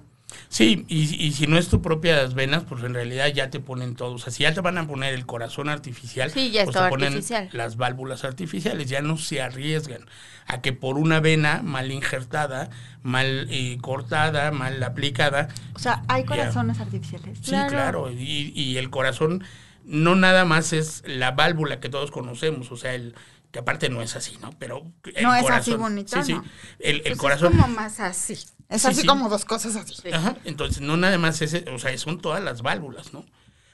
Sí, 0.48 0.84
y, 0.88 1.02
y 1.24 1.32
si 1.32 1.46
no 1.46 1.58
es 1.58 1.68
tu 1.68 1.80
propias 1.82 2.34
venas, 2.34 2.64
pues 2.64 2.82
en 2.84 2.94
realidad 2.94 3.28
ya 3.28 3.50
te 3.50 3.60
ponen 3.60 3.94
todo. 3.94 4.14
O 4.14 4.18
sea, 4.18 4.32
si 4.32 4.42
ya 4.44 4.52
te 4.54 4.60
van 4.60 4.78
a 4.78 4.86
poner 4.86 5.14
el 5.14 5.26
corazón 5.26 5.68
artificial, 5.68 6.30
Sí, 6.30 6.50
ya 6.50 6.62
es 6.62 6.70
pues 6.70 6.76
te 6.76 6.88
ponen 6.88 7.08
artificial. 7.08 7.48
las 7.52 7.76
válvulas 7.76 8.24
artificiales. 8.24 8.88
Ya 8.88 9.00
no 9.02 9.16
se 9.16 9.40
arriesgan 9.42 10.02
a 10.46 10.60
que 10.60 10.72
por 10.72 10.98
una 10.98 11.20
vena 11.20 11.60
mal 11.62 11.90
injertada, 11.92 12.70
mal 13.02 13.46
eh, 13.50 13.78
cortada, 13.80 14.50
mal 14.50 14.82
aplicada, 14.82 15.48
O 15.74 15.78
sea, 15.78 16.02
hay 16.08 16.22
Ya. 16.22 16.28
corazones 16.28 16.80
artificiales. 16.80 17.38
Sí, 17.38 17.50
Claro. 17.50 17.68
claro. 17.70 18.10
Y, 18.12 18.52
y 18.54 18.76
el 18.78 18.90
corazón 18.90 19.44
no 19.84 20.14
nada 20.14 20.44
más 20.44 20.72
es 20.72 21.02
la 21.06 21.30
válvula 21.32 21.80
que 21.80 21.88
todos 21.88 22.10
conocemos, 22.10 22.70
o 22.70 22.76
sea, 22.76 22.94
el 22.94 23.14
que 23.50 23.58
aparte 23.58 23.88
no 23.88 24.02
es 24.02 24.16
así, 24.16 24.36
¿no? 24.40 24.50
Pero 24.58 24.92
el 25.14 25.22
No 25.22 25.34
es 25.34 25.50
así 25.50 25.72
corazón, 25.72 25.80
bonito, 25.80 26.16
Sí, 26.22 26.22
sí. 26.22 26.32
¿no? 26.34 26.44
El, 26.78 27.02
el 27.06 27.16
Pues 27.18 27.18
corazón. 27.18 27.52
Es 27.54 27.60
como 27.60 27.74
más 27.74 28.00
así. 28.00 28.34
Es 28.68 28.82
Sí, 28.82 28.88
así 28.88 29.00
sí. 29.02 29.06
como 29.06 29.28
dos 29.28 29.44
cosas 29.44 29.76
así. 29.76 29.94
Sí. 29.94 30.08
Ajá, 30.12 30.36
entonces 30.44 30.80
no 30.80 30.96
nada 30.96 31.18
más 31.18 31.42
ese, 31.42 31.64
o 31.70 31.78
sea, 31.78 31.96
son 31.98 32.20
todas 32.20 32.42
las 32.42 32.62
válvulas, 32.62 33.12
¿no? 33.12 33.26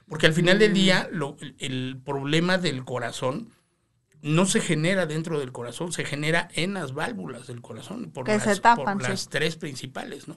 Porque 0.09 0.27
al 0.27 0.33
final 0.35 0.59
del 0.59 0.73
día 0.73 1.09
lo- 1.13 1.37
el, 1.41 1.57
el 1.59 2.01
problema 2.05 2.59
del 2.59 2.85
corazón 2.85 3.53
no 4.23 4.47
se 4.47 4.61
genera 4.61 5.07
dentro 5.07 5.39
del 5.39 5.53
corazón, 5.53 5.93
se 5.93 6.05
genera 6.05 6.49
en 6.55 6.75
las 6.75 6.95
válvulas 6.95 7.47
del 7.47 7.61
corazón, 7.61 8.11
por, 8.13 8.25
Que 8.25 8.33
las, 8.35 8.45
se 8.45 8.57
tapan, 8.57 8.99
por 8.99 9.05
sí. 9.05 9.11
las 9.11 9.29
tres 9.29 9.57
principales, 9.57 10.29
¿no? 10.29 10.37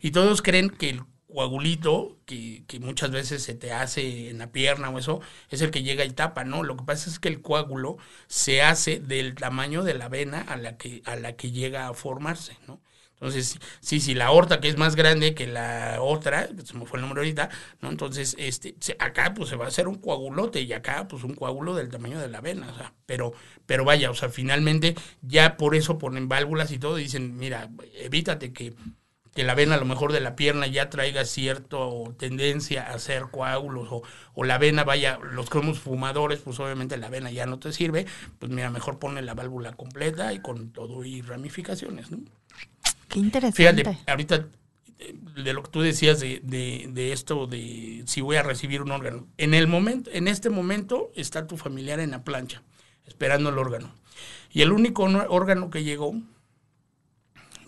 Y 0.00 0.10
todos 0.12 0.42
creen 0.42 0.70
que 0.70 0.90
el 0.90 1.02
coagulito, 1.36 2.16
que, 2.24 2.64
que 2.66 2.80
muchas 2.80 3.10
veces 3.10 3.42
se 3.42 3.54
te 3.54 3.70
hace 3.70 4.30
en 4.30 4.38
la 4.38 4.52
pierna 4.52 4.88
o 4.88 4.98
eso, 4.98 5.20
es 5.50 5.60
el 5.60 5.70
que 5.70 5.82
llega 5.82 6.02
y 6.06 6.10
tapa, 6.10 6.44
¿no? 6.44 6.62
Lo 6.62 6.78
que 6.78 6.84
pasa 6.84 7.10
es 7.10 7.18
que 7.18 7.28
el 7.28 7.42
coágulo 7.42 7.98
se 8.26 8.62
hace 8.62 9.00
del 9.00 9.34
tamaño 9.34 9.84
de 9.84 9.92
la 9.92 10.08
vena 10.08 10.40
a 10.40 10.56
la 10.56 10.78
que, 10.78 11.02
a 11.04 11.14
la 11.14 11.36
que 11.36 11.50
llega 11.50 11.88
a 11.88 11.94
formarse, 11.94 12.56
¿no? 12.66 12.80
Entonces, 13.12 13.58
sí, 13.80 14.00
si 14.00 14.14
la 14.14 14.26
aorta 14.26 14.60
que 14.60 14.68
es 14.68 14.78
más 14.78 14.96
grande 14.96 15.34
que 15.34 15.46
la 15.46 15.98
otra, 16.00 16.48
se 16.64 16.72
me 16.72 16.86
fue 16.86 16.98
el 16.98 17.02
nombre 17.02 17.20
ahorita, 17.20 17.50
¿no? 17.82 17.90
Entonces, 17.90 18.34
este, 18.38 18.74
acá 18.98 19.34
pues 19.34 19.50
se 19.50 19.56
va 19.56 19.66
a 19.66 19.68
hacer 19.68 19.88
un 19.88 19.96
coagulote 19.96 20.62
y 20.62 20.72
acá 20.72 21.06
pues 21.06 21.22
un 21.22 21.34
coágulo 21.34 21.74
del 21.74 21.90
tamaño 21.90 22.18
de 22.18 22.28
la 22.28 22.40
vena, 22.40 22.70
o 22.72 22.74
sea, 22.74 22.94
pero, 23.04 23.34
pero 23.66 23.84
vaya, 23.84 24.10
o 24.10 24.14
sea, 24.14 24.30
finalmente 24.30 24.94
ya 25.20 25.58
por 25.58 25.74
eso 25.74 25.98
ponen 25.98 26.28
válvulas 26.30 26.70
y 26.72 26.78
todo 26.78 26.96
dicen, 26.96 27.36
mira, 27.36 27.68
evítate 27.94 28.54
que, 28.54 28.74
que 29.36 29.44
la 29.44 29.54
vena 29.54 29.76
a 29.76 29.78
lo 29.78 29.84
mejor 29.84 30.12
de 30.12 30.20
la 30.20 30.34
pierna 30.34 30.66
ya 30.66 30.90
traiga 30.90 31.24
cierta 31.24 31.76
tendencia 32.18 32.84
a 32.90 32.94
hacer 32.94 33.24
coágulos 33.30 33.88
o, 33.92 34.02
o 34.34 34.44
la 34.44 34.58
vena 34.58 34.82
vaya, 34.82 35.18
los 35.22 35.48
que 35.48 35.58
somos 35.60 35.78
fumadores, 35.78 36.40
pues 36.40 36.58
obviamente 36.58 36.96
la 36.96 37.10
vena 37.10 37.30
ya 37.30 37.46
no 37.46 37.58
te 37.60 37.72
sirve, 37.72 38.06
pues 38.40 38.50
mira, 38.50 38.70
mejor 38.70 38.98
ponle 38.98 39.22
la 39.22 39.34
válvula 39.34 39.74
completa 39.74 40.32
y 40.32 40.40
con 40.40 40.70
todo 40.72 41.04
y 41.04 41.22
ramificaciones, 41.22 42.10
¿no? 42.10 42.18
Qué 43.08 43.18
interesante. 43.20 43.84
Fíjate, 43.84 43.98
ahorita 44.10 44.48
eh, 44.98 45.14
de 45.44 45.52
lo 45.52 45.62
que 45.62 45.70
tú 45.70 45.80
decías 45.80 46.20
de, 46.20 46.40
de, 46.42 46.88
de 46.90 47.12
esto 47.12 47.46
de 47.46 48.02
si 48.06 48.20
voy 48.20 48.36
a 48.36 48.42
recibir 48.42 48.82
un 48.82 48.90
órgano. 48.90 49.26
En 49.36 49.54
el 49.54 49.66
momento, 49.66 50.10
en 50.12 50.28
este 50.28 50.50
momento 50.50 51.10
está 51.14 51.46
tu 51.46 51.56
familiar 51.56 52.00
en 52.00 52.10
la 52.10 52.24
plancha, 52.24 52.62
esperando 53.06 53.50
el 53.50 53.58
órgano. 53.58 53.94
Y 54.52 54.62
el 54.62 54.72
único 54.72 55.08
no- 55.08 55.24
órgano 55.28 55.70
que 55.70 55.84
llegó, 55.84 56.14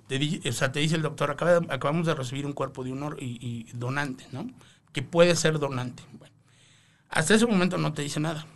te, 0.08 0.18
di- 0.18 0.40
o 0.48 0.52
sea, 0.52 0.72
te 0.72 0.80
dice 0.80 0.96
el 0.96 1.02
doctor, 1.02 1.30
acaba 1.30 1.60
acabamos 1.72 2.06
de 2.06 2.14
recibir 2.14 2.46
un 2.46 2.52
cuerpo 2.52 2.82
de 2.82 2.92
un 2.92 3.16
y, 3.20 3.38
y 3.40 3.72
donante, 3.74 4.26
¿no? 4.32 4.50
Que 4.92 5.02
puede 5.02 5.36
ser 5.36 5.58
donante. 5.60 6.02
Bueno, 6.18 6.34
hasta 7.10 7.34
ese 7.34 7.46
momento 7.46 7.78
no 7.78 7.92
te 7.92 8.02
dice 8.02 8.18
nada. 8.18 8.46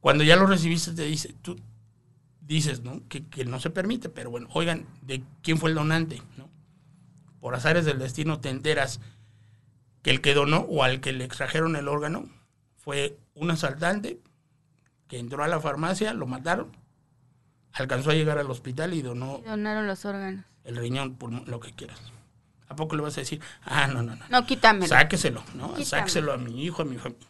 Cuando 0.00 0.24
ya 0.24 0.36
lo 0.36 0.46
recibiste, 0.46 0.92
te 0.92 1.04
dice, 1.04 1.34
tú 1.42 1.60
dices, 2.40 2.80
¿no? 2.82 3.06
Que, 3.08 3.26
que 3.26 3.44
no 3.44 3.60
se 3.60 3.70
permite, 3.70 4.08
pero 4.08 4.30
bueno, 4.30 4.48
oigan, 4.52 4.86
¿de 5.02 5.22
quién 5.42 5.58
fue 5.58 5.70
el 5.70 5.76
donante? 5.76 6.20
¿no? 6.36 6.48
Por 7.40 7.54
azares 7.54 7.84
del 7.84 7.98
destino 7.98 8.40
te 8.40 8.48
enteras 8.50 9.00
que 10.02 10.10
el 10.10 10.20
que 10.20 10.34
donó 10.34 10.60
o 10.60 10.82
al 10.82 11.00
que 11.00 11.12
le 11.12 11.24
extrajeron 11.24 11.76
el 11.76 11.88
órgano 11.88 12.28
fue 12.76 13.16
un 13.34 13.50
asaltante 13.50 14.20
que 15.08 15.18
entró 15.18 15.44
a 15.44 15.48
la 15.48 15.60
farmacia, 15.60 16.14
lo 16.14 16.26
mataron, 16.26 16.76
alcanzó 17.72 18.10
a 18.10 18.14
llegar 18.14 18.38
al 18.38 18.50
hospital 18.50 18.94
y 18.94 19.02
donó 19.02 19.40
Y 19.44 19.48
donaron 19.48 19.86
los 19.86 20.04
órganos. 20.04 20.44
el 20.64 20.76
riñón, 20.76 21.14
pulmón, 21.16 21.44
lo 21.46 21.60
que 21.60 21.72
quieras. 21.72 21.98
¿A 22.68 22.76
poco 22.76 22.96
le 22.96 23.02
vas 23.02 23.16
a 23.18 23.20
decir, 23.20 23.40
ah, 23.64 23.86
no, 23.86 24.02
no, 24.02 24.16
no? 24.16 24.24
No, 24.30 24.46
quítamelo. 24.46 24.86
Sáqueselo, 24.86 25.42
¿no? 25.54 25.68
Quítame. 25.74 25.84
Sáqueselo 25.84 26.32
a 26.32 26.38
mi 26.38 26.64
hijo, 26.64 26.82
a 26.82 26.84
mi 26.84 26.96
familia. 26.96 27.28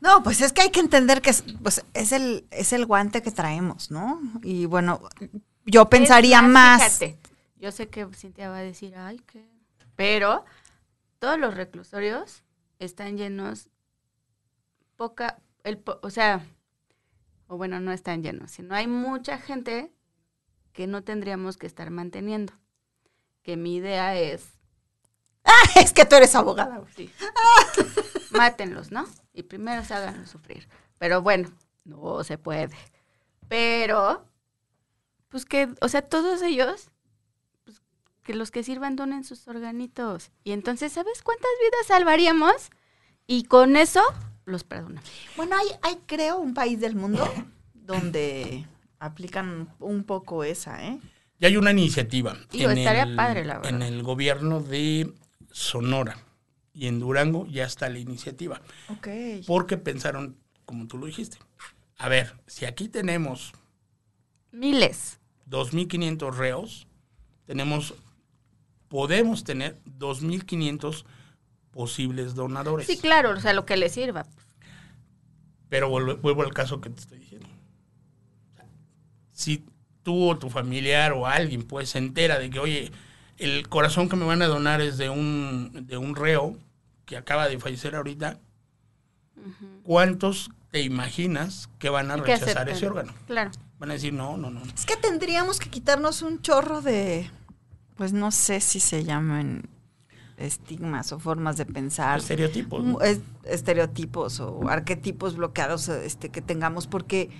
No, 0.00 0.22
pues 0.22 0.40
es 0.40 0.52
que 0.52 0.62
hay 0.62 0.70
que 0.70 0.80
entender 0.80 1.20
que 1.20 1.30
es, 1.30 1.44
pues, 1.62 1.84
es, 1.92 2.12
el, 2.12 2.46
es 2.50 2.72
el 2.72 2.86
guante 2.86 3.22
que 3.22 3.30
traemos, 3.30 3.90
¿no? 3.90 4.20
Y 4.42 4.64
bueno, 4.64 5.02
yo 5.66 5.90
pensaría 5.90 6.38
Es 6.38 6.44
más. 6.44 6.98
Fíjate, 6.98 7.18
yo 7.56 7.70
sé 7.70 7.88
que 7.88 8.06
Cintia 8.14 8.48
va 8.48 8.56
a 8.58 8.62
decir, 8.62 8.96
ay, 8.96 9.20
qué. 9.30 9.44
Pero 9.96 10.46
todos 11.18 11.38
los 11.38 11.54
reclusorios 11.54 12.42
están 12.78 13.18
llenos 13.18 13.68
poca, 14.96 15.38
el, 15.64 15.82
o 16.02 16.08
sea, 16.08 16.46
o 17.50 17.56
bueno, 17.56 17.80
no 17.80 17.90
están 17.90 18.22
llenos, 18.22 18.52
sino 18.52 18.76
hay 18.76 18.86
mucha 18.86 19.36
gente 19.36 19.92
que 20.72 20.86
no 20.86 21.02
tendríamos 21.02 21.56
que 21.56 21.66
estar 21.66 21.90
manteniendo. 21.90 22.52
Que 23.42 23.56
mi 23.56 23.74
idea 23.74 24.16
es, 24.16 24.52
es 25.74 25.92
que 25.92 26.04
tú 26.04 26.14
eres 26.14 26.32
abogada. 26.36 26.80
sí, 26.94 27.10
mátenlos, 28.30 28.92
¿no? 28.92 29.04
Y 29.32 29.42
primero 29.42 29.84
se 29.84 29.94
hagan 29.94 30.28
sufrir. 30.28 30.68
Pero 30.98 31.22
bueno, 31.22 31.50
no 31.84 32.22
se 32.22 32.38
puede. 32.38 32.76
Pero, 33.48 34.24
pues 35.28 35.44
que, 35.44 35.74
o 35.80 35.88
sea, 35.88 36.02
todos 36.02 36.42
ellos, 36.42 36.92
pues, 37.64 37.82
que 38.22 38.34
los 38.34 38.52
que 38.52 38.62
sirvan 38.62 38.94
donen 38.94 39.24
sus 39.24 39.48
organitos. 39.48 40.30
Y 40.44 40.52
entonces, 40.52 40.92
¿sabes 40.92 41.20
cuántas 41.24 41.50
vidas 41.60 41.86
salvaríamos? 41.88 42.70
Y 43.26 43.42
con 43.42 43.74
eso 43.74 44.02
los 44.50 44.64
perdonamos. 44.64 45.10
Bueno, 45.36 45.56
hay, 45.56 45.68
hay 45.82 45.98
creo 46.06 46.38
un 46.38 46.54
país 46.54 46.80
del 46.80 46.96
mundo 46.96 47.26
donde 47.74 48.66
aplican 48.98 49.68
un 49.78 50.04
poco 50.04 50.44
esa, 50.44 50.86
¿eh? 50.86 50.98
Ya 51.38 51.48
hay 51.48 51.56
una 51.56 51.70
iniciativa. 51.70 52.36
Digo, 52.52 52.70
estaría 52.70 53.16
padre, 53.16 53.46
la 53.46 53.58
verdad. 53.58 53.70
En 53.70 53.80
el 53.80 54.02
gobierno 54.02 54.60
de 54.60 55.10
Sonora 55.50 56.18
y 56.74 56.86
en 56.86 57.00
Durango 57.00 57.46
ya 57.46 57.64
está 57.64 57.88
la 57.88 57.98
iniciativa. 57.98 58.60
Ok. 58.88 59.08
Porque 59.46 59.78
pensaron, 59.78 60.36
como 60.66 60.86
tú 60.86 60.98
lo 60.98 61.06
dijiste, 61.06 61.38
a 61.96 62.08
ver, 62.08 62.34
si 62.46 62.66
aquí 62.66 62.88
tenemos 62.88 63.52
Miles. 64.52 65.18
2.500 65.48 66.34
reos, 66.34 66.86
tenemos, 67.46 67.94
podemos 68.88 69.44
tener 69.44 69.80
2.500 69.98 71.04
posibles 71.70 72.34
donadores. 72.34 72.86
Sí, 72.86 72.98
claro, 72.98 73.30
o 73.30 73.40
sea, 73.40 73.52
lo 73.52 73.66
que 73.66 73.76
les 73.76 73.92
sirva. 73.92 74.26
Pero 75.68 75.88
vuelvo, 75.88 76.16
vuelvo 76.16 76.42
al 76.42 76.52
caso 76.52 76.80
que 76.80 76.90
te 76.90 77.00
estoy 77.00 77.18
diciendo. 77.18 77.48
Si 79.32 79.64
tú 80.02 80.30
o 80.30 80.38
tu 80.38 80.50
familiar 80.50 81.12
o 81.12 81.26
alguien 81.26 81.62
pues 81.62 81.90
se 81.90 81.98
entera 81.98 82.38
de 82.38 82.50
que, 82.50 82.58
oye, 82.58 82.90
el 83.38 83.68
corazón 83.68 84.08
que 84.08 84.16
me 84.16 84.24
van 84.24 84.42
a 84.42 84.46
donar 84.46 84.80
es 84.80 84.98
de 84.98 85.08
un, 85.08 85.86
de 85.86 85.96
un 85.96 86.14
reo 86.14 86.58
que 87.06 87.16
acaba 87.16 87.48
de 87.48 87.58
fallecer 87.58 87.96
ahorita, 87.96 88.38
¿cuántos 89.82 90.50
te 90.70 90.82
imaginas 90.82 91.70
que 91.78 91.88
van 91.88 92.10
a 92.10 92.18
Y 92.18 92.20
rechazar 92.20 92.68
ese 92.68 92.86
órgano? 92.86 93.14
Claro. 93.26 93.50
Van 93.78 93.90
a 93.90 93.94
decir, 93.94 94.12
no, 94.12 94.36
no, 94.36 94.50
no. 94.50 94.62
Es 94.62 94.84
que 94.84 94.96
tendríamos 94.96 95.58
que 95.58 95.70
quitarnos 95.70 96.20
un 96.20 96.42
chorro 96.42 96.82
de, 96.82 97.30
pues 97.96 98.12
no 98.12 98.30
sé 98.30 98.60
si 98.60 98.78
se 98.78 99.04
llaman 99.04 99.69
estigmas 100.40 101.12
o 101.12 101.18
formas 101.18 101.56
de 101.56 101.66
pensar. 101.66 102.18
Estereotipos. 102.18 102.84
estereotipos 103.44 104.40
o 104.40 104.68
arquetipos 104.68 105.36
bloqueados 105.36 105.88
este, 105.88 106.30
que 106.30 106.42
tengamos, 106.42 106.86
porque 106.86 107.30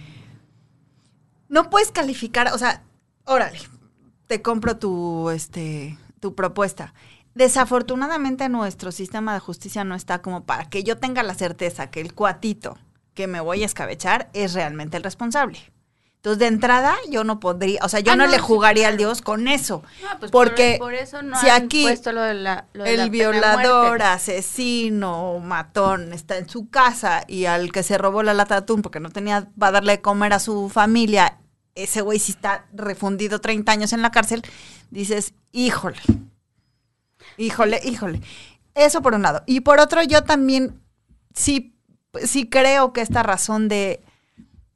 no 1.48 1.70
puedes 1.70 1.90
calificar, 1.90 2.52
o 2.52 2.58
sea, 2.58 2.82
órale, 3.24 3.58
te 4.26 4.42
compro 4.42 4.76
tu, 4.76 5.30
este, 5.30 5.98
tu 6.20 6.34
propuesta. 6.34 6.94
Desafortunadamente 7.34 8.48
nuestro 8.48 8.92
sistema 8.92 9.34
de 9.34 9.40
justicia 9.40 9.84
no 9.84 9.94
está 9.94 10.20
como 10.20 10.44
para 10.44 10.68
que 10.68 10.82
yo 10.82 10.98
tenga 10.98 11.22
la 11.22 11.34
certeza 11.34 11.90
que 11.90 12.00
el 12.00 12.14
cuatito 12.14 12.76
que 13.14 13.26
me 13.26 13.40
voy 13.40 13.62
a 13.62 13.66
escabechar 13.66 14.30
es 14.32 14.54
realmente 14.54 14.96
el 14.96 15.02
responsable. 15.02 15.58
Entonces, 16.20 16.38
de 16.38 16.46
entrada, 16.48 16.96
yo 17.08 17.24
no 17.24 17.40
podría, 17.40 17.80
o 17.82 17.88
sea, 17.88 18.00
yo 18.00 18.12
Ah, 18.12 18.16
no, 18.16 18.26
no, 18.26 18.30
le 18.30 18.38
jugaría 18.38 18.88
al 18.88 18.98
Dios 18.98 19.22
con 19.22 19.48
eso. 19.48 19.82
No, 20.02 20.18
pues 20.18 20.30
porque 20.30 20.76
por, 20.78 20.88
por 20.88 20.94
eso 20.94 21.22
no 21.22 21.40
si 21.40 21.48
aquí 21.48 21.84
puesto 21.84 22.12
lo 22.12 22.20
de 22.20 22.34
la, 22.34 22.66
lo 22.74 22.84
de 22.84 22.94
la 22.98 23.04
el 23.04 23.08
violador, 23.10 23.88
muerte. 23.88 24.04
asesino, 24.04 25.38
matón 25.38 26.12
está 26.12 26.36
en 26.36 26.46
su 26.46 26.68
casa 26.68 27.24
y 27.26 27.46
al 27.46 27.72
que 27.72 27.82
se 27.82 27.96
robó 27.96 28.22
la 28.22 28.34
lata 28.34 28.56
de 28.56 28.58
atún 28.58 28.82
porque 28.82 29.00
no 29.00 29.08
tenía 29.08 29.48
para 29.58 29.72
darle 29.72 29.92
de 29.92 30.02
comer 30.02 30.34
a 30.34 30.40
su 30.40 30.68
familia, 30.68 31.38
ese 31.74 32.02
güey 32.02 32.18
sí 32.18 32.32
está 32.32 32.66
refundido 32.74 33.40
30 33.40 33.72
años 33.72 33.94
en 33.94 34.02
la 34.02 34.10
cárcel, 34.10 34.42
dices, 34.90 35.32
híjole, 35.52 36.00
híjole, 37.38 37.80
híjole. 37.82 38.20
Eso 38.74 39.00
por 39.00 39.14
un 39.14 39.22
lado. 39.22 39.42
Y 39.46 39.60
por 39.60 39.80
otro, 39.80 40.02
yo 40.02 40.22
también 40.24 40.82
sí, 41.34 41.74
sí 42.22 42.46
creo 42.46 42.92
que 42.92 43.00
esta 43.00 43.22
razón 43.22 43.68
de, 43.68 44.02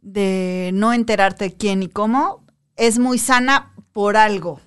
de 0.05 0.71
no 0.75 0.93
enterarte 0.93 1.55
quién 1.55 1.83
y 1.83 1.89
cómo 1.89 2.45
es 2.77 2.99
muy 2.99 3.19
sana 3.19 3.73
por 3.93 4.17
algo. 4.17 4.61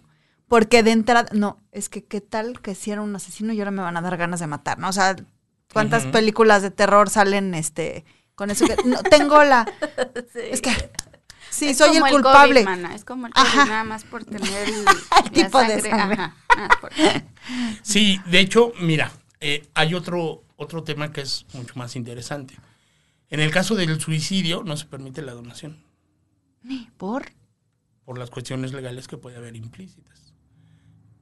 Porque 0.48 0.82
de 0.82 0.92
entrada, 0.92 1.30
no, 1.34 1.60
es 1.72 1.90
que 1.90 2.04
qué 2.04 2.22
tal 2.22 2.60
que 2.62 2.74
si 2.74 2.92
era 2.92 3.02
un 3.02 3.16
asesino 3.16 3.54
y 3.54 3.60
ahora 3.60 3.72
me 3.72 3.82
van 3.82 3.98
a 3.98 4.02
dar 4.02 4.18
ganas 4.18 4.40
de 4.40 4.48
matar, 4.48 4.80
¿no? 4.80 4.90
O 4.90 4.94
sea, 4.94 5.16
¿cuántas 5.72 6.06
películas 6.08 6.62
de 6.62 6.72
terror 6.72 7.10
salen 7.10 7.54
este 7.54 8.06
con 8.36 8.50
eso 8.50 8.66
que 8.66 8.76
no 8.86 9.02
tengo 9.04 9.44
la 9.44 9.66
es 10.36 10.62
que 10.62 10.72
sí, 11.50 11.70
Es 11.70 11.78
soy 11.78 11.98
el 11.98 12.04
culpable. 12.04 12.64
COVID, 12.64 12.66
mana, 12.66 12.96
es 12.96 13.04
como 13.04 13.28
el 13.28 13.34
COVID, 13.34 13.46
Ajá. 13.46 13.66
nada 13.66 13.84
más 13.84 14.04
por 14.06 14.24
tener 14.24 14.70
el, 14.70 15.32
tipo 15.32 15.60
de 15.60 15.82
sangre. 15.82 15.92
Ajá, 15.92 16.36
nada 16.56 16.68
más 16.68 16.78
por- 16.78 16.92
Sí, 17.82 18.22
de 18.28 18.40
hecho, 18.40 18.72
mira, 18.80 19.12
eh, 19.42 19.68
hay 19.74 19.94
otro, 19.94 20.44
otro 20.56 20.84
tema 20.84 21.12
que 21.12 21.22
es 21.22 21.46
mucho 21.54 21.74
más 21.76 21.96
interesante. 21.96 22.56
En 23.30 23.40
el 23.40 23.52
caso 23.52 23.76
del 23.76 24.00
suicidio 24.00 24.64
no 24.64 24.78
se 24.78 24.86
permite 24.86 25.22
la 25.22 25.34
donación 25.34 25.78
¿Por? 26.98 27.26
por 28.06 28.18
las 28.18 28.30
cuestiones 28.30 28.72
legales 28.74 29.08
que 29.08 29.18
puede 29.18 29.36
haber 29.38 29.56
implícitas. 29.56 30.34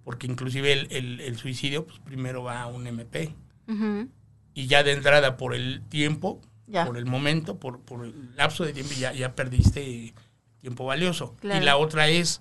Porque 0.04 0.28
inclusive 0.28 0.72
el, 0.74 0.88
el- 0.91 1.22
el 1.22 1.38
suicidio 1.38 1.86
pues, 1.88 2.00
primero 2.00 2.44
va 2.44 2.62
a 2.62 2.68
un 2.68 2.86
MP 2.88 3.34
y 4.54 4.68
ya 4.68 4.84
de 4.84 4.91
entrada 4.91 5.36
por 5.38 5.56
el 5.56 5.82
tiempo, 5.89 6.41
Ya. 6.68 6.86
por 6.86 6.98
el 6.98 7.06
momento, 7.06 7.60
por, 7.60 7.82
por 7.82 8.06
el 8.06 8.36
lapso 8.36 8.63
de 8.63 8.74
tiempo 8.74 8.94
ya, 9.00 9.12
ya 9.13 9.34
perdiste 9.36 10.13
tiempo 10.62 10.86
valioso. 10.86 11.36
Claro. 11.41 11.62
Y 11.62 11.65
la 11.65 11.78
otra 11.78 12.08
es, 12.10 12.39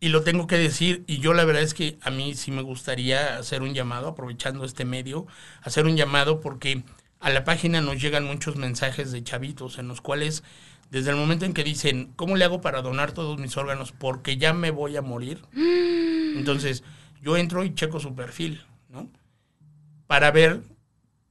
y 0.00 0.08
lo 0.08 0.22
tengo 0.22 0.46
que 0.46 0.56
decir, 0.58 1.04
y 1.06 1.18
yo 1.18 1.32
la 1.34 1.44
verdad 1.44 1.62
es 1.62 1.72
que 1.74 1.98
a 2.02 2.10
mí 2.10 2.34
sí 2.34 2.50
me 2.50 2.62
gustaría 2.62 3.38
hacer 3.38 3.62
un 3.62 3.72
llamado, 3.74 4.08
aprovechando 4.08 4.64
este 4.64 4.84
medio, 4.84 5.26
hacer 5.62 5.86
un 5.86 5.96
llamado 5.96 6.40
porque 6.40 6.82
a 7.24 7.30
la 7.30 7.42
página 7.44 7.80
nos 7.80 8.00
llegan 8.00 8.24
muchos 8.26 8.56
mensajes 8.56 9.10
de 9.10 9.24
chavitos 9.24 9.78
en 9.78 9.88
los 9.88 10.02
cuales 10.02 10.44
desde 10.90 11.10
el 11.10 11.16
momento 11.16 11.46
en 11.46 11.54
que 11.54 11.64
dicen, 11.64 12.12
¿cómo 12.16 12.36
le 12.36 12.44
hago 12.44 12.60
para 12.60 12.82
donar 12.82 13.12
todos 13.12 13.38
mis 13.38 13.56
órganos? 13.56 13.92
Porque 13.92 14.36
ya 14.36 14.52
me 14.52 14.70
voy 14.70 14.96
a 14.98 15.02
morir. 15.02 15.42
Entonces, 16.36 16.84
yo 17.22 17.36
entro 17.38 17.64
y 17.64 17.74
checo 17.74 17.98
su 17.98 18.14
perfil, 18.14 18.62
¿no? 18.90 19.08
Para 20.06 20.30
ver 20.30 20.60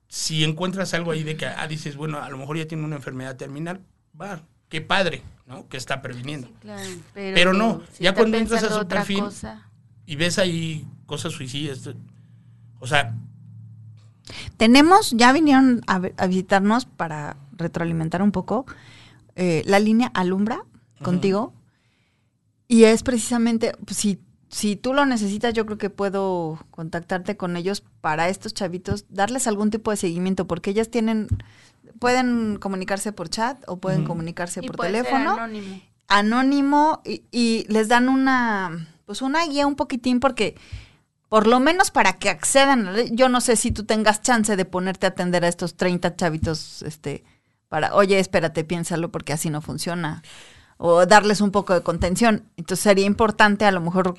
si 0.07 0.43
encuentras 0.43 0.95
algo 0.95 1.11
ahí 1.11 1.21
de 1.23 1.37
que, 1.37 1.45
ah, 1.45 1.67
dices, 1.67 1.95
bueno, 1.95 2.21
a 2.21 2.29
lo 2.29 2.37
mejor 2.39 2.57
ya 2.57 2.67
tiene 2.67 2.83
una 2.83 2.95
enfermedad 2.95 3.35
terminal, 3.37 3.79
va, 4.19 4.41
qué 4.69 4.81
padre, 4.81 5.21
¿no? 5.45 5.67
Que 5.69 5.77
está 5.77 6.01
previniendo. 6.01 6.49
Claro, 6.61 6.89
Pero 7.13 7.53
no, 7.53 7.83
si 7.91 8.03
ya 8.03 8.15
cuando 8.15 8.37
entras 8.37 8.63
a 8.63 8.69
su 8.69 8.87
perfil- 8.87 9.19
cosa, 9.19 9.69
Y 10.07 10.15
ves 10.15 10.39
ahí 10.39 10.85
cosas 11.05 11.33
suicidas. 11.33 11.87
O 12.79 12.87
sea, 12.87 13.15
Tenemos, 14.57 15.11
ya 15.11 15.31
vinieron 15.33 15.81
a, 15.87 15.99
visitarnos 16.27 16.85
para 16.85 17.37
retroalimentar 17.53 18.21
un 18.21 18.31
poco 18.31 18.65
eh, 19.35 19.63
la 19.65 19.79
línea 19.79 20.11
Alumbra 20.13 20.63
contigo. 21.01 21.53
Y 22.67 22.85
es 22.85 23.03
precisamente, 23.03 23.73
pues, 23.85 23.97
si, 23.97 24.19
si 24.49 24.75
tú 24.75 24.93
lo 24.93 25.05
necesitas, 25.05 25.53
yo 25.53 25.65
creo 25.65 25.77
que 25.77 25.89
puedo 25.89 26.59
contactarte 26.71 27.37
con 27.37 27.57
ellos 27.57 27.83
para 28.01 28.29
estos 28.29 28.53
chavitos, 28.53 29.05
darles 29.09 29.47
algún 29.47 29.69
tipo 29.69 29.91
de 29.91 29.97
seguimiento, 29.97 30.47
porque 30.47 30.71
ellas 30.71 30.89
tienen, 30.89 31.27
pueden 31.99 32.57
comunicarse 32.57 33.11
por 33.11 33.29
chat 33.29 33.61
o 33.67 33.77
pueden 33.77 34.05
comunicarse 34.05 34.61
y 34.63 34.67
por 34.67 34.77
puede 34.77 34.91
ser 34.91 35.03
teléfono 35.03 35.33
anónimo. 35.33 35.81
anónimo 36.07 37.01
y, 37.03 37.23
y 37.31 37.65
les 37.67 37.89
dan 37.89 38.09
una 38.09 38.87
pues 39.05 39.21
una 39.21 39.45
guía 39.45 39.67
un 39.67 39.75
poquitín 39.75 40.19
porque 40.19 40.55
por 41.33 41.47
lo 41.47 41.59
menos 41.59 41.89
para 41.89 42.13
que 42.13 42.29
accedan 42.29 42.93
yo 43.15 43.27
no 43.27 43.41
sé 43.41 43.55
si 43.55 43.71
tú 43.71 43.85
tengas 43.85 44.21
chance 44.21 44.55
de 44.55 44.65
ponerte 44.65 45.07
a 45.07 45.09
atender 45.09 45.43
a 45.43 45.47
estos 45.47 45.75
30 45.75 46.15
chavitos 46.15 46.83
este 46.83 47.23
para 47.69 47.95
oye 47.95 48.19
espérate 48.19 48.63
piénsalo 48.63 49.09
porque 49.09 49.33
así 49.33 49.49
no 49.49 49.59
funciona 49.59 50.21
o 50.77 51.07
darles 51.07 51.41
un 51.41 51.49
poco 51.49 51.73
de 51.73 51.81
contención. 51.81 52.43
Entonces 52.55 52.83
sería 52.83 53.05
importante 53.05 53.65
a 53.65 53.71
lo 53.71 53.81
mejor 53.81 54.13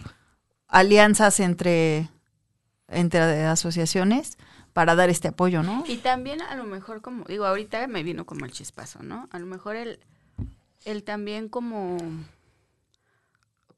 alianzas 0.67 1.39
entre 1.39 2.11
entre 2.89 3.45
asociaciones 3.45 4.37
para 4.73 4.97
dar 4.97 5.09
este 5.09 5.29
apoyo 5.29 5.63
no 5.63 5.85
Y 5.87 5.99
también 5.99 6.43
a 6.43 6.57
lo 6.57 6.65
mejor 6.65 7.01
como, 7.01 7.27
digo, 7.27 7.45
ahorita 7.45 7.87
me 7.87 8.03
vino 8.03 8.27
como 8.27 8.45
el 8.45 8.51
chispazo, 8.51 9.05
¿no? 9.05 9.29
A 9.31 9.39
lo 9.39 9.47
mejor 9.47 9.77
el, 9.77 10.01
el 10.85 11.05
también 11.05 11.49
como, 11.49 11.97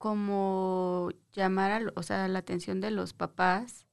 como 0.06 1.10
llamar 1.32 1.72
a, 1.72 1.80
o 1.96 2.02
sea, 2.04 2.28
la 2.28 2.38
atención 2.38 2.80
de 2.80 2.92
los 2.92 3.12
papás, 3.12 3.86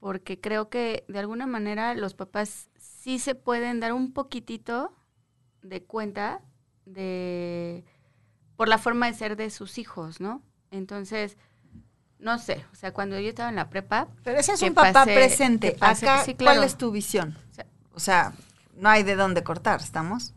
porque 0.00 0.40
creo 0.40 0.68
que 0.68 1.04
de 1.06 1.20
alguna 1.20 1.46
manera 1.46 1.94
los 1.94 2.14
papás 2.14 2.70
sí 2.76 3.20
se 3.20 3.36
pueden 3.36 3.78
dar 3.78 3.92
un 3.92 4.12
poquitito 4.12 4.92
de 5.62 5.84
cuenta 5.84 6.40
de, 6.86 7.84
por 8.56 8.66
la 8.66 8.78
forma 8.78 9.06
de 9.06 9.14
ser 9.14 9.36
de 9.36 9.50
sus 9.50 9.78
hijos, 9.78 10.20
¿no? 10.20 10.42
Entonces, 10.72 11.36
no 12.18 12.38
sé, 12.40 12.64
o 12.72 12.74
sea, 12.74 12.92
cuando 12.92 13.16
yo 13.20 13.28
estaba 13.28 13.48
en 13.50 13.56
la 13.56 13.70
prepa, 13.70 14.08
Pero 14.24 14.40
ese 14.40 14.54
es 14.54 14.62
un 14.62 14.74
papá 14.74 14.92
pase- 15.04 15.14
presente. 15.14 15.76
Acá, 15.80 16.24
sí, 16.24 16.34
claro. 16.34 16.56
¿cuál 16.58 16.66
es 16.66 16.76
tu 16.76 16.90
visión? 16.90 17.38
O 17.48 17.54
sea, 17.54 17.66
O 17.94 18.00
sea, 18.00 18.32
no 18.74 18.88
hay 18.88 19.04
de 19.04 19.14
dónde 19.14 19.44
cortar, 19.44 19.80
¿estamos? 19.82 20.34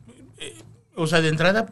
o 0.95 1.07
sea, 1.07 1.21
de 1.21 1.29
entrada 1.29 1.65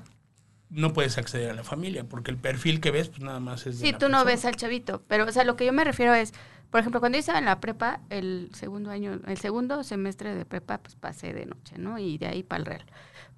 no 0.71 0.93
puedes 0.93 1.17
acceder 1.17 1.51
a 1.51 1.53
la 1.53 1.63
familia 1.63 2.05
porque 2.05 2.31
el 2.31 2.37
perfil 2.37 2.79
que 2.79 2.91
ves, 2.91 3.09
pues 3.09 3.21
nada 3.21 3.39
más 3.39 3.67
es 3.67 3.79
de 3.79 3.87
Sí, 3.87 3.93
tú 3.93 4.09
no 4.09 4.23
ves 4.23 4.45
al 4.45 4.55
chavito, 4.55 5.03
pero 5.07 5.25
o 5.25 5.31
sea, 5.31 5.43
lo 5.43 5.55
que 5.55 5.65
yo 5.65 5.73
me 5.73 5.83
refiero 5.83 6.13
es, 6.13 6.33
por 6.69 6.79
ejemplo, 6.79 7.01
cuando 7.01 7.17
yo 7.17 7.19
estaba 7.19 7.39
en 7.39 7.45
la 7.45 7.59
prepa, 7.59 7.99
el 8.09 8.49
segundo 8.53 8.89
año, 8.89 9.19
el 9.27 9.37
segundo 9.37 9.83
semestre 9.83 10.33
de 10.33 10.45
prepa, 10.45 10.77
pues 10.79 10.95
pasé 10.95 11.33
de 11.33 11.45
noche, 11.45 11.77
¿no? 11.77 11.99
Y 11.99 12.17
de 12.17 12.27
ahí 12.27 12.43
para 12.43 12.59
el 12.59 12.65
real. 12.65 12.85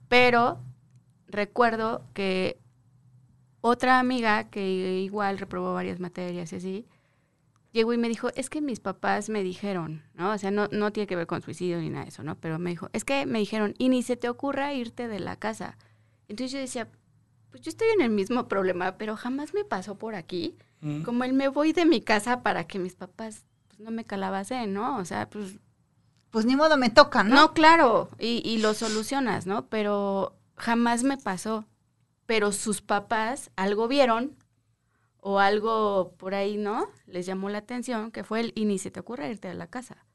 Pero 0.07 0.59
recuerdo 1.27 2.05
que 2.13 2.59
otra 3.61 3.99
amiga 3.99 4.49
que 4.51 5.01
igual 5.01 5.39
reprobó 5.39 5.73
varias 5.73 5.99
materias 5.99 6.53
y 6.53 6.55
así, 6.55 6.87
llegó 7.71 7.93
y 7.93 7.97
me 7.97 8.09
dijo, 8.09 8.29
es 8.35 8.51
que 8.51 8.61
mis 8.61 8.79
papás 8.79 9.29
me 9.29 9.41
dijeron, 9.41 10.03
¿no? 10.13 10.31
O 10.33 10.37
sea, 10.37 10.51
no, 10.51 10.67
no 10.71 10.91
tiene 10.91 11.07
que 11.07 11.15
ver 11.15 11.25
con 11.25 11.41
suicidio 11.41 11.79
ni 11.79 11.89
nada 11.89 12.03
de 12.03 12.09
eso, 12.09 12.21
¿no? 12.21 12.35
Pero 12.35 12.59
me 12.59 12.69
dijo, 12.69 12.89
es 12.93 13.03
que 13.03 13.25
me 13.25 13.39
dijeron, 13.39 13.73
y 13.79 13.89
ni 13.89 14.03
se 14.03 14.17
te 14.17 14.29
ocurra 14.29 14.73
irte 14.73 15.07
de 15.07 15.19
la 15.19 15.37
casa. 15.37 15.79
Entonces 16.27 16.51
yo 16.51 16.59
decía, 16.59 16.89
pues 17.53 17.61
yo 17.61 17.69
estoy 17.69 17.87
en 17.89 18.01
el 18.01 18.09
mismo 18.09 18.47
problema, 18.47 18.97
pero 18.97 19.15
jamás 19.15 19.53
me 19.53 19.63
pasó 19.63 19.95
por 19.95 20.15
aquí. 20.15 20.57
Mm. 20.81 21.03
Como 21.03 21.23
el 21.23 21.33
me 21.33 21.49
voy 21.49 21.71
de 21.71 21.85
mi 21.85 22.01
casa 22.01 22.41
para 22.41 22.65
que 22.65 22.79
mis 22.79 22.95
papás 22.95 23.45
pues, 23.67 23.79
no 23.79 23.91
me 23.91 24.05
calabasen, 24.05 24.73
¿no? 24.73 24.97
O 24.97 25.05
sea, 25.05 25.29
pues 25.29 25.59
Pues 26.31 26.45
ni 26.45 26.55
modo 26.55 26.77
me 26.77 26.89
toca, 26.89 27.23
¿no? 27.23 27.35
no, 27.35 27.53
claro, 27.53 28.09
y, 28.19 28.41
y 28.43 28.57
lo 28.57 28.73
solucionas, 28.73 29.45
¿no? 29.45 29.67
Pero 29.67 30.35
jamás 30.57 31.03
me 31.03 31.17
pasó. 31.17 31.65
Pero 32.25 32.51
sus 32.51 32.81
papás 32.81 33.51
algo 33.55 33.87
vieron 33.87 34.35
o 35.19 35.39
algo 35.39 36.15
por 36.17 36.33
ahí, 36.35 36.57
¿no? 36.57 36.87
Les 37.05 37.25
llamó 37.27 37.49
la 37.49 37.59
atención, 37.59 38.11
que 38.11 38.23
fue 38.23 38.39
el, 38.41 38.53
y 38.55 38.65
ni 38.65 38.79
se 38.79 38.91
te 38.91 38.99
ocurre 38.99 39.29
irte 39.29 39.47
de 39.49 39.53
la 39.55 39.67
casa 39.67 40.05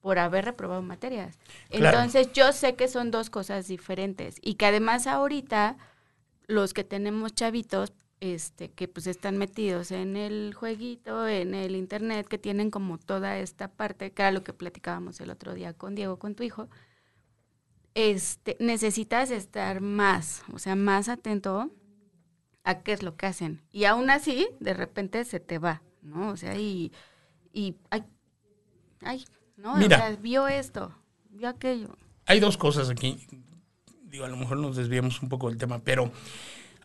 por 0.00 0.18
haber 0.18 0.46
reprobado 0.46 0.82
materias. 0.82 1.38
Claro. 1.70 1.98
Entonces 1.98 2.32
yo 2.32 2.52
sé 2.52 2.74
que 2.74 2.88
son 2.88 3.10
dos 3.10 3.28
cosas 3.30 3.68
diferentes 3.68 4.36
y 4.42 4.54
que 4.54 4.66
además 4.66 5.06
ahorita 5.06 5.76
los 6.50 6.74
que 6.74 6.84
tenemos 6.84 7.34
chavitos, 7.34 7.92
este, 8.20 8.70
que 8.70 8.88
pues 8.88 9.06
están 9.06 9.38
metidos 9.38 9.92
en 9.92 10.16
el 10.16 10.52
jueguito, 10.54 11.26
en 11.26 11.54
el 11.54 11.74
internet, 11.74 12.28
que 12.28 12.38
tienen 12.38 12.70
como 12.70 12.98
toda 12.98 13.38
esta 13.38 13.68
parte, 13.68 14.12
que 14.12 14.22
era 14.22 14.32
lo 14.32 14.42
que 14.42 14.52
platicábamos 14.52 15.20
el 15.20 15.30
otro 15.30 15.54
día 15.54 15.72
con 15.72 15.94
Diego, 15.94 16.18
con 16.18 16.34
tu 16.34 16.42
hijo, 16.42 16.68
este, 17.94 18.56
necesitas 18.60 19.30
estar 19.30 19.80
más, 19.80 20.42
o 20.52 20.58
sea, 20.58 20.76
más 20.76 21.08
atento 21.08 21.70
a 22.64 22.82
qué 22.82 22.92
es 22.92 23.02
lo 23.02 23.16
que 23.16 23.26
hacen. 23.26 23.62
Y 23.72 23.84
aún 23.84 24.10
así, 24.10 24.48
de 24.60 24.74
repente 24.74 25.24
se 25.24 25.40
te 25.40 25.58
va, 25.58 25.82
¿no? 26.02 26.30
O 26.30 26.36
sea, 26.36 26.56
y, 26.56 26.92
y 27.52 27.76
ay, 27.90 28.04
ay, 29.02 29.24
¿no? 29.56 29.76
Mira. 29.76 29.96
O 29.96 30.00
sea, 30.00 30.16
vio 30.16 30.46
esto, 30.46 30.94
vio 31.30 31.48
aquello. 31.48 31.96
Hay 32.26 32.38
dos 32.38 32.56
cosas 32.56 32.90
aquí. 32.90 33.26
Digo, 34.10 34.24
a 34.24 34.28
lo 34.28 34.36
mejor 34.36 34.58
nos 34.58 34.76
desviamos 34.76 35.22
un 35.22 35.28
poco 35.28 35.48
del 35.48 35.56
tema, 35.56 35.78
pero 35.78 36.10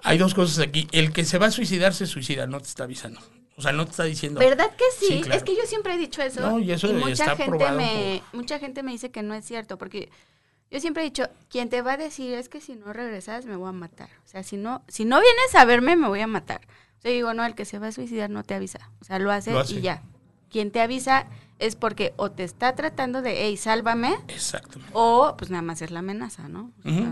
hay 0.03 0.19
dos 0.19 0.35
cosas 0.35 0.59
aquí. 0.59 0.87
El 0.91 1.11
que 1.11 1.25
se 1.25 1.39
va 1.39 1.47
a 1.47 1.51
suicidar 1.51 1.93
se 1.93 2.05
suicida, 2.05 2.45
no 2.45 2.59
te 2.59 2.67
está 2.67 2.83
avisando. 2.83 3.19
O 3.57 3.61
sea, 3.61 3.71
no 3.71 3.85
te 3.85 3.91
está 3.91 4.03
diciendo. 4.03 4.39
¿Verdad 4.39 4.69
que 4.75 4.83
sí? 4.99 5.05
Sí, 5.07 5.21
claro. 5.21 5.37
Es 5.37 5.43
que 5.43 5.55
yo 5.55 5.63
siempre 5.65 5.95
he 5.95 5.97
dicho 5.97 6.21
eso. 6.21 6.41
No, 6.41 6.59
y 6.59 6.71
eso 6.71 6.91
mucha 6.93 7.11
está 7.11 7.35
gente 7.35 7.71
me 7.71 8.21
mucha 8.33 8.59
gente 8.59 8.83
me 8.83 8.91
dice 8.91 9.09
que 9.09 9.23
no 9.23 9.33
es 9.33 9.43
cierto 9.45 9.77
porque 9.77 10.09
yo 10.69 10.79
siempre 10.79 11.03
he 11.03 11.05
dicho, 11.05 11.27
quien 11.49 11.69
te 11.69 11.81
va 11.81 11.93
a 11.93 11.97
decir 11.97 12.33
es 12.33 12.49
que 12.49 12.61
si 12.61 12.75
no 12.75 12.93
regresas 12.93 13.45
me 13.45 13.55
voy 13.55 13.69
a 13.69 13.71
matar. 13.71 14.09
O 14.25 14.27
sea, 14.27 14.43
si 14.43 14.57
no 14.57 14.83
si 14.87 15.05
no 15.05 15.19
vienes 15.19 15.55
a 15.55 15.65
verme 15.65 15.95
me 15.95 16.07
voy 16.07 16.19
a 16.19 16.27
matar. 16.27 16.61
O 16.99 17.01
sea, 17.01 17.11
digo, 17.11 17.33
no, 17.33 17.43
el 17.45 17.55
que 17.55 17.65
se 17.65 17.79
va 17.79 17.87
a 17.87 17.91
suicidar 17.91 18.29
no 18.29 18.43
te 18.43 18.53
avisa. 18.53 18.91
O 19.01 19.05
sea, 19.05 19.17
lo 19.17 19.31
hace, 19.31 19.51
Lo 19.51 19.61
hace. 19.61 19.75
y 19.75 19.81
ya. 19.81 20.03
Quien 20.51 20.69
te 20.69 20.81
avisa 20.81 21.25
es 21.59 21.75
porque 21.75 22.13
o 22.17 22.31
te 22.31 22.43
está 22.43 22.75
tratando 22.75 23.21
de, 23.21 23.43
hey, 23.45 23.57
sálvame, 23.57 24.13
Exacto. 24.27 24.79
o 24.93 25.35
pues 25.37 25.49
nada 25.51 25.61
más 25.61 25.81
es 25.81 25.91
la 25.91 25.99
amenaza, 25.99 26.47
¿no? 26.49 26.71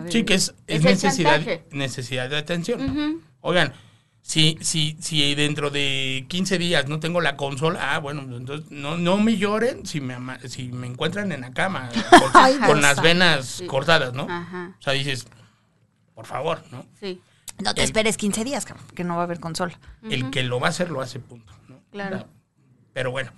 Sí, 0.10 0.24
que 0.26 0.34
es, 0.36 0.54
es 0.68 0.84
necesidad, 0.84 1.42
necesidad 1.72 2.30
de 2.30 2.38
atención. 2.38 3.22
Oigan, 3.42 3.74
si, 4.22 4.58
si, 4.62 4.98
si 5.02 5.36
dentro 5.36 5.70
de 5.70 6.26
15 6.30 6.58
días 6.58 6.88
no 6.88 7.00
tengo 7.00 7.20
la 7.22 7.36
consola, 7.38 7.94
ah, 7.96 8.00
bueno, 8.00 8.22
entonces 8.22 8.72
no, 8.72 8.98
no 8.98 9.18
me 9.18 9.38
lloren 9.38 9.86
si 9.86 10.00
me, 10.02 10.14
ama- 10.14 10.40
si 10.48 10.70
me 10.72 10.88
encuentran 10.88 11.32
en 11.32 11.42
la 11.42 11.52
cama 11.54 11.90
con, 12.10 12.32
Ay, 12.34 12.58
con 12.66 12.82
las 12.82 13.02
venas 13.02 13.46
Sí. 13.46 13.66
cortadas, 13.68 14.14
¿no? 14.14 14.28
Ajá, 14.30 14.76
O 14.80 14.82
sea, 14.82 14.94
dices, 14.94 15.26
por 16.16 16.26
favor, 16.26 16.64
¿no? 16.72 16.86
sí. 17.00 17.22
No 17.64 17.74
te 17.76 17.82
El- 17.82 17.86
esperes 17.86 18.18
15 18.18 18.44
días, 18.44 18.66
cabrón, 18.66 18.86
que 18.96 19.04
no 19.04 19.14
va 19.16 19.22
a 19.22 19.24
haber 19.26 19.40
consola. 19.40 19.78
El 20.10 20.32
que 20.32 20.42
lo 20.44 20.60
va 20.60 20.68
a 20.68 20.70
hacer, 20.72 20.90
lo 20.90 21.02
hace, 21.02 21.20
punto. 21.20 21.54
¿no? 21.70 21.80
Claro. 21.92 22.28
Pero 22.94 23.12
bueno, 23.12 23.32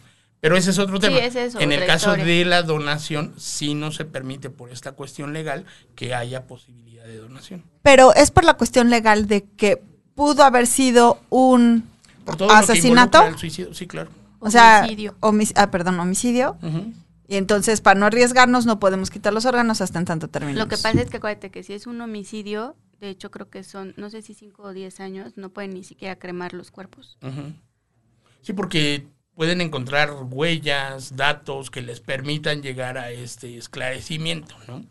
pero 0.45 0.57
ese 0.57 0.69
es 0.71 0.79
otro 0.79 0.99
tema. 0.99 1.17
ese 1.17 1.45
es 1.45 1.55
en 1.55 1.71
el 1.71 1.85
caso 1.85 2.11
historia. 2.11 2.25
de 2.25 2.45
la 2.45 2.61
donación, 2.63 3.33
sí 3.37 3.73
no 3.73 3.91
se 3.91 4.05
permite 4.05 4.49
por 4.49 4.69
esta 4.71 4.91
cuestión 4.91 5.33
legal 5.33 5.65
que 5.95 6.13
haya 6.13 6.45
posibilidad 6.45 7.03
de 7.05 7.17
donación. 7.17 7.63
Pero 7.81 8.13
es 8.13 8.29
por 8.31 8.43
la 8.43 8.53
cuestión 8.55 8.89
legal 8.89 9.27
de 9.27 9.43
que 9.43 9.81
pudo 10.13 10.43
haber 10.43 10.67
sido 10.67 11.19
un 11.29 11.83
Por 12.25 12.37
todo 12.37 12.47
lo 12.49 12.53
que 12.53 12.59
asesinato. 12.59 13.23
el 13.25 13.37
suicidio, 13.37 13.73
sí, 13.73 13.87
claro. 13.87 14.09
O 14.39 14.51
sea, 14.51 14.81
Homicidio. 14.81 15.15
homic- 15.21 15.53
ah, 15.55 15.71
perdón, 15.71 15.99
homicidio. 15.99 16.57
Y 17.27 17.37
entonces, 17.37 17.81
para 17.81 17.99
no 17.99 18.05
arriesgarnos, 18.05 18.67
no 18.67 18.79
podemos 18.79 19.09
quitar 19.09 19.33
los 19.33 19.45
órganos 19.45 19.81
hasta 19.81 19.97
en 19.97 20.05
tanto 20.05 20.27
término. 20.29 20.59
Lo 20.59 20.67
que 20.67 20.77
pasa 20.77 21.01
es 21.01 21.09
que 21.09 21.17
acuérdate 21.17 21.49
que 21.49 21.63
si 21.63 21.73
es 21.73 21.87
un 21.87 21.99
homicidio, 22.01 22.75
de 22.99 23.09
hecho 23.09 23.31
creo 23.31 23.49
que 23.49 23.63
son, 23.63 23.95
no 23.97 24.11
sé 24.11 24.21
si 24.21 24.35
5 24.35 24.61
o 24.61 24.73
10 24.73 24.99
años, 24.99 25.33
no 25.35 25.49
pueden 25.49 25.73
ni 25.73 25.83
siquiera 25.83 26.17
cremar 26.17 26.53
los 26.53 26.69
cuerpos. 26.69 27.17
Sí, 28.41 28.53
porque 28.53 29.07
pueden 29.35 29.61
encontrar 29.61 30.11
huellas, 30.21 31.15
datos 31.15 31.69
que 31.69 31.81
les 31.81 31.99
permitan 31.99 32.61
llegar 32.61 32.97
a 32.97 33.11
este 33.11 33.57
esclarecimiento, 33.57 34.55
¿no? 34.67 34.83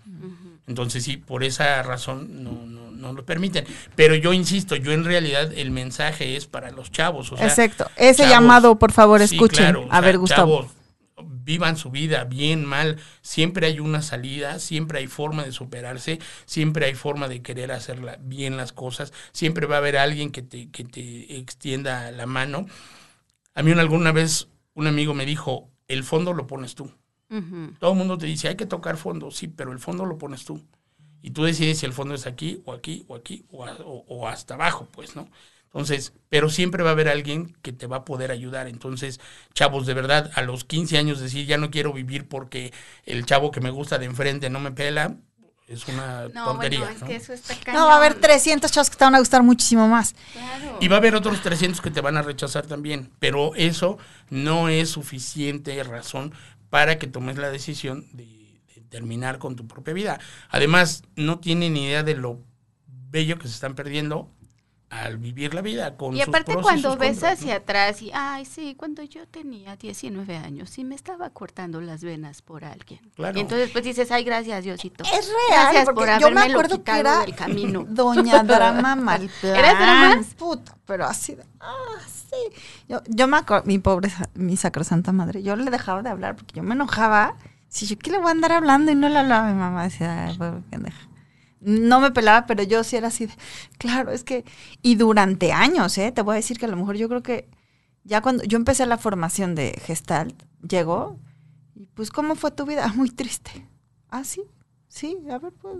Entonces 0.66 1.04
sí, 1.04 1.16
por 1.16 1.44
esa 1.44 1.82
razón 1.82 2.44
no, 2.44 2.52
no, 2.66 2.90
no 2.90 3.12
lo 3.12 3.24
permiten. 3.24 3.64
Pero 3.96 4.14
yo 4.14 4.32
insisto, 4.32 4.76
yo 4.76 4.92
en 4.92 5.04
realidad 5.04 5.52
el 5.54 5.70
mensaje 5.70 6.36
es 6.36 6.46
para 6.46 6.70
los 6.70 6.90
chavos. 6.90 7.32
O 7.32 7.36
sea, 7.36 7.46
Exacto. 7.46 7.90
Ese 7.96 8.18
chavos, 8.22 8.30
llamado, 8.30 8.78
por 8.78 8.92
favor, 8.92 9.26
sí, 9.26 9.34
escuchen. 9.34 9.56
claro, 9.64 9.82
o 9.82 9.86
a 9.88 9.90
sea, 9.92 10.00
ver, 10.00 10.18
Gustavo. 10.18 10.60
chavos, 10.62 10.72
vivan 11.44 11.76
su 11.76 11.90
vida 11.90 12.24
bien, 12.24 12.64
mal. 12.64 12.98
Siempre 13.22 13.66
hay 13.66 13.80
una 13.80 14.02
salida, 14.02 14.58
siempre 14.58 14.98
hay 14.98 15.06
forma 15.06 15.44
de 15.44 15.52
superarse, 15.52 16.18
siempre 16.46 16.86
hay 16.86 16.94
forma 16.94 17.28
de 17.28 17.42
querer 17.42 17.72
hacer 17.72 18.18
bien 18.22 18.56
las 18.56 18.72
cosas. 18.72 19.12
Siempre 19.32 19.66
va 19.66 19.76
a 19.76 19.78
haber 19.78 19.96
alguien 19.96 20.30
que 20.30 20.42
te, 20.42 20.70
que 20.70 20.84
te 20.84 21.36
extienda 21.38 22.10
la 22.10 22.26
mano. 22.26 22.66
A 23.54 23.62
mí 23.62 23.72
una- 23.72 23.82
alguna 23.82 24.12
vez 24.12 24.48
un 24.74 24.86
amigo 24.86 25.14
me 25.14 25.26
dijo, 25.26 25.70
el 25.88 26.04
fondo 26.04 26.32
lo 26.32 26.46
pones 26.46 26.74
tú. 26.74 26.90
Todo 27.78 27.92
el 27.92 27.98
mundo 27.98 28.18
te 28.18 28.26
dice, 28.26 28.48
hay 28.48 28.56
que 28.56 28.66
tocar 28.66 28.96
fondo, 28.96 29.30
sí, 29.30 29.48
pero 29.48 29.72
el 29.72 29.78
fondo 29.78 30.06
lo 30.06 30.18
pones 30.18 30.44
tú. 30.44 30.62
Y 31.22 31.30
tú 31.30 31.44
decides 31.44 31.78
si 31.80 31.86
el 31.86 31.92
fondo 31.92 32.14
es 32.14 32.26
aquí, 32.26 32.62
o 32.66 32.72
aquí, 32.72 33.04
o 33.08 33.14
aquí, 33.16 33.46
o, 33.50 33.64
a- 33.66 33.76
o- 33.84 34.04
o 34.08 34.28
hasta 34.28 34.54
abajo, 34.54 34.88
pues, 34.92 35.16
¿no? 35.16 35.28
Entonces, 35.66 36.12
pero 36.28 36.50
siempre 36.50 36.82
va 36.84 36.90
a 36.90 36.92
haber 36.92 37.08
alguien 37.08 37.56
que 37.62 37.72
te 37.72 37.86
va 37.88 37.98
a 37.98 38.04
poder 38.04 38.30
ayudar. 38.30 38.68
Entonces, 38.68 39.20
chavos, 39.54 39.86
de 39.86 39.94
verdad, 39.94 40.30
a 40.34 40.42
los 40.42 40.64
15 40.64 40.98
años 40.98 41.20
decir, 41.20 41.46
ya 41.46 41.58
no 41.58 41.70
quiero 41.70 41.92
vivir 41.92 42.28
porque 42.28 42.72
el 43.04 43.26
chavo 43.26 43.50
que 43.50 43.60
me 43.60 43.70
gusta 43.70 43.98
de 43.98 44.06
enfrente 44.06 44.50
no 44.50 44.60
me 44.60 44.70
pela, 44.72 45.16
es 45.66 45.86
una 45.88 46.28
No, 46.28 46.44
tontería. 46.46 46.80
bueno, 46.80 46.94
es 46.94 47.00
¿no? 47.02 47.06
que 47.08 47.16
eso 47.16 47.32
está 47.32 47.54
No, 47.72 47.86
va 47.86 47.94
a 47.94 47.96
haber 47.96 48.12
cañón. 48.12 48.22
300 48.22 48.70
chavos 48.72 48.90
que 48.90 48.96
te 48.96 49.04
van 49.04 49.14
a 49.14 49.18
gustar 49.18 49.42
muchísimo 49.42 49.88
más. 49.88 50.14
Claro. 50.32 50.78
Y 50.80 50.88
va 50.88 50.96
a 50.96 50.98
haber 50.98 51.14
otros 51.14 51.40
300 51.40 51.80
que 51.80 51.90
te 51.90 52.00
van 52.00 52.16
a 52.16 52.22
rechazar 52.22 52.66
también, 52.66 53.10
pero 53.18 53.54
eso 53.54 53.98
no 54.30 54.68
es 54.68 54.90
suficiente 54.90 55.82
razón 55.84 56.32
para 56.70 56.98
que 56.98 57.06
tomes 57.06 57.38
la 57.38 57.50
decisión 57.50 58.06
de, 58.12 58.24
de 58.74 58.80
terminar 58.90 59.38
con 59.38 59.56
tu 59.56 59.66
propia 59.66 59.94
vida. 59.94 60.20
Además, 60.50 61.02
no 61.16 61.38
tienen 61.38 61.76
idea 61.76 62.02
de 62.02 62.14
lo 62.14 62.40
bello 62.86 63.38
que 63.38 63.48
se 63.48 63.54
están 63.54 63.74
perdiendo 63.74 64.28
al 65.02 65.18
vivir 65.18 65.54
la 65.54 65.60
vida. 65.60 65.96
Con 65.96 66.14
Y 66.14 66.20
sus 66.20 66.28
aparte 66.28 66.52
pros 66.52 66.62
cuando 66.64 66.90
sus 66.90 66.98
ves 66.98 67.10
contras, 67.12 67.38
hacia 67.38 67.56
atrás 67.56 68.00
y, 68.02 68.10
ay, 68.14 68.44
sí, 68.44 68.74
cuando 68.78 69.02
yo 69.02 69.26
tenía 69.26 69.76
19 69.76 70.36
años, 70.36 70.70
sí 70.70 70.84
me 70.84 70.94
estaba 70.94 71.30
cortando 71.30 71.80
las 71.80 72.04
venas 72.04 72.42
por 72.42 72.64
alguien. 72.64 73.00
Claro. 73.16 73.36
Y 73.36 73.40
entonces 73.40 73.70
pues 73.70 73.84
dices, 73.84 74.10
ay, 74.10 74.24
gracias 74.24 74.64
Diosito. 74.64 75.04
Es 75.04 75.26
real, 75.26 75.62
Gracias 75.72 75.84
porque 75.86 76.10
por 76.12 76.20
yo 76.20 76.30
me 76.30 76.40
acuerdo 76.42 76.82
que 76.84 76.98
era 76.98 77.20
del 77.20 77.34
camino. 77.34 77.84
Doña 77.88 78.42
Drama 78.44 78.94
mal 78.96 79.28
plan. 79.40 79.56
¿Eras 79.56 79.78
drama? 79.78 80.22
Puta, 80.38 80.76
pero 80.86 81.04
así 81.06 81.34
de, 81.34 81.44
ah, 81.60 81.74
sí. 82.06 82.60
Yo, 82.88 83.00
yo 83.06 83.26
me 83.26 83.36
acuerdo, 83.38 83.64
mi 83.66 83.78
pobre, 83.78 84.10
sa- 84.10 84.28
mi 84.34 84.56
sacrosanta 84.56 85.12
madre, 85.12 85.42
yo 85.42 85.56
le 85.56 85.70
dejaba 85.70 86.02
de 86.02 86.10
hablar 86.10 86.36
porque 86.36 86.54
yo 86.56 86.62
me 86.62 86.74
enojaba. 86.74 87.36
Si 87.68 87.86
yo, 87.86 87.98
¿qué 87.98 88.12
le 88.12 88.18
voy 88.18 88.28
a 88.28 88.30
andar 88.30 88.52
hablando? 88.52 88.92
Y 88.92 88.94
no 88.94 89.08
le 89.08 89.18
hablaba. 89.18 89.48
Mi 89.48 89.58
mamá 89.58 89.82
decía, 89.84 90.26
ay, 90.26 90.38
pobre 90.38 90.60
pendeja. 90.70 91.08
No 91.64 92.00
me 92.00 92.10
pelaba, 92.10 92.46
pero 92.46 92.62
yo 92.62 92.84
sí 92.84 92.96
era 92.96 93.08
así 93.08 93.26
de, 93.26 93.32
claro, 93.78 94.10
es 94.12 94.22
que, 94.22 94.44
y 94.82 94.96
durante 94.96 95.52
años, 95.52 95.96
¿eh? 95.98 96.12
Te 96.12 96.22
voy 96.22 96.34
a 96.34 96.36
decir 96.36 96.58
que 96.58 96.66
a 96.66 96.68
lo 96.68 96.76
mejor 96.76 96.96
yo 96.96 97.08
creo 97.08 97.22
que 97.22 97.48
ya 98.04 98.20
cuando 98.20 98.44
yo 98.44 98.56
empecé 98.56 98.84
la 98.86 98.98
formación 98.98 99.54
de 99.54 99.80
Gestalt, 99.84 100.42
llegó, 100.66 101.18
y 101.74 101.86
pues, 101.86 102.10
¿cómo 102.10 102.34
fue 102.34 102.50
tu 102.50 102.66
vida? 102.66 102.86
Muy 102.94 103.10
triste. 103.10 103.66
Ah, 104.10 104.24
sí, 104.24 104.42
sí, 104.88 105.18
a 105.30 105.38
ver, 105.38 105.52
pues. 105.52 105.76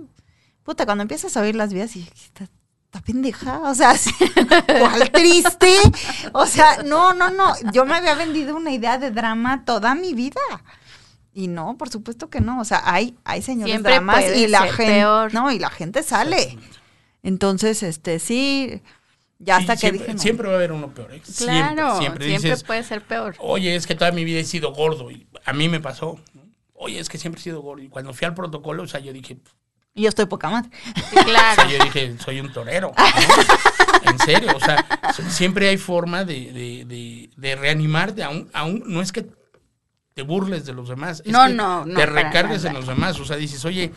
Puta, 0.62 0.86
cuando 0.86 1.02
empiezas 1.02 1.36
a 1.36 1.42
oír 1.42 1.54
las 1.54 1.72
vidas 1.74 1.94
y 1.94 2.00
está, 2.00 2.48
está 2.86 3.00
pendeja, 3.02 3.60
o 3.60 3.74
sea, 3.74 3.94
sí, 3.96 4.10
¿cuál 4.80 5.10
triste? 5.12 5.76
O 6.32 6.46
sea, 6.46 6.82
no, 6.82 7.12
no, 7.12 7.28
no, 7.28 7.52
yo 7.72 7.84
me 7.84 7.94
había 7.94 8.14
vendido 8.14 8.56
una 8.56 8.70
idea 8.70 8.96
de 8.96 9.10
drama 9.10 9.64
toda 9.66 9.94
mi 9.94 10.14
vida. 10.14 10.40
Y 11.36 11.48
no, 11.48 11.76
por 11.76 11.88
supuesto 11.90 12.30
que 12.30 12.40
no, 12.40 12.60
o 12.60 12.64
sea, 12.64 12.82
hay, 12.84 13.16
hay 13.24 13.42
señores 13.42 13.72
Siempre 13.72 13.92
dramas 13.94 14.22
puede 14.22 14.38
y 14.38 14.46
la 14.46 14.62
gente, 14.68 14.84
peor. 14.86 15.34
no, 15.34 15.50
y 15.50 15.58
la 15.58 15.68
gente 15.70 16.02
sale. 16.04 16.56
Entonces, 17.24 17.82
este, 17.82 18.18
sí, 18.20 18.80
ya 19.40 19.56
hasta 19.56 19.74
Sí, 19.76 19.80
que 19.80 19.86
siempre, 19.88 19.98
dije, 20.06 20.14
no. 20.14 20.20
siempre 20.22 20.46
va 20.48 20.52
a 20.54 20.56
haber 20.56 20.72
uno 20.72 20.94
peor. 20.94 21.12
¿eh? 21.12 21.20
Claro, 21.36 21.36
siempre, 21.38 21.56
siempre, 21.98 21.98
siempre 21.98 22.26
dices, 22.50 22.62
puede 22.64 22.82
ser 22.84 23.02
peor. 23.02 23.34
oye, 23.40 23.74
es 23.74 23.86
que 23.86 23.94
toda 23.96 24.12
mi 24.12 24.24
vida 24.24 24.38
he 24.40 24.44
sido 24.44 24.72
gordo 24.72 25.10
y 25.10 25.26
a 25.44 25.52
mí 25.52 25.68
me 25.68 25.80
pasó. 25.80 26.20
¿no? 26.34 26.42
Oye, 26.74 27.00
es 27.00 27.08
que 27.08 27.18
siempre 27.18 27.40
he 27.40 27.44
sido 27.44 27.62
gordo. 27.62 27.82
Y 27.82 27.88
cuando 27.88 28.12
fui 28.14 28.26
al 28.26 28.34
protocolo, 28.34 28.84
o 28.84 28.86
sea, 28.86 29.00
yo 29.00 29.12
dije, 29.12 29.38
y 29.94 30.02
yo 30.02 30.08
estoy 30.08 30.26
poca 30.26 30.50
madre. 30.50 30.70
Sí, 31.10 31.16
claro. 31.24 31.62
O 31.62 31.68
sea, 31.68 31.78
yo 31.78 31.84
dije, 31.84 32.16
soy 32.18 32.40
un 32.40 32.52
torero. 32.52 32.92
¿no? 32.96 33.04
en 34.10 34.18
serio, 34.20 34.52
o 34.54 34.60
sea, 34.60 34.84
siempre 35.30 35.68
hay 35.68 35.78
forma 35.78 36.24
de, 36.24 36.52
de, 36.52 36.84
de, 36.84 37.30
de 37.36 37.56
reanimarte, 37.56 38.22
aún, 38.22 38.48
aún 38.52 38.82
no 38.86 39.00
es 39.00 39.10
que 39.12 39.26
te 40.14 40.22
burles 40.22 40.64
de 40.64 40.72
los 40.72 40.88
demás, 40.88 41.22
es 41.24 41.32
No, 41.32 41.46
que 41.46 41.52
no, 41.54 41.84
no, 41.84 41.94
te 41.94 42.06
recargues 42.06 42.62
nada. 42.64 42.70
en 42.70 42.74
los 42.76 42.86
demás, 42.86 43.18
o 43.20 43.24
sea, 43.24 43.36
dices, 43.36 43.64
oye, 43.64 43.92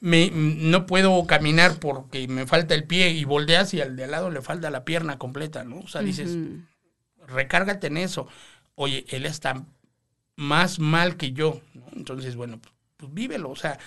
me, 0.00 0.30
no 0.32 0.84
puedo 0.86 1.24
caminar 1.26 1.78
porque 1.78 2.26
me 2.26 2.46
falta 2.46 2.74
el 2.74 2.84
pie 2.84 3.10
y 3.10 3.24
volteas 3.24 3.72
y 3.74 3.80
al 3.80 3.94
de 3.96 4.04
al 4.04 4.10
lado 4.10 4.30
le 4.30 4.42
falta 4.42 4.68
la 4.70 4.84
pierna 4.84 5.18
completa, 5.18 5.62
¿no? 5.64 5.78
O 5.78 5.86
sea, 5.88 6.02
dices, 6.02 6.36
recárgate 7.28 7.86
en 7.86 7.98
eso. 7.98 8.26
Oye, 8.74 9.04
él 9.10 9.26
está 9.26 9.64
más 10.34 10.78
mal 10.80 11.16
que 11.16 11.32
yo, 11.32 11.60
¿no? 11.74 11.84
Entonces, 11.94 12.34
bueno, 12.34 12.58
pues, 12.60 12.74
pues 12.96 13.14
vívelo, 13.14 13.50
o 13.50 13.56
sea, 13.56 13.78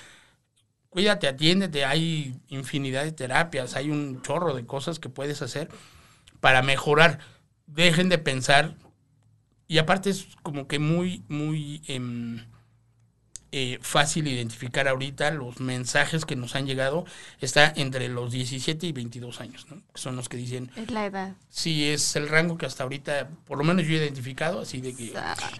cuídate, 0.89 1.27
atiéndete, 1.27 1.83
hay 1.83 2.33
infinidad 2.47 3.03
de 3.03 3.11
terapias, 3.11 3.75
hay 3.75 3.89
un 3.89 4.21
chorro 4.21 4.53
de 4.55 4.65
cosas 4.65 4.99
que 4.99 5.09
puedes 5.09 5.41
hacer 5.41 5.69
para 6.39 6.61
mejorar. 6.61 7.19
Dejen 7.67 8.07
de 8.07 8.19
pensar, 8.19 8.75
y 9.67 9.77
aparte 9.77 10.09
es 10.09 10.27
como 10.43 10.67
que 10.67 10.79
muy, 10.79 11.23
muy 11.27 11.81
em, 11.87 12.39
eh, 13.57 13.79
fácil 13.81 14.27
identificar 14.27 14.87
ahorita 14.87 15.31
los 15.31 15.61
mensajes 15.61 16.25
que 16.25 16.35
nos 16.35 16.55
han 16.55 16.65
llegado, 16.65 17.05
está 17.39 17.71
entre 17.77 18.09
los 18.09 18.33
17 18.33 18.85
y 18.85 18.91
22 18.91 19.39
años, 19.39 19.65
¿no? 19.69 19.77
Que 19.93 20.01
son 20.01 20.17
los 20.17 20.27
que 20.27 20.35
dicen, 20.35 20.69
Es 20.75 20.91
la 20.91 21.05
edad. 21.05 21.35
Sí, 21.47 21.85
es 21.85 22.17
el 22.17 22.27
rango 22.27 22.57
que 22.57 22.65
hasta 22.65 22.83
ahorita, 22.83 23.29
por 23.45 23.57
lo 23.57 23.63
menos 23.63 23.85
yo 23.85 23.93
he 23.93 23.97
identificado, 23.97 24.59
así 24.59 24.81
de 24.81 24.93
que... 24.93 25.13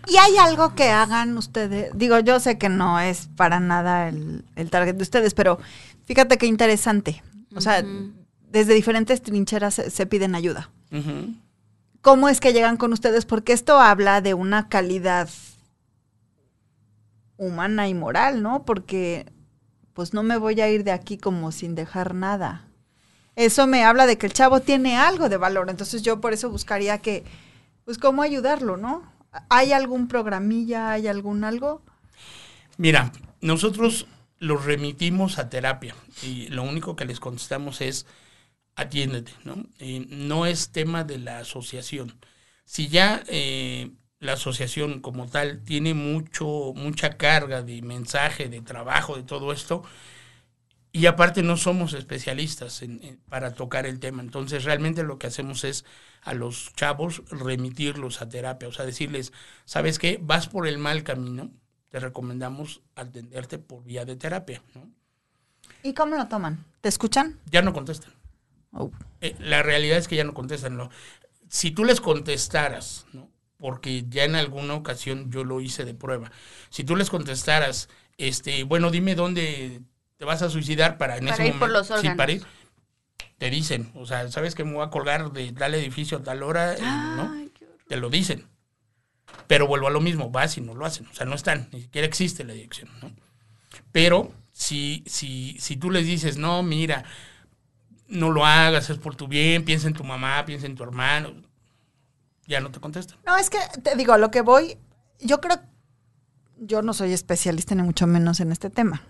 ¿Y 0.08 0.18
hay 0.18 0.36
algo 0.41 0.76
que 0.76 0.89
hagan 0.89 1.38
ustedes? 1.38 1.91
Digo, 1.96 2.20
yo 2.20 2.41
sé 2.41 2.58
que 2.58 2.68
no 2.68 3.00
es 3.00 3.30
para 3.38 3.62
nada 3.62 4.10
el, 4.10 4.44
el 4.58 4.70
target 4.70 4.96
de 4.96 5.04
ustedes, 5.04 5.34
pero 5.34 5.58
fíjate 6.06 6.38
qué 6.38 6.48
interesante. 6.48 7.24
O 7.56 7.62
sea, 7.62 7.82
desde 8.52 8.74
diferentes 8.74 9.22
trincheras 9.22 9.74
se, 9.76 9.89
se 9.89 10.06
piden 10.06 10.36
ayuda. 10.36 10.70
Ujú. 10.91 11.34
¿Cómo 12.06 12.30
es 12.30 12.39
que 12.39 12.54
llegan 12.54 12.78
con 12.78 12.94
ustedes? 12.94 13.26
Porque 13.26 13.52
esto 13.52 13.80
habla 13.80 14.22
de 14.22 14.36
una 14.36 14.70
calidad 14.70 15.28
humana 17.36 17.88
y 17.88 17.96
moral, 17.96 18.44
¿no? 18.44 18.63
Porque 18.63 19.26
pues 19.96 20.13
no 20.13 20.22
me 20.22 20.38
voy 20.38 20.62
a 20.62 20.70
ir 20.70 20.84
de 20.84 20.91
aquí 20.91 21.18
como 21.18 21.52
sin 21.52 21.74
dejar 21.74 22.13
nada. 22.13 22.68
Eso 23.36 23.65
me 23.65 23.84
habla 23.84 24.06
de 24.06 24.20
que 24.20 24.28
el 24.28 24.34
chavo 24.34 24.60
tiene 24.60 24.98
algo 24.98 25.30
de 25.30 25.38
valor, 25.38 25.72
entonces 25.72 26.04
yo 26.04 26.22
por 26.22 26.32
eso 26.32 26.52
buscaría 26.52 27.00
que, 27.00 27.24
pues, 27.86 27.98
cómo 27.98 28.22
ayudarlo, 28.22 28.78
¿no? 28.78 29.02
¿Hay 29.50 29.74
algún 29.74 30.08
programilla, 30.08 30.91
hay 30.91 31.08
algún 31.08 31.43
algo? 31.43 31.82
Mira, 32.78 33.14
nosotros 33.41 34.06
los 34.38 34.64
remitimos 34.64 35.39
a 35.39 35.49
terapia 35.49 35.95
y 36.22 36.49
lo 36.49 36.62
único 36.62 36.95
que 36.95 37.06
les 37.06 37.20
contestamos 37.20 37.82
es 37.82 38.06
atiéndete, 38.76 39.32
¿no? 39.43 39.65
Y 39.80 40.01
no 40.09 40.45
es 40.45 40.69
tema 40.71 41.03
de 41.03 41.17
la 41.19 41.39
asociación. 41.39 42.15
Si 42.65 42.88
ya 42.89 43.23
eh, 43.28 43.91
la 44.19 44.34
asociación 44.34 45.01
como 45.01 45.28
tal 45.28 45.63
tiene 45.63 45.93
mucho, 45.93 46.73
mucha 46.76 47.11
carga 47.17 47.61
de 47.61 47.82
mensaje, 47.82 48.49
de 48.49 48.61
trabajo, 48.61 49.15
de 49.15 49.23
todo 49.23 49.53
esto, 49.53 49.84
y 50.91 51.07
aparte 51.07 51.43
no 51.43 51.57
somos 51.57 51.93
especialistas 51.93 52.82
en- 52.82 53.03
en- 53.03 53.17
para 53.30 53.53
tocar 53.53 53.86
el 53.86 53.99
tema. 53.99 54.21
Entonces 54.21 54.63
realmente 54.63 55.03
lo 55.03 55.19
que 55.19 55.28
hacemos 55.28 55.63
es 55.65 55.84
a 56.21 56.34
los 56.34 56.73
chavos 56.76 57.21
remitirlos 57.30 58.21
a 58.21 58.30
terapia, 58.30 58.69
o 58.69 58.71
sea, 58.71 58.86
decirles, 58.86 59.34
¿sabes 59.65 59.99
qué? 59.99 60.19
Vas 60.21 60.47
por 60.47 60.67
el 60.67 60.78
mal 60.78 61.03
camino, 61.03 61.51
te 61.89 61.99
recomendamos 61.99 62.82
atenderte 62.95 63.59
por 63.59 63.84
vía 63.84 64.05
de 64.05 64.15
terapia. 64.15 64.61
¿no? 64.73 64.89
¿Y 65.84 65.93
cómo 65.93 66.15
lo 66.15 66.28
toman? 66.28 66.63
¿Te 66.82 66.89
escuchan? 66.89 67.39
Ya 67.51 67.61
no 67.61 67.73
contestan. 67.73 68.13
Oh. 68.76 68.91
Eh, 69.21 69.36
la 69.39 69.63
realidad 69.63 69.97
es 69.97 70.07
que 70.07 70.15
ya 70.15 70.23
no 70.23 70.34
contestan. 70.34 70.78
¿no? 70.78 70.89
Si 71.49 71.71
tú 71.71 71.86
les 71.86 72.01
contestaras, 72.01 73.05
¿no? 73.13 73.30
porque 73.57 74.05
ya 74.09 74.26
en 74.26 74.36
alguna 74.36 74.76
ocasión 74.76 75.32
yo 75.32 75.43
lo 75.43 75.61
hice 75.61 75.86
de 75.86 75.93
prueba, 75.93 76.32
si 76.69 76.84
tú 76.84 76.95
les 76.95 77.09
contestaras, 77.09 77.89
este, 78.17 78.63
bueno, 78.63 78.91
dime 78.91 79.15
dónde 79.15 79.82
te 80.17 80.26
vas 80.26 80.41
a 80.41 80.49
suicidar 80.49 80.97
para 80.97 81.17
en 81.17 81.26
Para 81.26 81.36
ese 81.36 81.47
ir 81.47 81.51
por 81.53 81.69
momento, 81.69 81.78
los 81.80 81.88
sí, 81.88 81.93
órganos. 81.93 82.17
para 82.17 82.32
ir, 82.34 82.43
te 83.38 83.49
dicen, 83.49 83.91
o 83.95 84.05
sea, 84.05 84.30
sabes 84.32 84.55
que 84.55 84.63
me 84.63 84.73
voy 84.73 84.86
a 84.86 84.89
colgar 84.89 85.32
de 85.32 85.51
tal 85.51 85.73
edificio 85.73 86.17
a 86.19 86.23
tal 86.23 86.43
hora, 86.43 86.73
eh, 86.73 86.82
¿no? 86.82 87.34
Te 87.88 87.97
lo 87.97 88.09
dicen. 88.09 88.47
Pero 89.47 89.67
vuelvo 89.67 89.88
a 89.88 89.91
lo 89.91 90.01
mismo, 90.01 90.30
vas 90.30 90.57
y 90.57 90.61
no 90.61 90.73
lo 90.73 90.86
hacen. 90.86 91.07
O 91.07 91.13
sea, 91.13 91.26
no 91.26 91.36
están, 91.36 91.69
ni 91.71 91.82
siquiera 91.82 92.07
existe 92.07 92.43
la 92.43 92.53
dirección, 92.53 92.89
¿no? 93.01 93.11
Pero 93.91 94.32
si, 94.51 95.03
si, 95.07 95.57
si 95.59 95.76
tú 95.78 95.91
les 95.91 96.05
dices, 96.05 96.38
no, 96.38 96.63
mira, 96.63 97.03
no 98.08 98.32
lo 98.32 98.45
hagas, 98.45 98.89
es 98.89 98.97
por 98.97 99.16
tu 99.16 99.28
bien, 99.28 99.66
piensa 99.66 99.88
en 99.88 99.93
tu 99.93 100.03
mamá, 100.03 100.45
piensa 100.45 100.66
en 100.68 100.76
tu 100.76 100.84
hermano, 100.84 101.34
ya 102.47 102.60
no 102.60 102.72
te 102.72 102.80
contestan. 102.80 103.18
No, 103.26 103.36
es 103.38 103.49
que 103.49 103.58
te 103.82 103.95
digo, 103.95 104.14
a 104.14 104.18
lo 104.18 104.32
que 104.32 104.41
voy, 104.41 104.78
yo 105.20 105.41
creo, 105.41 105.60
yo 106.58 106.82
no 106.82 106.93
soy 106.93 107.14
especialista 107.14 107.76
ni 107.76 107.82
mucho 107.82 108.08
menos 108.08 108.39
en 108.39 108.51
este 108.51 108.70
tema, 108.70 109.03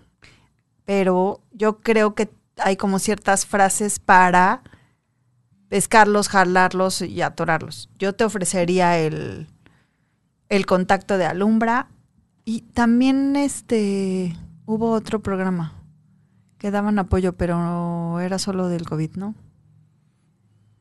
pero 0.84 1.42
yo 1.52 1.80
creo 1.80 2.14
que 2.14 2.30
hay 2.58 2.76
como 2.76 2.98
ciertas 2.98 3.46
frases 3.46 3.98
para 3.98 4.62
pescarlos, 5.68 6.28
jalarlos 6.28 7.02
y 7.02 7.20
atorarlos. 7.22 7.90
Yo 7.98 8.14
te 8.14 8.24
ofrecería 8.24 8.98
el, 8.98 9.48
el 10.48 10.64
contacto 10.64 11.18
de 11.18 11.26
Alumbra 11.26 11.88
y 12.44 12.62
también 12.62 13.36
este 13.36 14.36
hubo 14.64 14.92
otro 14.92 15.20
programa 15.20 15.75
que 16.58 16.70
daban 16.70 16.98
apoyo, 16.98 17.34
pero 17.36 18.20
era 18.20 18.38
solo 18.38 18.68
del 18.68 18.86
COVID, 18.86 19.16
¿no? 19.16 19.34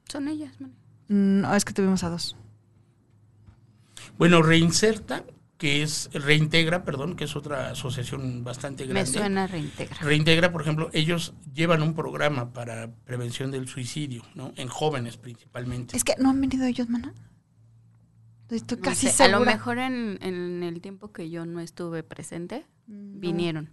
Son 0.09 0.27
ellas, 0.27 0.59
man. 0.61 0.73
No, 1.07 1.53
es 1.55 1.65
que 1.65 1.73
tuvimos 1.73 2.03
a 2.03 2.09
dos. 2.09 2.35
Bueno, 4.17 4.41
Reinserta, 4.41 5.23
que 5.57 5.81
es, 5.83 6.09
Reintegra, 6.13 6.83
perdón, 6.83 7.15
que 7.15 7.25
es 7.25 7.35
otra 7.35 7.71
asociación 7.71 8.43
bastante 8.43 8.85
Me 8.85 8.93
grande. 8.93 9.11
suena 9.11 9.47
reintegra. 9.47 9.97
Reintegra, 10.01 10.51
por 10.51 10.61
ejemplo, 10.61 10.89
ellos 10.93 11.33
llevan 11.53 11.81
un 11.81 11.93
programa 11.93 12.53
para 12.53 12.91
prevención 13.05 13.51
del 13.51 13.67
suicidio, 13.67 14.23
¿no? 14.35 14.51
En 14.55 14.67
jóvenes 14.67 15.17
principalmente. 15.17 15.95
Es 15.97 16.03
que 16.03 16.13
no 16.19 16.29
han 16.29 16.39
venido 16.41 16.65
ellos, 16.65 16.89
mana. 16.89 17.13
Estoy 18.49 18.77
No 18.77 18.83
casi 18.83 19.07
sé, 19.07 19.23
a 19.23 19.27
segura. 19.27 19.39
lo 19.39 19.45
mejor 19.45 19.79
en, 19.79 20.19
en 20.21 20.61
el 20.63 20.79
tiempo 20.81 21.11
que 21.11 21.29
yo 21.29 21.45
no 21.45 21.59
estuve 21.59 22.03
presente, 22.03 22.65
No. 22.87 23.19
vinieron. 23.19 23.69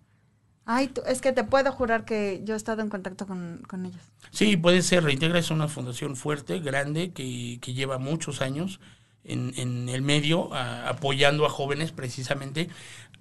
Ay, 0.65 0.89
tú- 0.89 1.03
es 1.07 1.21
que 1.21 1.33
te 1.33 1.43
puedo 1.45 1.73
jurar 1.73 2.05
que 2.05 2.41
yo 2.45 2.55
he 2.55 2.57
estado 2.57 2.83
en 2.83 2.89
contacto 2.89 3.27
con, 3.27 3.63
con 3.69 3.85
ellos. 3.85 4.01
Sí, 4.31 4.57
puede 4.57 4.83
ser. 4.83 5.03
Reintegra 5.05 5.39
es 5.39 5.51
una 5.51 5.69
fundación 5.69 6.15
fuerte, 6.17 6.61
grande, 6.61 7.13
que, 7.13 7.59
que 7.61 7.75
lleva 7.75 7.99
muchos 7.99 8.41
años 8.43 8.79
en, 9.25 9.53
en 9.57 9.89
el 9.89 10.03
medio 10.03 10.55
a- 10.55 10.89
apoyando 10.89 11.47
a 11.47 11.51
jóvenes 11.51 11.91
precisamente. 11.93 12.69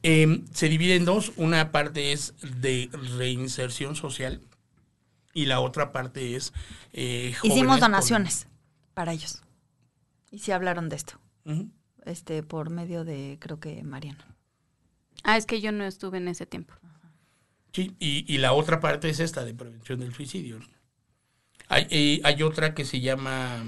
Eh, 0.03 0.43
se 0.53 0.69
divide 0.69 0.95
en 0.95 1.05
dos. 1.05 1.31
Una 1.35 1.71
parte 1.71 2.11
es 2.11 2.35
de 2.61 2.89
reinserción 3.17 3.95
social 3.95 4.41
y 5.33 5.45
la 5.45 5.59
otra 5.61 5.91
parte 5.91 6.35
es... 6.35 6.53
eh, 6.93 7.33
jóvenes 7.39 7.57
Hicimos 7.57 7.79
con- 7.79 7.91
donaciones 7.91 8.47
para 8.93 9.13
ellos. 9.13 9.41
Y 10.29 10.39
sí 10.39 10.51
hablaron 10.51 10.89
de 10.89 10.95
esto. 10.95 11.19
Este, 12.05 12.43
por 12.43 12.69
medio 12.69 13.03
de, 13.03 13.37
creo 13.41 13.59
que 13.59 13.83
Mariana. 13.83 14.25
Ah, 15.23 15.37
es 15.37 15.45
que 15.45 15.59
yo 15.61 15.71
no 15.71 15.83
estuve 15.85 16.17
en 16.17 16.27
ese 16.27 16.45
tiempo. 16.45 16.73
Sí, 17.73 17.95
y, 17.99 18.25
y 18.33 18.37
la 18.37 18.53
otra 18.53 18.79
parte 18.79 19.09
es 19.09 19.19
esta 19.19 19.43
de 19.45 19.53
prevención 19.53 19.99
del 19.99 20.13
suicidio. 20.13 20.59
Hay, 21.69 21.87
eh, 21.89 22.21
hay 22.23 22.43
otra 22.43 22.73
que 22.73 22.85
se 22.85 22.99
llama 22.99 23.63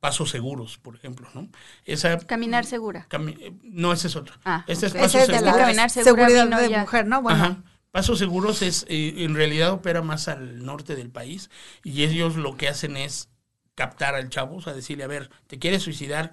pasos 0.00 0.30
seguros, 0.30 0.78
por 0.78 0.94
ejemplo, 0.94 1.28
¿no? 1.34 1.48
Esa 1.84 2.18
Caminar 2.18 2.64
segura. 2.64 3.06
cami- 3.10 3.36
eh, 3.40 3.52
no, 3.64 3.92
ese 3.92 4.06
es 4.06 4.16
otro. 4.16 4.36
Ah, 4.44 4.64
este 4.68 4.86
es 4.86 4.92
ok. 4.92 5.00
pasos 5.00 5.20
es 5.22 5.26
seguros. 5.26 5.44
la 5.46 5.58
Caminar 5.58 5.90
segura 5.90 6.28
seguridad 6.28 6.60
de 6.62 6.70
ya. 6.70 6.80
mujer, 6.82 7.06
¿no? 7.06 7.22
Bueno, 7.22 7.44
Ajá. 7.44 7.62
Pasos 7.90 8.18
seguros 8.18 8.62
es 8.62 8.84
eh, 8.88 9.14
en 9.24 9.34
realidad 9.34 9.72
opera 9.72 10.02
más 10.02 10.28
al 10.28 10.64
norte 10.64 10.94
del 10.94 11.10
país 11.10 11.50
y 11.82 12.04
ellos 12.04 12.36
lo 12.36 12.56
que 12.56 12.68
hacen 12.68 12.96
es 12.96 13.28
captar 13.74 14.14
al 14.14 14.28
chavo, 14.28 14.56
o 14.56 14.60
sea, 14.60 14.74
decirle, 14.74 15.04
a 15.04 15.08
ver, 15.08 15.30
te 15.46 15.58
quieres 15.58 15.82
suicidar 15.82 16.32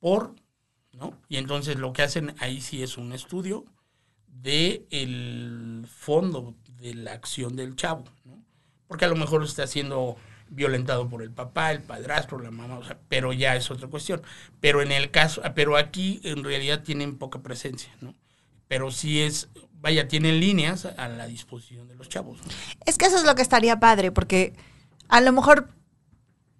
por, 0.00 0.34
¿no? 0.92 1.16
Y 1.28 1.36
entonces 1.36 1.76
lo 1.76 1.92
que 1.92 2.02
hacen 2.02 2.34
ahí 2.38 2.60
sí 2.60 2.82
es 2.82 2.96
un 2.96 3.12
estudio 3.12 3.64
de 4.42 4.86
el 4.90 5.86
fondo 5.88 6.54
de 6.80 6.94
la 6.94 7.12
acción 7.12 7.56
del 7.56 7.76
chavo, 7.76 8.04
¿no? 8.24 8.42
Porque 8.86 9.04
a 9.04 9.08
lo 9.08 9.16
mejor 9.16 9.42
está 9.42 9.66
siendo 9.66 10.16
violentado 10.50 11.08
por 11.08 11.22
el 11.22 11.30
papá, 11.30 11.72
el 11.72 11.82
padrastro, 11.82 12.38
la 12.38 12.50
mamá, 12.50 12.78
o 12.78 12.84
sea, 12.84 12.98
pero 13.08 13.32
ya 13.32 13.56
es 13.56 13.70
otra 13.70 13.88
cuestión. 13.88 14.22
Pero 14.60 14.82
en 14.82 14.92
el 14.92 15.10
caso, 15.10 15.42
pero 15.54 15.76
aquí 15.76 16.20
en 16.24 16.44
realidad 16.44 16.82
tienen 16.82 17.16
poca 17.16 17.40
presencia, 17.40 17.92
¿no? 18.00 18.14
Pero 18.68 18.90
sí 18.90 19.22
es, 19.22 19.48
vaya, 19.80 20.08
tienen 20.08 20.40
líneas 20.40 20.84
a 20.84 21.08
la 21.08 21.26
disposición 21.26 21.88
de 21.88 21.94
los 21.96 22.08
chavos. 22.08 22.40
Es 22.86 22.98
que 22.98 23.06
eso 23.06 23.16
es 23.16 23.24
lo 23.24 23.34
que 23.34 23.42
estaría 23.42 23.80
padre, 23.80 24.12
porque 24.12 24.54
a 25.08 25.20
lo 25.20 25.32
mejor 25.32 25.68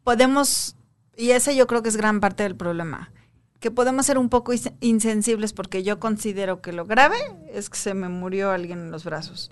podemos, 0.03 0.77
y 1.17 1.31
ese 1.31 1.57
yo 1.57 1.67
creo 1.67 1.83
que 1.83 1.89
es 1.89 1.97
gran 1.97 2.21
parte 2.21 2.43
del 2.43 2.57
problema, 2.57 3.13
que 3.61 3.71
podemos 3.71 4.07
ser 4.07 4.19
un 4.19 4.29
poco 4.29 4.53
insensibles 4.81 5.53
porque 5.53 5.83
yo 5.83 5.99
considero 5.99 6.61
que 6.61 6.73
lo 6.73 6.85
grave 6.85 7.17
es 7.51 7.71
que 7.71 7.79
se 7.79 7.95
me 7.95 8.09
murió 8.09 8.51
alguien 8.51 8.81
en 8.81 8.91
los 8.91 9.05
brazos. 9.05 9.51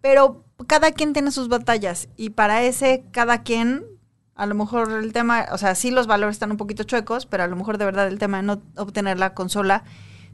Pero 0.00 0.44
cada 0.66 0.92
quien 0.92 1.12
tiene 1.12 1.30
sus 1.30 1.48
batallas 1.48 2.08
y 2.16 2.30
para 2.30 2.62
ese 2.62 3.04
cada 3.12 3.42
quien, 3.42 3.84
a 4.34 4.46
lo 4.46 4.54
mejor 4.54 4.90
el 4.92 5.12
tema, 5.12 5.46
o 5.52 5.58
sea, 5.58 5.74
sí 5.74 5.90
los 5.90 6.06
valores 6.06 6.36
están 6.36 6.50
un 6.50 6.56
poquito 6.56 6.84
chuecos, 6.84 7.26
pero 7.26 7.44
a 7.44 7.46
lo 7.46 7.56
mejor 7.56 7.78
de 7.78 7.84
verdad 7.84 8.08
el 8.08 8.18
tema 8.18 8.38
de 8.38 8.42
no 8.44 8.62
obtener 8.76 9.18
la 9.18 9.34
consola 9.34 9.84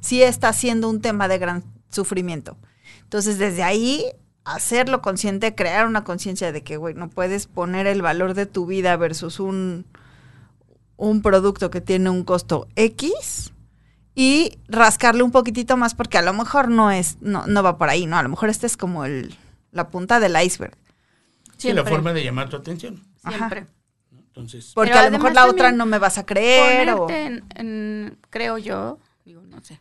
sí 0.00 0.22
está 0.22 0.52
siendo 0.52 0.88
un 0.88 1.00
tema 1.00 1.28
de 1.28 1.38
gran 1.38 1.64
sufrimiento. 1.90 2.56
Entonces, 3.02 3.38
desde 3.38 3.62
ahí, 3.62 4.04
hacerlo 4.44 5.02
consciente, 5.02 5.54
crear 5.54 5.86
una 5.86 6.04
conciencia 6.04 6.52
de 6.52 6.62
que, 6.62 6.76
güey, 6.76 6.94
no 6.94 7.10
puedes 7.10 7.46
poner 7.46 7.86
el 7.86 8.02
valor 8.02 8.34
de 8.34 8.46
tu 8.46 8.66
vida 8.66 8.96
versus 8.96 9.40
un, 9.40 9.86
un 10.96 11.22
producto 11.22 11.70
que 11.70 11.80
tiene 11.80 12.10
un 12.10 12.24
costo 12.24 12.68
X 12.76 13.52
y 14.14 14.58
rascarle 14.68 15.22
un 15.22 15.30
poquitito 15.30 15.76
más 15.76 15.94
porque 15.94 16.18
a 16.18 16.22
lo 16.22 16.32
mejor 16.32 16.68
no 16.68 16.90
es, 16.90 17.18
no, 17.20 17.46
no 17.46 17.62
va 17.62 17.76
por 17.78 17.88
ahí, 17.90 18.06
¿no? 18.06 18.16
A 18.16 18.22
lo 18.22 18.28
mejor 18.30 18.48
este 18.48 18.66
es 18.66 18.76
como 18.76 19.04
el, 19.04 19.36
la 19.72 19.88
punta 19.88 20.20
del 20.20 20.40
iceberg. 20.42 20.76
Sí, 21.58 21.72
la 21.72 21.84
forma 21.84 22.12
de 22.12 22.24
llamar 22.24 22.48
tu 22.48 22.56
atención. 22.56 23.02
Siempre. 23.28 23.66
Entonces, 24.12 24.72
Porque 24.74 24.92
a 24.92 25.04
lo 25.06 25.10
mejor 25.10 25.34
la 25.34 25.46
otra 25.46 25.72
no 25.72 25.86
me 25.86 25.98
vas 25.98 26.18
a 26.18 26.26
creer 26.26 26.90
o... 26.90 27.08
En, 27.10 27.44
en- 27.54 28.18
creo 28.28 28.58
yo, 28.58 28.98
digo, 29.24 29.42
no 29.42 29.62
sé, 29.64 29.78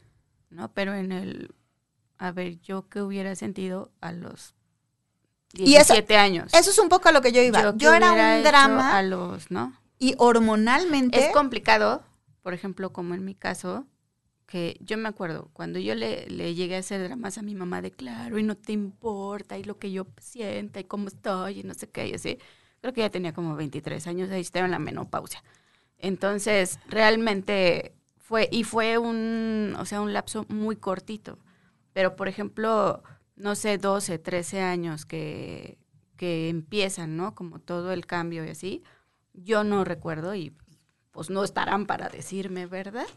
¿no? 0.50 0.72
Pero 0.72 0.94
en 0.94 1.12
el, 1.12 1.54
a 2.18 2.32
ver, 2.32 2.60
yo 2.62 2.88
que 2.88 3.02
hubiera 3.02 3.36
sentido 3.36 3.92
a 4.00 4.14
los 4.14 4.54
Y 5.54 5.76
eso- 5.76 5.94
17 5.94 6.18
años. 6.18 6.54
Eso 6.54 6.70
es 6.72 6.80
un 6.80 6.88
poco 6.88 7.10
a 7.10 7.12
lo 7.12 7.22
que 7.22 7.34
yo 7.34 7.42
iba. 7.42 7.76
Yo, 7.76 7.94
era 7.94 8.12
un 8.38 8.44
drama 8.44 8.98
A 8.98 9.02
los, 9.02 9.52
¿no? 9.52 9.74
Y 10.00 10.16
hormonalmente... 10.18 11.28
Es 11.28 11.34
complicado, 11.34 12.04
por 12.42 12.54
ejemplo, 12.54 12.92
como 12.92 13.14
en 13.14 13.26
mi 13.26 13.36
caso, 13.36 13.88
que 14.46 14.78
yo 14.82 14.98
me 14.98 15.10
acuerdo, 15.10 15.50
cuando 15.54 15.80
yo 15.80 15.96
le, 15.96 16.28
le 16.28 16.54
llegué 16.56 16.76
a 16.76 16.80
hacer 16.80 17.02
dramas 17.04 17.38
a 17.38 17.42
mi 17.42 17.56
mamá 17.56 17.82
de 17.82 17.92
claro, 17.92 18.38
y 18.38 18.44
no 18.44 18.56
te 18.56 18.74
importa, 18.74 19.58
y 19.58 19.64
lo 19.64 19.80
que 19.80 19.92
yo 19.92 20.08
sienta, 20.20 20.80
y 20.80 20.84
cómo 20.84 21.08
estoy, 21.08 21.62
y 21.62 21.64
no 21.64 21.74
sé 21.74 21.90
qué, 21.90 22.08
y 22.08 22.14
así, 22.14 22.38
creo 22.82 22.94
que 22.94 23.02
ya 23.02 23.10
tenía 23.10 23.34
como 23.34 23.56
23 23.56 24.06
años, 24.08 24.30
ahí 24.30 24.42
estaba 24.42 24.66
en 24.66 24.72
la 24.72 24.80
menopausia. 24.80 25.44
Entonces, 25.98 26.80
realmente 26.88 27.96
fue, 28.18 28.50
y 28.52 28.64
fue 28.64 28.98
un, 28.98 29.76
o 29.80 29.86
sea, 29.86 30.02
un 30.02 30.14
lapso 30.14 30.46
muy 30.50 30.76
cortito. 30.76 31.40
Pero, 31.94 32.16
por 32.16 32.28
ejemplo, 32.28 33.04
no 33.36 33.56
sé, 33.56 33.78
12, 33.78 34.20
13 34.20 34.62
años 34.62 35.06
que, 35.06 35.78
que 36.18 36.50
empiezan, 36.50 37.18
¿no? 37.18 37.36
Como 37.36 37.60
todo 37.60 37.92
el 37.92 38.06
cambio 38.06 38.46
y 38.46 38.50
así, 38.50 38.84
yo 39.38 39.64
no 39.64 39.84
recuerdo 39.84 40.36
y 40.36 40.56
pues 41.12 41.30
no 41.30 41.44
estarán 41.44 41.86
para 41.86 42.10
decirme, 42.10 42.66
¿verdad? 42.66 43.08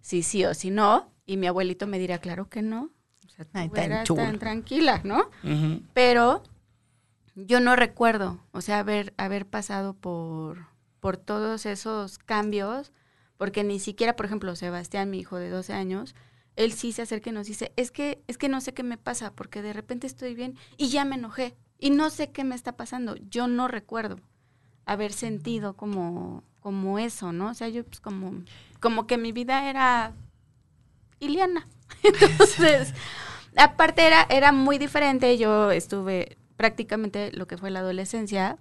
Si 0.00 0.22
sí 0.22 0.44
o 0.44 0.54
si 0.54 0.70
no. 0.70 1.12
Y 1.26 1.36
mi 1.36 1.46
abuelito 1.46 1.86
me 1.86 1.98
dirá, 1.98 2.18
claro 2.18 2.48
que 2.48 2.62
no. 2.62 2.90
O 3.26 3.28
sea, 3.28 3.44
tú 3.44 3.50
Ay, 3.54 3.68
tan 3.68 4.04
tan 4.04 4.38
tranquila, 4.38 5.00
¿no? 5.04 5.28
Pero 5.92 6.42
yo 7.34 7.60
no 7.60 7.76
recuerdo, 7.76 8.40
o 8.52 8.60
sea, 8.60 8.78
haber, 8.80 9.14
haber 9.16 9.46
pasado 9.46 9.94
por, 9.94 10.66
por 11.00 11.16
todos 11.16 11.66
esos 11.66 12.18
cambios, 12.18 12.92
porque 13.36 13.64
ni 13.64 13.78
siquiera, 13.78 14.16
por 14.16 14.26
ejemplo, 14.26 14.56
Sebastián, 14.56 15.10
mi 15.10 15.20
hijo 15.20 15.36
de 15.36 15.50
12 15.50 15.72
años, 15.72 16.14
él 16.56 16.72
sí 16.72 16.92
se 16.92 17.02
acerca 17.02 17.30
y 17.30 17.32
nos 17.32 17.46
dice, 17.46 17.72
es 17.76 17.92
que, 17.92 18.22
es 18.26 18.38
que 18.38 18.48
no 18.48 18.60
sé 18.60 18.74
qué 18.74 18.82
me 18.82 18.98
pasa, 18.98 19.32
porque 19.34 19.62
de 19.62 19.72
repente 19.72 20.06
estoy 20.06 20.34
bien 20.34 20.56
y 20.76 20.88
ya 20.88 21.04
me 21.04 21.14
enojé 21.14 21.56
y 21.78 21.90
no 21.90 22.10
sé 22.10 22.32
qué 22.32 22.42
me 22.42 22.56
está 22.56 22.76
pasando. 22.76 23.14
Yo 23.16 23.46
no 23.46 23.68
recuerdo 23.68 24.18
haber 24.88 25.12
sentido 25.12 25.74
como, 25.74 26.42
como 26.60 26.98
eso, 26.98 27.30
¿no? 27.32 27.50
O 27.50 27.54
sea, 27.54 27.68
yo 27.68 27.84
pues 27.84 28.00
como, 28.00 28.42
como 28.80 29.06
que 29.06 29.18
mi 29.18 29.32
vida 29.32 29.68
era 29.68 30.14
Iliana. 31.20 31.68
Entonces, 32.02 32.94
aparte 33.56 34.06
era, 34.06 34.26
era 34.30 34.50
muy 34.50 34.78
diferente. 34.78 35.36
Yo 35.36 35.70
estuve 35.70 36.38
prácticamente 36.56 37.30
lo 37.32 37.46
que 37.46 37.58
fue 37.58 37.70
la 37.70 37.80
adolescencia, 37.80 38.56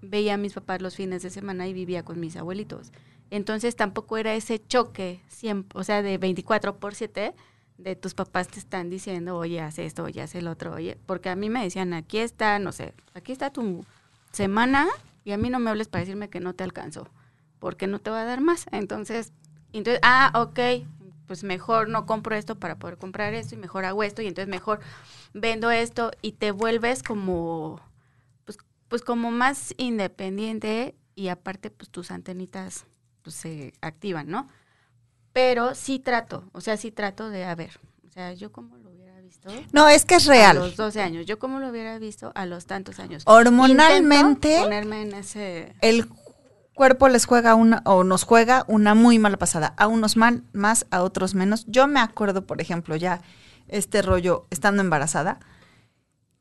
veía 0.00 0.34
a 0.34 0.38
mis 0.38 0.54
papás 0.54 0.80
los 0.80 0.96
fines 0.96 1.22
de 1.22 1.30
semana 1.30 1.68
y 1.68 1.74
vivía 1.74 2.02
con 2.02 2.18
mis 2.18 2.36
abuelitos. 2.36 2.90
Entonces 3.30 3.76
tampoco 3.76 4.16
era 4.16 4.34
ese 4.34 4.58
choque, 4.66 5.20
o 5.74 5.84
sea, 5.84 6.02
de 6.02 6.16
24 6.16 6.78
por 6.78 6.94
7, 6.94 7.34
de 7.76 7.94
tus 7.94 8.14
papás 8.14 8.48
te 8.48 8.58
están 8.58 8.88
diciendo, 8.88 9.36
oye, 9.36 9.60
haz 9.60 9.78
esto, 9.78 10.04
oye, 10.04 10.22
haz 10.22 10.34
el 10.34 10.48
otro, 10.48 10.72
oye, 10.72 10.96
porque 11.04 11.28
a 11.28 11.36
mí 11.36 11.50
me 11.50 11.62
decían, 11.62 11.92
aquí 11.92 12.18
está, 12.18 12.58
no 12.58 12.72
sé, 12.72 12.94
aquí 13.14 13.32
está 13.32 13.52
tu 13.52 13.84
semana 14.32 14.88
y 15.28 15.32
a 15.32 15.36
mí 15.36 15.50
no 15.50 15.58
me 15.58 15.68
hables 15.68 15.88
para 15.88 16.00
decirme 16.00 16.30
que 16.30 16.40
no 16.40 16.54
te 16.54 16.64
alcanzó, 16.64 17.10
porque 17.58 17.86
no 17.86 17.98
te 17.98 18.08
va 18.08 18.22
a 18.22 18.24
dar 18.24 18.40
más. 18.40 18.64
Entonces, 18.72 19.34
entonces, 19.74 20.00
ah, 20.02 20.32
ok, 20.34 20.86
pues 21.26 21.44
mejor 21.44 21.90
no 21.90 22.06
compro 22.06 22.34
esto 22.34 22.58
para 22.58 22.78
poder 22.78 22.96
comprar 22.96 23.34
esto 23.34 23.54
y 23.54 23.58
mejor 23.58 23.84
hago 23.84 24.02
esto 24.02 24.22
y 24.22 24.26
entonces 24.26 24.48
mejor 24.48 24.80
vendo 25.34 25.70
esto 25.70 26.12
y 26.22 26.32
te 26.32 26.50
vuelves 26.50 27.02
como, 27.02 27.78
pues, 28.46 28.56
pues 28.88 29.02
como 29.02 29.30
más 29.30 29.74
independiente 29.76 30.94
y 31.14 31.28
aparte 31.28 31.70
pues 31.70 31.90
tus 31.90 32.10
antenitas 32.10 32.86
pues, 33.20 33.36
se 33.36 33.74
activan, 33.82 34.30
¿no? 34.30 34.48
Pero 35.34 35.74
sí 35.74 35.98
trato, 35.98 36.48
o 36.52 36.62
sea, 36.62 36.78
sí 36.78 36.90
trato 36.90 37.28
de, 37.28 37.44
a 37.44 37.54
ver, 37.54 37.78
o 38.06 38.10
sea, 38.10 38.32
yo 38.32 38.50
como 38.50 38.78
lo 38.78 38.87
visto. 39.44 39.70
No, 39.72 39.88
es 39.88 40.04
que 40.04 40.16
es 40.16 40.28
A 40.28 40.32
real. 40.32 40.56
los 40.58 40.76
12 40.76 41.00
años, 41.00 41.26
yo 41.26 41.38
como 41.38 41.58
lo 41.60 41.68
hubiera 41.68 41.98
visto 41.98 42.32
a 42.34 42.46
los 42.46 42.66
tantos 42.66 42.98
años. 42.98 43.22
Hormonalmente, 43.26 44.48
Intento 44.48 44.64
ponerme 44.64 45.02
en 45.02 45.14
ese... 45.14 45.74
el 45.80 46.08
cuerpo 46.74 47.08
les 47.08 47.26
juega 47.26 47.54
una, 47.54 47.82
o 47.84 48.04
nos 48.04 48.24
juega 48.24 48.64
una 48.68 48.94
muy 48.94 49.18
mala 49.18 49.36
pasada. 49.36 49.74
A 49.76 49.86
unos 49.88 50.16
mal, 50.16 50.44
más, 50.52 50.86
a 50.90 51.02
otros 51.02 51.34
menos. 51.34 51.64
Yo 51.66 51.86
me 51.88 52.00
acuerdo, 52.00 52.46
por 52.46 52.60
ejemplo, 52.60 52.94
ya 52.96 53.20
este 53.66 54.00
rollo 54.00 54.46
estando 54.50 54.82
embarazada, 54.82 55.40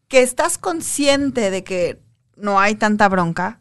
que 0.08 0.22
estás 0.22 0.58
consciente 0.58 1.50
de 1.52 1.64
que 1.64 2.00
no 2.36 2.60
hay 2.60 2.76
tanta 2.76 3.10
bronca, 3.10 3.60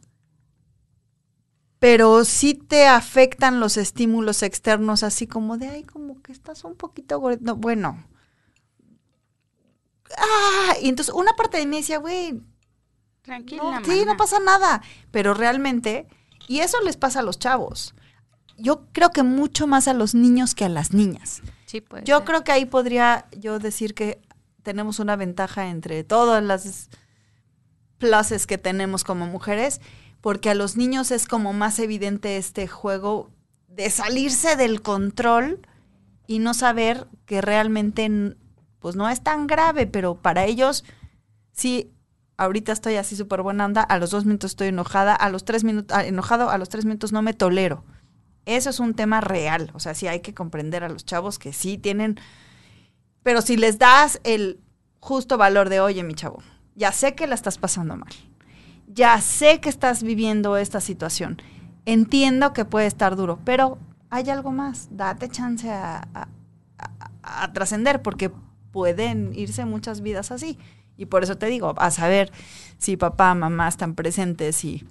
pero 1.78 2.24
sí 2.24 2.54
te 2.54 2.86
afectan 2.86 3.60
los 3.60 3.76
estímulos 3.76 4.42
externos, 4.42 5.02
así 5.02 5.26
como 5.26 5.56
de, 5.58 5.68
ay, 5.68 5.82
como 5.84 6.20
que 6.22 6.32
estás 6.32 6.64
un 6.64 6.74
poquito 6.74 7.18
gordo. 7.20 7.38
No, 7.40 7.56
bueno. 7.56 8.04
Ah, 10.16 10.74
y 10.80 10.88
entonces 10.88 11.14
una 11.14 11.32
parte 11.34 11.58
de 11.58 11.66
mí 11.66 11.76
decía, 11.78 11.98
güey, 11.98 12.40
Tranquila, 13.22 13.80
no, 13.80 13.84
sí, 13.84 14.04
no 14.04 14.16
pasa 14.16 14.38
nada. 14.38 14.82
Pero 15.10 15.34
realmente, 15.34 16.06
y 16.48 16.60
eso 16.60 16.80
les 16.82 16.96
pasa 16.96 17.20
a 17.20 17.22
los 17.22 17.38
chavos. 17.38 17.94
Yo 18.56 18.86
creo 18.92 19.10
que 19.10 19.22
mucho 19.22 19.66
más 19.66 19.88
a 19.88 19.94
los 19.94 20.14
niños 20.14 20.54
que 20.54 20.64
a 20.64 20.68
las 20.68 20.92
niñas. 20.92 21.42
Sí, 21.66 21.80
puede 21.80 22.04
Yo 22.04 22.18
ser. 22.18 22.26
creo 22.26 22.44
que 22.44 22.52
ahí 22.52 22.64
podría 22.64 23.26
yo 23.36 23.58
decir 23.58 23.94
que 23.94 24.22
tenemos 24.62 24.98
una 24.98 25.16
ventaja 25.16 25.68
entre 25.68 26.04
todas 26.04 26.42
las 26.42 26.88
pluses 27.98 28.46
que 28.46 28.58
tenemos 28.58 29.04
como 29.04 29.26
mujeres, 29.26 29.80
porque 30.20 30.50
a 30.50 30.54
los 30.54 30.76
niños 30.76 31.10
es 31.10 31.26
como 31.26 31.52
más 31.52 31.78
evidente 31.78 32.36
este 32.36 32.66
juego 32.66 33.30
de 33.68 33.90
salirse 33.90 34.56
del 34.56 34.82
control 34.82 35.60
y 36.26 36.38
no 36.38 36.54
saber 36.54 37.06
que 37.26 37.40
realmente 37.40 38.36
pues 38.86 38.94
no 38.94 39.08
es 39.10 39.20
tan 39.20 39.48
grave, 39.48 39.88
pero 39.88 40.14
para 40.14 40.44
ellos 40.44 40.84
sí 41.50 41.90
ahorita 42.36 42.70
estoy 42.70 42.94
así 42.94 43.16
súper 43.16 43.42
buena 43.42 43.64
onda, 43.64 43.82
a 43.82 43.98
los 43.98 44.12
dos 44.12 44.26
minutos 44.26 44.52
estoy 44.52 44.68
enojada, 44.68 45.12
a 45.12 45.28
los 45.28 45.44
tres 45.44 45.64
minutos 45.64 45.98
enojado, 46.04 46.50
a 46.50 46.56
los 46.56 46.68
tres 46.68 46.84
minutos 46.84 47.10
no 47.10 47.20
me 47.20 47.34
tolero. 47.34 47.82
Eso 48.44 48.70
es 48.70 48.78
un 48.78 48.94
tema 48.94 49.20
real, 49.20 49.72
o 49.74 49.80
sea, 49.80 49.94
sí 49.94 50.06
hay 50.06 50.20
que 50.20 50.34
comprender 50.34 50.84
a 50.84 50.88
los 50.88 51.04
chavos 51.04 51.40
que 51.40 51.52
sí 51.52 51.78
tienen, 51.78 52.20
pero 53.24 53.42
si 53.42 53.56
les 53.56 53.80
das 53.80 54.20
el 54.22 54.60
justo 55.00 55.36
valor 55.36 55.68
de, 55.68 55.80
oye, 55.80 56.04
mi 56.04 56.14
chavo, 56.14 56.40
ya 56.76 56.92
sé 56.92 57.16
que 57.16 57.26
la 57.26 57.34
estás 57.34 57.58
pasando 57.58 57.96
mal, 57.96 58.12
ya 58.86 59.20
sé 59.20 59.58
que 59.60 59.68
estás 59.68 60.04
viviendo 60.04 60.56
esta 60.58 60.80
situación, 60.80 61.42
entiendo 61.86 62.52
que 62.52 62.64
puede 62.64 62.86
estar 62.86 63.16
duro, 63.16 63.40
pero 63.44 63.78
hay 64.10 64.30
algo 64.30 64.52
más, 64.52 64.90
date 64.92 65.28
chance 65.28 65.68
a- 65.68 66.06
a 67.28 67.52
trascender, 67.52 68.02
porque 68.02 68.30
pueden 68.76 69.32
irse 69.34 69.64
muchas 69.64 70.02
vidas 70.02 70.30
así. 70.30 70.58
Y 70.98 71.06
por 71.06 71.22
eso 71.22 71.38
te 71.38 71.46
digo, 71.46 71.72
a 71.78 71.90
saber 71.90 72.30
si 72.76 72.98
papá, 72.98 73.34
mamá 73.34 73.68
están 73.68 73.94
presentes 73.94 74.62
y 74.66 74.86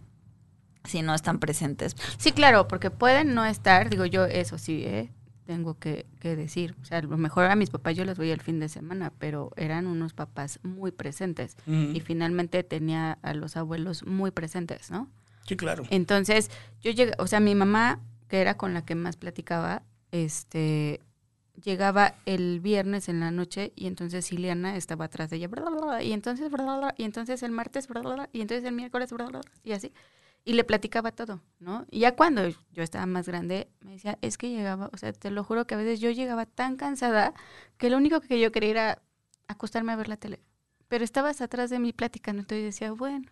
si 0.86 1.04
no 1.04 1.14
están 1.14 1.38
presentes. 1.38 1.96
Sí, 2.18 2.32
claro, 2.32 2.68
porque 2.68 2.90
pueden 2.90 3.36
no 3.36 3.46
estar, 3.46 3.92
digo 3.92 4.06
yo, 4.06 4.26
eso 4.26 4.58
sí, 4.58 4.82
¿eh? 4.86 5.12
tengo 5.46 5.78
que, 5.78 6.08
que 6.20 6.36
decir. 6.36 6.76
O 6.82 6.86
sea, 6.86 6.98
a 6.98 7.02
lo 7.04 7.16
mejor 7.16 7.46
a 7.46 7.56
mis 7.56 7.70
papás 7.70 7.96
yo 7.96 8.06
los 8.06 8.18
veía 8.18 8.34
el 8.34 8.42
fin 8.42 8.60
de 8.60 8.70
semana, 8.70 9.14
pero 9.20 9.52
eran 9.56 9.86
unos 9.86 10.16
papás 10.16 10.60
muy 10.64 10.90
presentes. 10.90 11.56
Y 11.68 12.00
finalmente 12.00 12.64
tenía 12.64 13.20
a 13.22 13.36
los 13.36 13.56
abuelos 13.56 14.04
muy 14.04 14.32
presentes, 14.32 14.90
¿no? 14.90 15.12
Sí, 15.48 15.56
claro. 15.56 15.84
Entonces, 15.92 16.50
yo 16.82 16.90
llegué, 16.90 17.12
o 17.20 17.28
sea, 17.28 17.40
mi 17.40 17.54
mamá, 17.54 18.00
que 18.30 18.42
era 18.42 18.58
con 18.58 18.74
la 18.74 18.84
que 18.84 18.96
más 18.96 19.16
platicaba, 19.16 19.84
este, 20.10 21.02
llegaba 21.64 22.16
el 22.26 22.60
viernes 22.60 23.10
en 23.10 23.20
la 23.20 23.32
noche 23.32 23.74
y 23.76 23.88
entonces 23.88 24.32
Ileana 24.32 24.76
estaba 24.76 25.06
atrás 25.06 25.30
de 25.30 25.38
ella, 25.38 25.48
bla, 25.48 25.62
bla, 25.62 25.82
bla, 25.82 26.04
y 26.04 26.14
entonces, 26.14 26.50
bla, 26.52 26.64
bla, 26.64 26.78
bla, 26.78 26.96
y 26.98 27.04
entonces 27.04 27.44
el 27.44 27.52
martes, 27.52 27.88
y 28.34 28.42
entonces 28.42 28.66
el 28.66 28.74
miércoles, 28.74 29.12
bla, 29.12 29.26
bla, 29.26 29.40
bla, 29.40 29.52
y 29.64 29.72
así. 29.72 29.92
Y 30.44 30.54
le 30.54 30.64
platicaba 30.64 31.12
todo, 31.12 31.42
¿no? 31.60 31.88
Y 31.90 32.00
ya 32.00 32.16
cuando 32.16 32.48
yo 32.48 32.84
estaba 32.84 33.06
más 33.08 33.28
grande, 33.28 33.68
me 33.82 33.94
decía, 33.94 34.20
es 34.22 34.38
que 34.38 34.50
llegaba, 34.50 34.90
o 34.94 34.98
sea, 34.98 35.12
te 35.12 35.32
lo 35.32 35.44
juro 35.44 35.66
que 35.66 35.74
a 35.74 35.78
veces 35.78 36.00
yo 36.00 36.12
llegaba 36.12 36.46
tan 36.46 36.76
cansada 36.76 37.34
que 37.78 37.90
lo 37.90 37.98
único 37.98 38.22
que 38.22 38.40
yo 38.40 38.52
quería 38.52 38.70
era 38.70 39.02
acostarme 39.48 39.92
a 39.92 39.96
ver 39.96 40.08
la 40.08 40.18
tele. 40.18 40.42
Pero 40.88 41.04
estabas 41.04 41.42
atrás 41.42 41.72
de 41.72 41.80
mí 41.80 41.94
platicando, 41.94 42.42
entonces 42.42 42.64
decía, 42.64 42.92
bueno, 42.92 43.28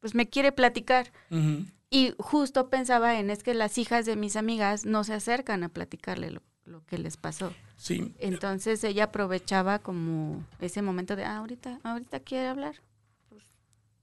pues 0.00 0.14
me 0.14 0.28
quiere 0.28 0.52
platicar. 0.52 1.12
Ujú. 1.30 1.66
Y 1.90 2.14
justo 2.18 2.70
pensaba 2.70 3.18
en 3.18 3.30
es 3.30 3.42
que 3.42 3.54
las 3.54 3.78
hijas 3.78 4.06
de 4.06 4.16
mis 4.16 4.36
amigas 4.36 4.84
no 4.84 5.04
se 5.04 5.14
acercan 5.14 5.62
a 5.64 5.68
platicarle 5.68 6.30
lo, 6.30 6.42
lo 6.64 6.84
que 6.86 6.98
les 6.98 7.16
pasó. 7.16 7.52
Sí, 7.76 8.14
Entonces 8.18 8.82
ella 8.84 9.04
aprovechaba 9.04 9.78
como 9.80 10.44
ese 10.60 10.82
momento 10.82 11.16
de, 11.16 11.24
ah, 11.24 11.38
ahorita, 11.38 11.80
ahorita 11.82 12.20
quiere 12.20 12.48
hablar, 12.48 12.76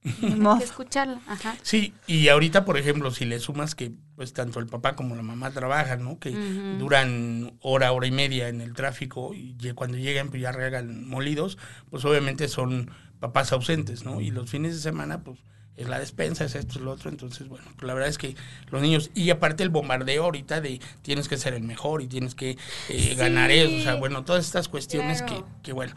hay 0.22 0.36
modo. 0.36 0.58
que 0.58 0.64
escucharla. 0.64 1.22
Ajá. 1.28 1.56
Sí, 1.62 1.94
y 2.08 2.28
ahorita, 2.28 2.66
por 2.66 2.78
ejemplo, 2.78 3.12
si 3.12 3.26
le 3.26 3.40
sumas 3.40 3.76
que 3.76 3.92
pues 4.16 4.34
tanto 4.34 4.60
el 4.60 4.68
papá 4.68 4.96
como 4.96 5.16
la 5.16 5.22
mamá 5.24 5.52
trabajan, 5.52 6.04
¿no? 6.04 6.20
Que 6.20 6.32
duran 6.80 7.54
hora, 7.62 7.92
hora 7.92 8.08
y 8.08 8.12
media 8.12 8.48
en 8.50 8.62
el 8.62 8.74
tráfico 8.74 9.34
y 9.34 9.56
cuando 9.74 9.98
llegan 9.98 10.30
pues 10.30 10.42
ya 10.42 10.52
regan 10.52 11.08
molidos, 11.08 11.58
pues 11.90 12.04
obviamente 12.06 12.48
son 12.48 12.92
papás 13.20 13.52
ausentes, 13.52 14.04
¿no? 14.04 14.22
Y 14.22 14.32
los 14.32 14.50
fines 14.50 14.74
de 14.74 14.80
semana, 14.82 15.24
pues 15.24 15.40
es 15.40 15.46
la 15.90 16.00
despensa, 16.00 16.46
es 16.46 16.56
esto, 16.56 16.80
es 16.80 16.82
lo 16.86 16.92
otro, 16.92 17.10
entonces, 17.10 17.48
bueno, 17.48 17.66
pues 17.76 17.88
la 17.88 17.94
verdad 17.94 18.10
es 18.10 18.18
que 18.18 18.36
los 18.70 18.82
niños, 18.82 19.12
y 19.14 19.30
aparte 19.30 19.64
el 19.64 19.70
bombardeo 19.70 20.24
ahorita 20.24 20.62
de 20.62 20.80
tienes 21.02 21.28
que 21.28 21.38
ser 21.38 21.54
el 21.54 21.64
mejor 21.64 22.02
y 22.02 22.08
tienes 22.08 22.36
que 22.36 22.58
eh, 22.90 23.16
ganar 23.16 23.52
eso, 23.52 23.76
o 23.76 23.82
sea, 23.82 23.96
bueno, 23.96 24.24
todas 24.24 24.46
estas 24.46 24.68
cuestiones 24.68 25.22
Claro. 25.22 25.46
que, 25.46 25.64
que, 25.64 25.74
bueno, 25.74 25.94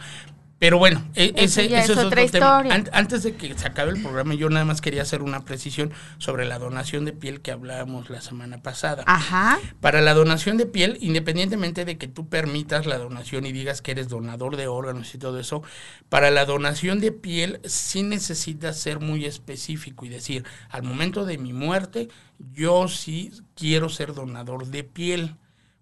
pero 0.59 0.78
bueno, 0.78 1.05
e- 1.14 1.32
Eso 1.36 1.61
ese, 1.61 1.66
eso 1.76 1.92
es 1.92 1.98
otra 1.98 2.07
otro 2.07 2.11
tema. 2.11 2.24
historia. 2.24 2.84
Antes 2.92 3.22
de 3.22 3.34
que 3.34 3.59
se 3.59 3.66
acabe 3.66 3.90
el 3.90 4.00
programa, 4.00 4.34
yo 4.34 4.48
nada 4.48 4.64
más 4.64 4.80
quería 4.80 5.02
hacer 5.02 5.20
una 5.20 5.44
precisión 5.44 5.92
sobre 6.18 6.46
la 6.46 6.59
donación 6.59 7.05
de 7.05 7.12
piel 7.12 7.40
que 7.42 7.50
hablábamos 7.50 8.09
la 8.09 8.20
semana 8.20 8.62
pasada. 8.62 9.02
Ajá. 9.07 9.59
Para 9.80 10.00
la 10.00 10.14
donación 10.14 10.57
de 10.57 10.66
piel, 10.66 10.96
independientemente 11.00 11.84
de 11.84 11.98
que 11.98 12.09
tú 12.09 12.28
permitas 12.28 12.86
la 12.86 12.98
donación 12.98 13.46
y 13.46 13.52
digas 13.52 13.82
que 13.82 13.90
eres 13.90 14.09
donador 14.09 14.57
de 14.57 14.68
órganos 14.68 15.14
y 15.14 15.18
todo 15.18 15.38
eso, 15.38 15.62
para 16.09 16.30
la 16.30 16.44
donación 16.46 17.00
de 17.00 17.12
piel 17.12 17.61
sí 17.64 18.02
necesitas 18.02 18.78
ser 18.78 19.00
muy 19.00 19.24
específico 19.26 20.07
y 20.07 20.09
decir, 20.09 20.44
al 20.70 20.82
momento 20.82 21.24
de 21.26 21.36
mi 21.36 21.52
muerte, 21.52 22.09
yo 22.52 22.88
sí 22.88 23.32
quiero 23.55 23.88
ser 23.88 24.14
donador 24.14 24.66
de 24.68 24.84
piel. 24.84 25.36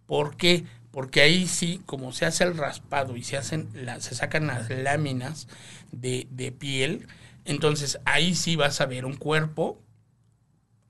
¿Por 0.06 0.36
qué? 0.36 0.64
Porque 0.92 1.22
ahí 1.22 1.48
sí, 1.48 1.80
como 1.86 2.12
se 2.12 2.26
hace 2.26 2.44
el 2.44 2.56
raspado 2.56 3.16
y 3.16 3.24
se 3.24 3.36
hacen 3.36 3.68
se 3.98 4.14
sacan 4.14 4.46
las 4.46 4.70
láminas 4.70 5.48
de, 5.90 6.28
de 6.30 6.52
piel, 6.52 7.08
entonces 7.44 7.98
ahí 8.04 8.34
sí 8.34 8.54
vas 8.56 8.80
a 8.80 8.86
ver 8.86 9.04
un 9.04 9.16
cuerpo 9.16 9.82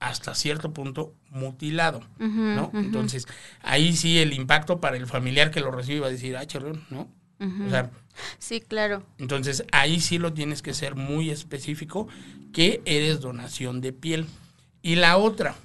hasta 0.02 0.34
cierto 0.34 0.72
punto 0.72 1.14
mutilado. 1.30 2.02
¿no? 2.18 2.70
Entonces, 2.74 3.26
ahí 3.62 3.94
sí 3.96 4.18
el 4.18 4.32
impacto 4.32 4.80
para 4.80 4.96
el 4.96 5.06
familiar 5.06 5.50
que 5.50 5.60
lo 5.60 5.70
recibe 5.70 6.00
va 6.00 6.08
a 6.08 6.10
decir, 6.10 6.36
ah, 6.36 6.46
chorrón, 6.46 6.84
¿no? 6.90 7.08
O 7.40 7.70
sea, 7.70 7.90
sí, 8.38 8.60
claro. 8.60 9.02
entonces 9.18 9.64
ahí 9.72 10.00
sí 10.00 10.18
lo 10.18 10.32
tienes 10.32 10.62
que 10.62 10.74
ser 10.74 10.94
muy 10.94 11.30
específico 11.30 12.06
que 12.52 12.82
eres 12.84 13.20
donación 13.20 13.80
de 13.80 13.92
piel. 13.92 14.26
Y 14.80 14.94
la 14.94 15.16
otra, 15.16 15.56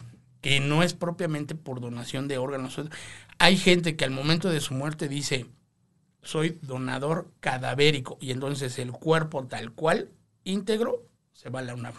que 0.41 0.59
no 0.59 0.81
es 0.81 0.95
propiamente 0.95 1.53
por 1.53 1.79
donación 1.79 2.27
de 2.27 2.39
órganos, 2.39 2.81
hay 3.39 3.57
gente 3.57 3.95
que 3.95 4.05
al 4.05 4.11
momento 4.11 4.49
de 4.49 4.61
su 4.61 4.73
muerte 4.73 5.07
dice, 5.07 5.45
soy 6.21 6.59
donador 6.61 7.31
cadavérico, 7.39 8.17
y 8.19 8.31
entonces 8.31 8.79
el 8.79 8.91
cuerpo 8.91 9.45
tal 9.45 9.71
cual, 9.71 10.09
íntegro, 10.43 11.05
se 11.33 11.49
va 11.49 11.59
a 11.59 11.63
la 11.63 11.75
UNAM, 11.75 11.93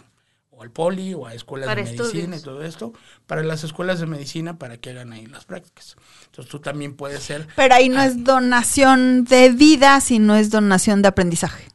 o 0.49 0.61
al 0.61 0.71
poli, 0.71 1.13
o 1.13 1.25
a 1.25 1.33
escuelas 1.33 1.67
Para 1.67 1.83
de 1.83 1.91
medicina 1.91 2.35
y 2.35 2.41
todo 2.41 2.63
esto, 2.63 2.93
para 3.25 3.43
las 3.43 3.63
escuelas 3.63 3.99
de 3.99 4.05
medicina, 4.05 4.57
para 4.57 4.77
que 4.77 4.89
hagan 4.91 5.13
ahí 5.13 5.25
las 5.25 5.45
prácticas. 5.45 5.95
Entonces 6.25 6.51
tú 6.51 6.59
también 6.59 6.95
puedes 6.95 7.23
ser 7.23 7.47
Pero 7.55 7.75
ahí 7.75 7.89
no 7.89 8.01
es 8.01 8.23
donación 8.23 9.23
de 9.23 9.49
vida, 9.49 10.01
sino 10.01 10.35
es 10.35 10.49
donación 10.49 11.01
de 11.01 11.07
aprendizaje. 11.07 11.69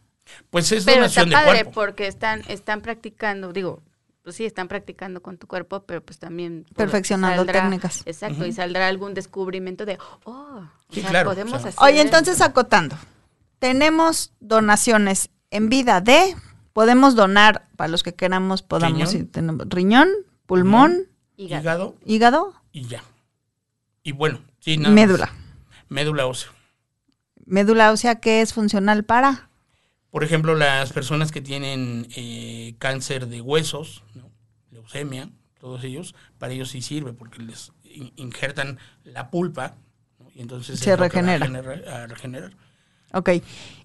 Pues 0.51 0.71
es 0.71 0.85
Pero 0.85 0.99
donación 0.99 1.29
está 1.29 1.41
de 1.41 1.45
padre 1.47 1.63
cuerpo. 1.65 1.81
porque 1.81 2.07
están, 2.07 2.43
están 2.49 2.83
practicando, 2.83 3.53
digo, 3.53 3.83
pues 4.25 4.37
sí, 4.37 4.45
están 4.47 4.69
practicando 4.69 5.23
con 5.23 5.37
tu 5.37 5.47
cuerpo, 5.47 5.85
pero 5.85 6.03
pues 6.03 6.19
también... 6.19 6.65
pues, 6.65 6.77
Perfeccionando 6.77 7.45
técnicas. 7.45 8.03
Exacto, 8.07 8.47
y 8.47 8.53
saldrá 8.53 8.89
algún 8.89 9.13
descubrimiento 9.15 9.85
de, 9.85 9.99
oh, 10.25 10.31
o 10.33 10.69
Sí, 10.91 11.03
sea, 11.03 11.11
claro, 11.11 11.31
podemos 11.31 11.53
o 11.55 11.59
sea. 11.61 11.69
hacer... 11.69 11.85
Oye, 11.85 12.01
entonces 12.01 12.41
acotando. 12.41 12.97
Tenemos 13.59 14.33
donaciones 14.41 15.29
en 15.51 15.69
vida 15.69 16.01
de, 16.01 16.35
podemos 16.73 17.15
donar, 17.15 17.69
para 17.77 17.89
los 17.89 18.03
que 18.03 18.15
queramos, 18.15 18.63
podamos 18.63 19.13
Riñón. 19.13 19.25
ir, 19.27 19.31
tenemos 19.31 19.69
riñón, 19.69 20.09
pulmón, 20.47 21.07
Hígado. 21.37 21.61
Hígado 21.67 21.95
hígado, 22.07 22.55
y 22.73 22.87
ya. 22.87 23.03
Y 24.03 24.13
bueno, 24.13 24.41
sí, 24.61 24.77
nada 24.79 24.89
más. 24.91 24.95
médula. 24.95 25.33
Médula 25.89 26.27
ósea. 26.27 26.51
Médula 27.45 27.93
ósea 27.93 28.21
que 28.21 28.41
es 28.41 28.55
funcional 28.55 29.05
para. 29.05 29.49
Por 30.15 30.23
ejemplo, 30.23 30.55
las 30.55 30.93
personas 30.93 31.33
que 31.33 31.41
tienen 31.41 32.07
eh, 32.15 32.77
cáncer 32.79 33.27
de 33.27 33.41
huesos, 33.41 34.05
¿no? 34.15 34.31
leucemia, 34.71 35.29
todos 35.59 35.83
ellos, 35.83 36.15
para 36.39 36.53
ellos 36.53 36.71
sí 36.71 36.83
sirve 36.83 37.13
porque 37.13 37.43
les 37.43 37.73
in- 37.83 38.13
injertan 38.15 38.79
la 39.03 39.29
pulpa 39.33 39.75
¿no? 40.21 40.31
y 40.33 40.41
entonces 40.41 40.79
Se 40.79 40.93
a 40.93 40.97
regenera. 40.97 41.47
a 41.47 42.07
regenerar. 42.07 42.53
Ok. 43.13 43.31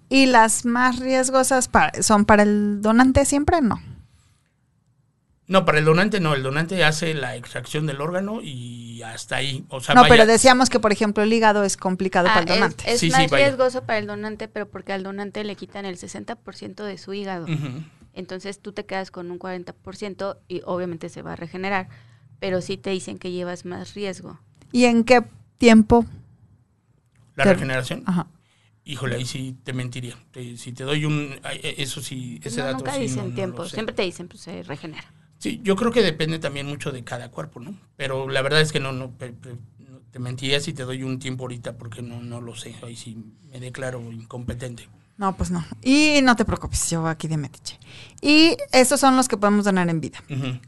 ¿Y 0.07 0.27
las 0.27 0.65
más 0.65 0.99
riesgosas 0.99 1.67
pa- 1.67 1.91
son 2.03 2.25
para 2.25 2.43
el 2.43 2.79
donante 2.83 3.25
siempre? 3.25 3.59
No. 3.61 3.81
No, 5.49 5.65
para 5.65 5.79
el 5.79 5.85
donante 5.85 6.19
no, 6.19 6.35
el 6.35 6.43
donante 6.43 6.81
hace 6.85 7.13
la 7.15 7.35
extracción 7.35 7.85
del 7.87 7.99
órgano 8.01 8.39
y 8.41 9.01
hasta 9.01 9.35
ahí. 9.37 9.65
O 9.69 9.81
sea, 9.81 9.95
no, 9.95 10.01
vaya- 10.03 10.13
pero 10.13 10.25
decíamos 10.27 10.69
que, 10.69 10.79
por 10.79 10.91
ejemplo, 10.93 11.23
el 11.23 11.33
hígado 11.33 11.63
es 11.63 11.75
complicado 11.75 12.27
Ah, 12.29 12.35
para 12.35 12.53
el 12.53 12.59
donante. 12.59 12.83
Es, 12.89 12.99
Sí, 12.99 13.07
sí, 13.09 13.11
más 13.17 13.29
vaya. 13.31 13.47
riesgoso 13.47 13.83
para 13.83 13.97
el 13.99 14.05
donante, 14.07 14.47
pero 14.47 14.69
porque 14.69 14.93
al 14.93 15.01
donante 15.03 15.43
le 15.43 15.55
quitan 15.55 15.85
el 15.85 15.97
60% 15.97 16.83
de 16.85 16.97
su 16.99 17.13
hígado. 17.13 17.47
Entonces 18.13 18.59
tú 18.61 18.73
te 18.73 18.85
quedas 18.85 19.11
con 19.11 19.31
un 19.31 19.39
40% 19.39 20.37
y 20.47 20.61
obviamente 20.65 21.09
se 21.09 21.21
va 21.23 21.33
a 21.33 21.35
regenerar, 21.35 21.89
pero 22.39 22.61
sí 22.61 22.77
te 22.77 22.91
dicen 22.91 23.17
que 23.17 23.31
llevas 23.31 23.65
más 23.65 23.95
riesgo. 23.95 24.39
¿Y 24.71 24.85
en 24.85 25.03
qué 25.03 25.23
tiempo? 25.57 26.05
La 27.35 27.45
regeneración. 27.45 28.03
Ajá. 28.05 28.27
Híjole, 28.85 29.15
ahí 29.15 29.25
sí 29.25 29.55
te 29.63 29.73
mentiría. 29.73 30.15
Si 30.57 30.73
te 30.73 30.83
doy 30.83 31.05
un... 31.05 31.39
eh, 31.43 31.75
Eso 31.77 32.01
sí, 32.01 32.39
ese 32.43 32.59
no, 32.59 32.65
dato 32.65 32.77
nunca 32.79 32.93
sí, 32.93 33.01
dicen 33.01 33.17
no- 33.23 33.29
no 33.29 33.35
tiempo, 33.35 33.65
siempre 33.65 33.95
te 33.95 34.01
dicen 34.03 34.27
pues 34.27 34.41
se 34.41 34.63
regenera. 34.63 35.11
Sí, 35.39 35.59
yo 35.63 35.75
creo 35.75 35.91
que 35.91 36.01
depende 36.03 36.37
también 36.39 36.67
mucho 36.67 36.91
de 36.91 37.03
cada 37.03 37.31
cuerpo, 37.31 37.59
¿no? 37.59 37.73
Pero 37.95 38.29
la 38.29 38.41
verdad 38.41 38.61
es 38.61 38.71
que 38.71 38.79
no, 38.79 38.91
no, 38.91 39.09
pe- 39.11 39.31
pe- 39.31 39.57
no 39.79 39.99
te 40.11 40.19
mentiría 40.19 40.59
si 40.59 40.73
te 40.73 40.83
doy 40.83 41.01
un 41.03 41.17
tiempo 41.19 41.45
ahorita 41.45 41.77
porque 41.77 42.01
no, 42.01 42.21
no 42.21 42.41
lo 42.41 42.55
sé. 42.55 42.75
Ahí 42.83 42.95
sí 42.95 43.17
me 43.49 43.59
declaro 43.59 44.01
incompetente. 44.11 44.87
No, 45.17 45.35
pues 45.35 45.49
no. 45.51 45.65
Y 45.81 46.19
no 46.23 46.35
te 46.35 46.45
preocupes, 46.45 46.89
yo 46.89 47.05
aquí 47.07 47.27
de 47.27 47.37
metiche. 47.37 47.77
Y 48.21 48.55
estos 48.71 48.99
son 49.01 49.15
los 49.17 49.27
que 49.27 49.37
podemos 49.37 49.65
donar 49.65 49.89
en 49.89 49.99
vida. 50.01 50.19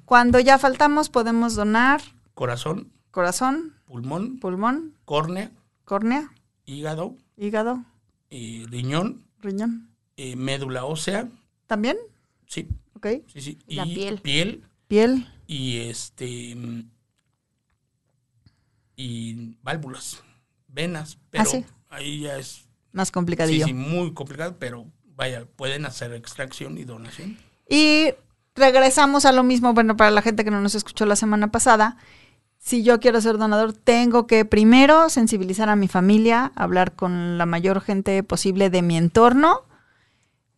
Cuando 0.05 0.39
ya 0.39 0.57
faltamos, 0.57 1.09
podemos 1.09 1.55
donar 1.55 2.01
Corazón, 2.34 2.91
corazón, 3.11 3.74
pulmón, 3.86 4.39
pulmón, 4.39 4.93
córnea, 5.05 5.51
córnea, 5.86 6.32
hígado, 6.65 7.15
hígado, 7.38 7.84
eh, 8.30 8.65
riñón, 8.69 9.24
riñón. 9.41 9.89
eh, 10.17 10.36
médula 10.36 10.86
ósea, 10.86 11.28
¿También? 11.67 11.97
sí, 12.47 12.67
Ok. 13.04 13.24
sí, 13.34 13.41
sí. 13.41 13.58
La 13.68 13.86
y 13.86 13.95
piel. 13.95 14.20
piel 14.22 14.64
Piel. 14.88 15.28
y 15.47 15.78
este 15.80 16.56
y 18.95 19.58
válvulas, 19.64 20.22
venas, 20.68 21.18
pero 21.30 21.43
Ah, 21.43 21.45
sí. 21.45 21.66
ahí 21.89 22.22
ya 22.22 22.38
es 22.38 22.68
Más 22.91 23.08
sí, 23.08 23.12
complicadillo. 23.14 23.66
sí, 23.66 23.74
muy 23.74 24.14
complicado, 24.14 24.58
pero 24.60 24.86
vaya, 25.16 25.45
pueden 25.56 25.86
hacer 25.86 26.14
extracción 26.14 26.78
y 26.78 26.84
donación. 26.84 27.38
Y 27.70 28.10
regresamos 28.56 29.26
a 29.26 29.32
lo 29.32 29.43
mismo, 29.43 29.74
bueno, 29.74 29.95
para 29.95 30.12
la 30.12 30.22
gente 30.22 30.43
que 30.43 30.52
no 30.52 30.62
nos 30.62 30.76
escuchó 30.76 31.06
la 31.06 31.16
semana 31.16 31.52
pasada, 31.52 31.97
si 32.58 32.84
yo 32.84 32.99
quiero 32.99 33.22
ser 33.22 33.38
donador, 33.38 33.74
tengo 33.74 34.28
que 34.28 34.45
primero 34.45 35.10
sensibilizar 35.10 35.70
a 35.70 35.76
mi 35.76 35.88
familia, 35.88 36.52
hablar 36.56 36.93
con 36.95 37.38
la 37.38 37.45
mayor 37.45 37.82
gente 37.82 38.22
posible 38.24 38.70
de 38.70 38.82
mi 38.84 38.97
entorno, 38.97 39.62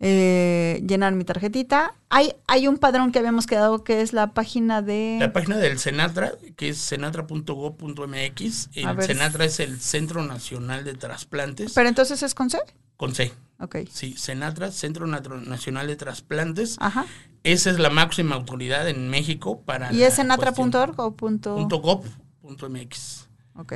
eh, 0.06 0.84
llenar 0.86 1.14
mi 1.14 1.24
tarjetita. 1.24 1.94
Hay, 2.10 2.34
hay 2.46 2.68
un 2.68 2.78
padrón 2.78 3.14
que 3.14 3.20
habíamos 3.20 3.48
quedado 3.48 3.86
que 3.86 4.02
es 4.02 4.12
la 4.12 4.34
página 4.34 4.82
de... 4.82 5.16
La 5.18 5.32
página 5.32 5.58
del 5.58 5.80
Senatra, 5.80 6.34
que 6.58 6.70
es 6.70 6.78
senatra.gov.mx, 6.78 8.70
el 8.76 8.96
ver. 8.96 9.06
Senatra 9.06 9.46
es 9.46 9.62
el 9.62 9.80
Centro 9.80 10.22
Nacional 10.24 10.84
de 10.84 10.94
Trasplantes, 10.96 11.72
Pero 11.74 11.88
entonces 11.88 12.22
es 12.22 12.36
con 12.36 12.50
C. 12.50 12.60
con 12.98 13.16
C. 13.16 13.32
Ok. 13.60 13.78
Sí, 13.90 14.16
Senatra, 14.18 14.72
Centro 14.72 15.08
Nacional 15.08 15.88
de 15.88 15.96
Trasplantes. 15.96 16.76
Ajá. 16.82 17.06
Esa 17.44 17.72
es 17.72 17.80
la 17.80 17.90
máxima 17.90 18.36
autoridad 18.36 18.90
en 18.90 19.10
México 19.10 19.62
para... 19.62 19.94
¿Y 19.94 20.04
es 20.04 20.16
senatra.org 20.16 21.00
o 21.00 21.16
punto? 21.16 21.56
punto 21.56 21.80
gov.mx. 21.80 23.30
Ok. 23.56 23.74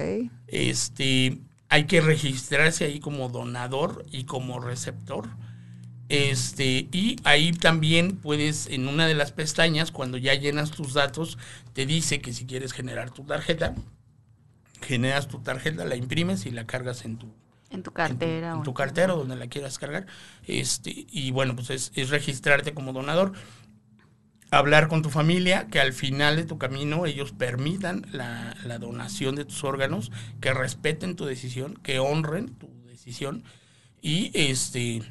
Este, 0.47 1.38
hay 1.69 1.86
que 1.86 2.01
registrarse 2.01 2.84
ahí 2.84 2.99
como 2.99 3.30
donador 3.30 4.05
y 4.11 4.25
como 4.25 4.59
receptor. 4.59 5.30
Este, 6.09 6.87
y 6.91 7.17
ahí 7.25 7.51
también 7.51 8.15
puedes, 8.17 8.67
en 8.67 8.87
una 8.87 9.07
de 9.07 9.15
las 9.15 9.31
pestañas, 9.33 9.91
cuando 9.91 10.17
ya 10.17 10.33
llenas 10.35 10.71
tus 10.71 10.93
datos, 10.93 11.37
te 11.73 11.85
dice 11.85 12.21
que 12.21 12.31
si 12.33 12.45
quieres 12.45 12.71
generar 12.73 13.11
tu 13.11 13.23
tarjeta, 13.23 13.75
generas 14.81 15.27
tu 15.27 15.39
tarjeta, 15.39 15.83
la 15.85 15.95
imprimes 15.95 16.45
y 16.45 16.51
la 16.51 16.65
cargas 16.65 17.03
en 17.03 17.17
tu, 17.17 17.25
En 17.25 17.31
tu 17.71 17.75
en 17.75 17.83
tu- 17.83 17.91
cartera. 17.93 18.53
en 18.53 18.63
tu 18.63 18.73
cartera 18.73 19.13
donde 19.13 19.35
la 19.35 19.47
quieras 19.47 19.77
cargar. 19.77 20.05
Este, 20.45 21.05
y 21.11 21.31
bueno, 21.31 21.55
pues 21.55 21.69
es, 21.71 21.91
es 21.95 22.09
registrarte 22.09 22.73
como 22.73 22.93
donador. 22.93 23.33
Hablar 24.49 24.87
con 24.87 25.01
tu 25.01 25.09
familia, 25.09 25.67
que 25.67 25.81
al 25.81 25.91
final 25.91 26.37
de 26.37 26.45
tu 26.45 26.57
camino 26.57 27.05
ellos 27.05 27.33
permitan 27.33 28.05
la, 28.13 28.55
la 28.63 28.77
donación 28.79 29.35
de 29.35 29.43
tus 29.43 29.65
órganos, 29.65 30.09
que 30.39 30.53
respeten 30.53 31.17
tu 31.17 31.25
decisión, 31.25 31.73
que 31.83 31.99
honren 31.99 32.47
tu 32.55 32.69
decisión. 32.85 33.43
Y 34.01 34.31
este, 34.33 35.01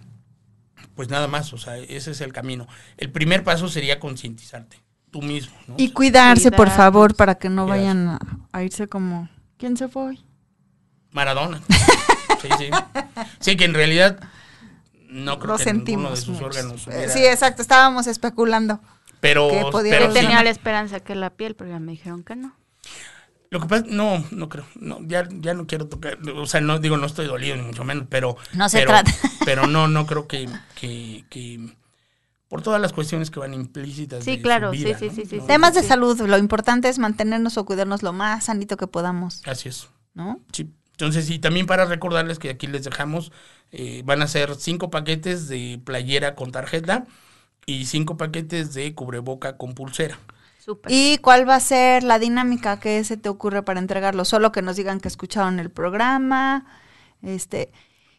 pues 0.96 1.08
nada 1.10 1.28
más, 1.28 1.52
o 1.52 1.58
sea, 1.58 1.76
ese 1.76 2.10
es 2.10 2.20
el 2.20 2.32
camino. 2.32 2.66
El 2.96 3.12
primer 3.12 3.44
paso 3.44 3.68
sería 3.68 4.00
concientizarte, 4.00 4.82
tú 5.12 5.22
mismo. 5.22 5.54
¿no? 5.68 5.74
Y 5.78 5.90
cuidarse, 5.92 6.50
por 6.50 6.70
favor, 6.70 7.14
para 7.14 7.36
que 7.36 7.48
no 7.48 7.62
Cuidarse. 7.66 7.82
vayan 7.84 8.08
a, 8.08 8.18
a 8.52 8.62
irse 8.64 8.88
como... 8.88 9.28
¿Quién 9.58 9.76
se 9.76 9.86
fue 9.88 10.02
hoy? 10.08 10.24
Maradona. 11.12 11.62
Sí, 12.42 12.48
sí. 12.58 12.70
Sí, 13.40 13.56
que 13.56 13.64
en 13.64 13.72
realidad 13.72 14.20
no 15.08 15.38
creo 15.38 15.52
Lo 15.52 15.58
que 15.58 15.64
sentimos. 15.64 15.96
ninguno 16.02 16.10
de 16.14 16.20
sus 16.20 16.34
mucho. 16.34 16.44
órganos 16.46 16.86
Eh, 16.86 16.90
hubiera- 17.14 17.36
sí, 17.36 17.44
estábamos 17.58 18.06
especulando. 18.06 18.78
pero, 19.20 19.48
que 19.48 19.62
podía 19.72 19.92
pero 19.92 20.04
Yo 20.04 20.10
haber 20.10 20.12
sí. 20.12 20.26
tenía 20.26 20.42
la 20.44 20.50
esperanza 20.50 21.00
que 21.00 21.14
la 21.14 21.30
piel, 21.30 21.54
pero 21.56 21.70
ya 21.70 21.78
me 21.80 21.92
dijeron 21.92 22.22
que 22.24 22.36
no. 22.36 22.54
Lo 23.50 23.60
que 23.60 23.66
pasa, 23.68 23.84
no, 23.88 24.24
no 24.32 24.48
creo, 24.48 24.66
no, 24.74 24.98
ya, 25.06 25.28
ya 25.30 25.54
no 25.54 25.66
quiero 25.66 25.86
tocar, 25.86 26.18
o 26.34 26.46
sea, 26.46 26.60
no 26.60 26.78
digo, 26.80 26.96
no 26.96 27.06
estoy 27.06 27.26
dolido 27.26 27.56
ni 27.56 27.62
mucho 27.62 27.84
menos, 27.84 28.06
pero... 28.10 28.36
No 28.54 28.68
se 28.68 28.78
pero- 28.78 28.90
trata. 28.90 29.12
Pero 29.44 29.68
no, 29.68 29.86
no 29.86 30.06
creo 30.06 30.26
que, 30.26 30.48
que, 30.74 31.24
que 31.30 31.76
por 32.48 32.62
todas 32.62 32.80
las 32.80 32.92
cuestiones 32.92 33.30
que 33.30 33.38
van 33.38 33.54
implícitas 33.54 34.24
Sí, 34.24 34.32
de 34.32 34.36
su 34.38 34.42
claro, 34.42 34.72
vida, 34.72 34.98
sí, 34.98 35.08
sí, 35.10 35.16
¿no? 35.22 35.22
sí, 35.30 35.40
sí. 35.40 35.46
Temas 35.46 35.74
de 35.74 35.82
Sí. 35.82 35.88
salud, 35.88 36.20
lo 36.20 36.36
importante 36.38 36.88
es 36.88 36.98
mantenernos 36.98 37.56
o 37.56 37.64
cuidarnos 37.64 38.02
lo 38.02 38.12
más 38.12 38.44
sanito 38.46 38.76
que 38.76 38.88
podamos, 38.88 39.42
Así 39.46 39.68
es, 39.68 39.88
¿no? 40.14 40.40
sí. 40.52 40.68
Entonces, 40.92 41.28
y 41.30 41.38
también 41.38 41.66
para 41.66 41.84
recordarles 41.84 42.38
que 42.40 42.48
aquí 42.50 42.66
les 42.66 42.82
dejamos, 42.82 43.30
eh, 43.70 44.02
van 44.06 44.22
a 44.22 44.26
ser 44.26 44.54
cinco 44.56 44.90
paquetes 44.90 45.46
de 45.46 45.78
playera 45.84 46.34
con 46.34 46.50
tarjeta 46.52 47.04
y 47.66 47.84
cinco 47.84 48.16
paquetes 48.16 48.72
de 48.74 48.94
cubreboca 48.94 49.56
con 49.58 49.74
pulsera. 49.74 50.18
¿Y 50.88 51.18
cuál 51.18 51.48
va 51.48 51.56
a 51.56 51.60
ser 51.60 52.02
la 52.02 52.18
dinámica 52.18 52.80
que 52.80 53.02
se 53.04 53.16
te 53.16 53.28
ocurre 53.28 53.62
para 53.62 53.80
entregarlo? 53.80 54.24
Solo 54.24 54.52
que 54.52 54.62
nos 54.62 54.76
digan 54.76 55.00
que 55.00 55.08
escucharon 55.08 55.58
el 55.58 55.70
programa, 55.70 56.66
este, 57.22 57.70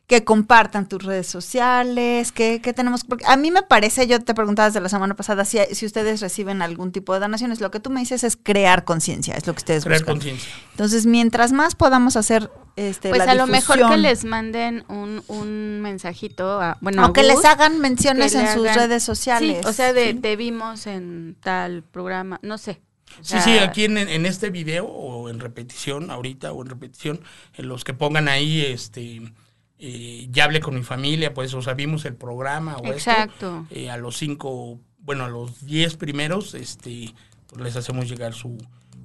que 0.07 0.23
compartan 0.23 0.87
tus 0.87 1.03
redes 1.03 1.27
sociales, 1.27 2.31
que, 2.31 2.61
que 2.61 2.71
tenemos, 2.71 3.03
porque 3.03 3.25
a 3.27 3.35
mí 3.35 3.51
me 3.51 3.61
parece, 3.61 4.07
yo 4.07 4.21
te 4.21 4.33
preguntaba 4.33 4.69
desde 4.69 4.79
la 4.79 4.87
semana 4.87 5.15
pasada 5.17 5.43
si, 5.43 5.59
si 5.73 5.85
ustedes 5.85 6.21
reciben 6.21 6.61
algún 6.61 6.93
tipo 6.93 7.13
de 7.13 7.19
donaciones, 7.19 7.59
lo 7.59 7.71
que 7.71 7.81
tú 7.81 7.89
me 7.89 7.99
dices 7.99 8.23
es 8.23 8.37
crear 8.37 8.85
conciencia, 8.85 9.35
es 9.35 9.45
lo 9.45 9.53
que 9.53 9.57
ustedes 9.57 9.83
Crear 9.83 9.99
buscan. 9.99 10.15
conciencia. 10.15 10.49
Entonces, 10.71 11.05
mientras 11.05 11.51
más 11.51 11.75
podamos 11.75 12.15
hacer 12.15 12.49
este, 12.77 13.09
Pues 13.09 13.25
la 13.25 13.31
a 13.33 13.35
lo 13.35 13.47
mejor 13.47 13.85
que 13.89 13.97
les 13.97 14.23
manden 14.23 14.85
un, 14.87 15.23
un 15.27 15.81
mensajito 15.81 16.61
a, 16.61 16.77
bueno, 16.79 17.05
o 17.05 17.11
que 17.11 17.23
les 17.23 17.43
hagan 17.43 17.79
menciones 17.79 18.33
en 18.33 18.47
sus 18.53 18.73
redes 18.75 19.03
sociales. 19.03 19.57
Sí, 19.61 19.67
o 19.67 19.73
sea, 19.73 19.91
de 19.91 20.11
Sí. 20.11 20.19
te 20.19 20.35
vimos 20.37 20.87
en 20.87 21.35
tal 21.41 21.83
programa, 21.83 22.39
no 22.43 22.57
sé. 22.57 22.79
O 23.19 23.23
Sí, 23.23 23.29
sea, 23.31 23.41
sí, 23.41 23.57
aquí 23.57 23.83
en, 23.85 23.97
en 23.97 24.25
este 24.25 24.51
video 24.51 24.85
o 24.85 25.29
en 25.29 25.39
repetición, 25.41 26.11
ahorita 26.11 26.53
o 26.53 26.61
en 26.61 26.69
repetición, 26.69 27.19
en 27.55 27.67
los 27.67 27.83
que 27.83 27.93
pongan 27.93 28.27
ahí, 28.29 28.61
este, 28.61 29.33
eh, 29.79 30.27
ya 30.31 30.45
hablé 30.45 30.59
con 30.59 30.75
mi 30.75 30.83
familia, 30.83 31.33
pues, 31.33 31.53
o 31.53 31.61
sea, 31.61 31.73
vimos 31.73 32.05
el 32.05 32.15
programa 32.15 32.77
o 32.77 32.85
esto, 32.85 33.11
Exacto. 33.11 33.67
eh, 33.69 33.89
a 33.89 33.97
los 33.97 34.17
cinco, 34.17 34.79
bueno, 34.99 35.25
a 35.25 35.29
los 35.29 35.65
diez 35.65 35.95
primeros, 35.95 36.53
este, 36.53 37.13
pues 37.47 37.61
les 37.63 37.75
hacemos 37.75 38.09
llegar 38.09 38.33
su, 38.33 38.57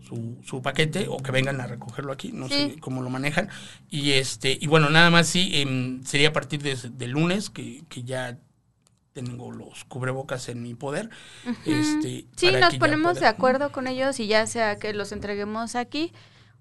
su, 0.09 0.39
su 0.45 0.63
paquete 0.63 1.07
o 1.09 1.19
que 1.19 1.31
vengan 1.31 1.61
a 1.61 1.67
recogerlo 1.67 2.13
aquí, 2.13 2.33
no 2.33 2.49
Sí. 2.49 2.55
sé 2.55 2.77
cómo 2.81 3.03
lo 3.03 3.11
manejan. 3.11 3.49
Y 3.91 4.13
este, 4.13 4.57
y 4.61 4.67
bueno, 4.67 4.91
nada 4.91 5.11
más 5.11 5.27
sí, 5.29 5.51
em, 5.61 6.03
sería 6.05 6.29
a 6.29 6.33
partir 6.33 6.63
de, 6.63 6.75
de 6.77 7.07
lunes 7.07 7.51
que, 7.51 7.83
que 7.89 8.03
ya 8.03 8.39
tengo 9.13 9.53
los 9.53 9.85
cubrebocas 9.85 10.49
en 10.49 10.63
mi 10.63 10.75
poder. 10.75 11.11
este, 11.67 12.27
Sí, 12.37 12.51
nos 12.59 12.77
ponemos 12.77 13.21
de 13.21 13.27
acuerdo 13.27 13.71
con 13.71 13.87
ellos 13.87 14.19
y 14.21 14.27
ya 14.27 14.47
sea 14.47 14.77
que 14.79 14.95
los 14.95 15.13
entreguemos 15.13 15.77
aquí 15.77 16.13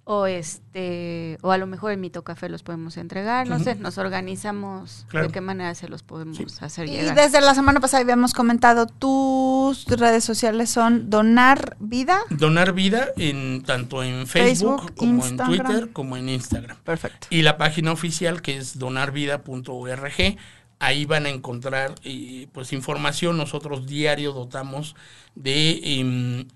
o 0.04 0.26
este 0.26 1.38
o 1.42 1.52
a 1.52 1.58
lo 1.58 1.68
mejor 1.68 1.92
en 1.92 2.02
Mito 2.02 2.24
Café 2.24 2.50
los 2.50 2.64
podemos 2.64 2.98
entregar, 2.98 3.48
no 3.48 3.60
sé, 3.60 3.76
nos 3.76 3.98
organizamos 4.00 5.06
Claro. 5.10 5.28
de 5.28 5.34
qué 5.34 5.42
manera 5.42 5.74
se 5.76 5.88
los 5.88 6.02
podemos 6.04 6.38
Sí. 6.38 6.46
hacer 6.60 6.88
Y 6.88 6.94
llegar. 6.94 7.16
desde 7.16 7.40
la 7.40 7.54
semana 7.54 7.80
pasada 7.80 8.02
habíamos 8.02 8.34
comentado, 8.34 8.88
tus 8.88 9.86
redes 9.86 10.24
sociales 10.24 10.70
son 10.72 11.10
Donar 11.10 11.78
Vida. 11.80 12.20
Donar 12.32 12.74
vida 12.74 13.10
en 13.18 13.62
tanto 13.64 14.02
en 14.04 14.26
Facebook, 14.28 14.82
Facebook, 14.82 14.96
como 14.96 15.14
Instagram. 15.26 15.54
en 15.54 15.64
Twitter, 15.66 15.92
como 15.94 16.18
en 16.18 16.30
Instagram. 16.30 16.78
Perfecto. 16.84 17.28
Y 17.30 17.44
la 17.44 17.58
página 17.58 17.92
oficial 17.92 18.42
que 18.42 18.58
es 18.58 18.80
donarvida.org, 18.80 20.38
ahí 20.80 21.06
van 21.06 21.26
a 21.26 21.30
encontrar 21.30 21.96
eh, 22.04 22.48
pues 22.52 22.74
información. 22.74 23.38
Nosotros 23.38 23.86
diario 23.86 24.32
dotamos 24.34 24.96
de 25.36 25.80
em, 25.84 26.48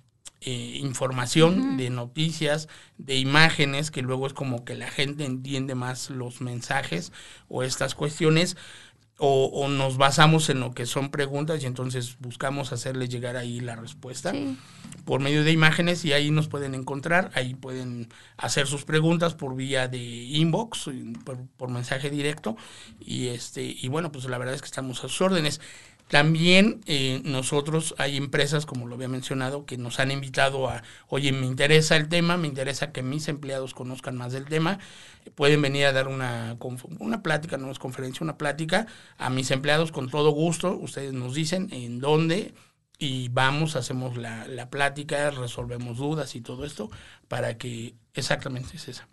eh, 0.45 0.77
información, 0.81 1.75
de 1.77 1.89
noticias, 1.89 2.67
de 2.97 3.17
imágenes, 3.17 3.91
que 3.91 4.01
luego 4.01 4.27
es 4.27 4.33
como 4.33 4.63
que 4.63 4.75
la 4.75 4.87
gente 4.87 5.25
entiende 5.25 5.75
más 5.75 6.09
los 6.09 6.39
mensajes 6.41 7.11
o 7.49 7.63
estas 7.63 7.95
cuestiones. 7.95 8.55
O, 9.17 9.45
o 9.45 9.69
nos 9.69 9.95
basamos 9.95 10.49
en 10.49 10.59
lo 10.59 10.73
que 10.73 10.85
son 10.85 11.09
preguntas 11.09 11.63
y 11.63 11.67
entonces 11.67 12.17
buscamos 12.19 12.73
hacerles 12.73 13.07
llegar 13.07 13.37
ahí 13.37 13.61
la 13.61 13.77
respuesta 13.77 14.31
Sí. 14.33 14.57
por 15.05 15.21
medio 15.21 15.45
de 15.45 15.53
imágenes 15.53 16.03
y 16.03 16.11
ahí 16.11 16.31
nos 16.31 16.49
pueden 16.49 16.75
encontrar, 16.75 17.31
ahí 17.33 17.55
pueden 17.55 18.09
hacer 18.35 18.67
sus 18.67 18.83
preguntas 18.83 19.33
por 19.33 19.55
vía 19.55 19.87
de 19.87 19.99
inbox, 20.03 20.89
por, 21.23 21.37
por 21.55 21.69
mensaje 21.69 22.09
directo 22.09 22.57
y 22.99 23.27
este 23.29 23.63
y 23.63 23.87
bueno, 23.87 24.11
pues 24.11 24.25
la 24.25 24.37
verdad 24.37 24.53
es 24.53 24.61
que 24.61 24.67
estamos 24.67 24.97
a 24.99 25.03
sus 25.03 25.21
órdenes. 25.21 25.61
También 26.07 26.81
eh, 26.85 27.21
nosotros 27.25 27.95
hay 27.97 28.15
empresas, 28.17 28.65
como 28.65 28.85
lo 28.85 28.95
había 28.95 29.07
mencionado, 29.07 29.65
que 29.65 29.77
nos 29.77 29.99
han 29.99 30.11
invitado 30.11 30.69
a, 30.69 30.83
oye, 31.07 31.31
me 31.31 31.47
interesa 31.47 31.95
el 31.95 32.09
tema, 32.09 32.37
me 32.37 32.47
interesa 32.47 32.91
que 32.91 33.01
mis 33.01 33.27
empleados 33.27 33.73
conozcan 33.73 34.15
más 34.15 34.31
del 34.31 34.45
tema, 34.45 34.77
pueden 35.33 35.63
venir 35.63 35.85
a 35.85 35.93
dar 35.93 36.07
una, 36.07 36.57
una 36.99 37.23
plática, 37.23 37.57
no 37.57 37.71
es 37.71 37.79
conferencia, 37.79 38.23
una 38.23 38.37
plática 38.37 38.85
a 39.17 39.31
mis 39.31 39.49
empleados 39.49 39.91
con 39.91 40.09
todo 40.09 40.29
gusto, 40.29 40.77
ustedes 40.77 41.13
nos 41.13 41.33
dicen 41.33 41.69
en 41.71 41.99
dónde, 41.99 42.53
y 42.97 43.29
vamos, 43.29 43.75
hacemos 43.75 44.15
la, 44.15 44.47
la 44.47 44.69
plática, 44.69 45.31
resolvemos 45.31 45.97
dudas 45.97 46.35
y 46.35 46.41
todo 46.41 46.65
esto 46.65 46.89
para 47.27 47.57
que, 47.57 47.95
exactamente 48.13 48.77
es 48.77 48.87
esa. 48.87 49.07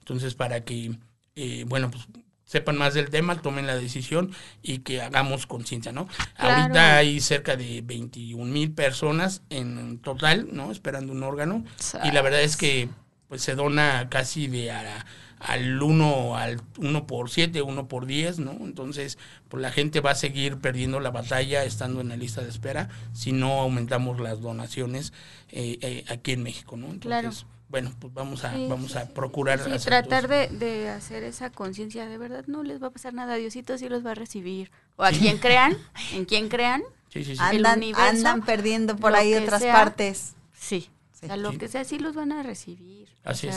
Entonces, 0.00 0.34
para 0.34 0.64
que, 0.64 0.98
eh, 1.36 1.64
bueno, 1.66 1.90
pues 1.90 2.06
sepan 2.54 2.78
más 2.78 2.94
del 2.94 3.10
tema, 3.10 3.42
tomen 3.42 3.66
la 3.66 3.74
decisión 3.76 4.30
y 4.62 4.78
que 4.78 5.02
hagamos 5.02 5.48
conciencia, 5.48 5.90
¿no? 5.90 6.06
Claro. 6.36 6.62
Ahorita 6.62 6.96
hay 6.98 7.18
cerca 7.20 7.56
de 7.56 7.82
21 7.82 8.44
mil 8.52 8.70
personas 8.70 9.42
en 9.50 9.98
total, 9.98 10.46
¿no? 10.52 10.70
Esperando 10.70 11.12
un 11.12 11.24
órgano. 11.24 11.64
Y 12.04 12.12
la 12.12 12.22
verdad 12.22 12.42
es 12.42 12.56
que 12.56 12.88
pues 13.26 13.42
se 13.42 13.56
dona 13.56 14.08
casi 14.08 14.46
de 14.46 14.70
a- 14.70 15.04
al 15.40 15.82
1 15.82 16.36
al 16.36 16.60
1 16.78 17.06
por 17.08 17.28
7, 17.28 17.60
1 17.60 17.88
por 17.88 18.06
10, 18.06 18.38
¿no? 18.38 18.52
Entonces, 18.52 19.18
pues 19.48 19.60
la 19.60 19.72
gente 19.72 20.00
va 20.00 20.12
a 20.12 20.14
seguir 20.14 20.58
perdiendo 20.58 21.00
la 21.00 21.10
batalla 21.10 21.64
estando 21.64 22.00
en 22.00 22.08
la 22.10 22.16
lista 22.16 22.40
de 22.42 22.48
espera 22.50 22.88
si 23.12 23.32
no 23.32 23.60
aumentamos 23.60 24.20
las 24.20 24.40
donaciones 24.40 25.12
eh, 25.50 25.78
eh, 25.82 26.04
aquí 26.08 26.30
en 26.32 26.44
México, 26.44 26.76
¿no? 26.76 26.86
Entonces, 26.86 27.02
Claro. 27.20 27.30
Bueno, 27.74 27.90
pues 27.98 28.14
vamos 28.14 28.44
a 28.44 28.52
Sí, 28.54 28.68
vamos 28.70 28.92
sí, 28.92 28.98
a 28.98 29.06
procurar 29.08 29.58
Sí, 29.58 29.84
tratar 29.84 30.28
de, 30.28 30.46
de 30.46 30.90
hacer 30.90 31.24
esa 31.24 31.50
conciencia 31.50 32.06
de 32.06 32.18
verdad, 32.18 32.44
no 32.46 32.62
les 32.62 32.80
va 32.80 32.86
a 32.86 32.90
pasar 32.90 33.14
nada, 33.14 33.34
Diosito 33.34 33.76
sí 33.78 33.88
los 33.88 34.06
va 34.06 34.12
a 34.12 34.14
recibir. 34.14 34.70
O 34.94 35.02
a 35.02 35.10
quien 35.10 35.38
crean, 35.38 35.76
en 36.12 36.24
quien 36.24 36.48
crean, 36.48 36.84
Sí, 37.08 37.24
sí, 37.24 37.34
sí. 37.34 37.42
el 37.50 37.56
Andan, 37.66 37.78
universo, 37.78 38.08
andan 38.08 38.42
perdiendo 38.42 38.94
por 38.96 39.16
ahí 39.16 39.34
otras 39.34 39.60
sea. 39.60 39.72
partes. 39.72 40.34
sí. 40.52 40.88
Sí. 41.12 41.26
O 41.26 41.26
sea, 41.26 41.36
lo 41.36 41.50
Sí. 41.50 41.58
que 41.58 41.66
sea, 41.66 41.82
sí 41.82 41.98
los 41.98 42.14
van 42.14 42.30
a 42.30 42.44
recibir. 42.44 43.08
O 43.24 43.30
Así 43.30 43.48
es. 43.48 43.56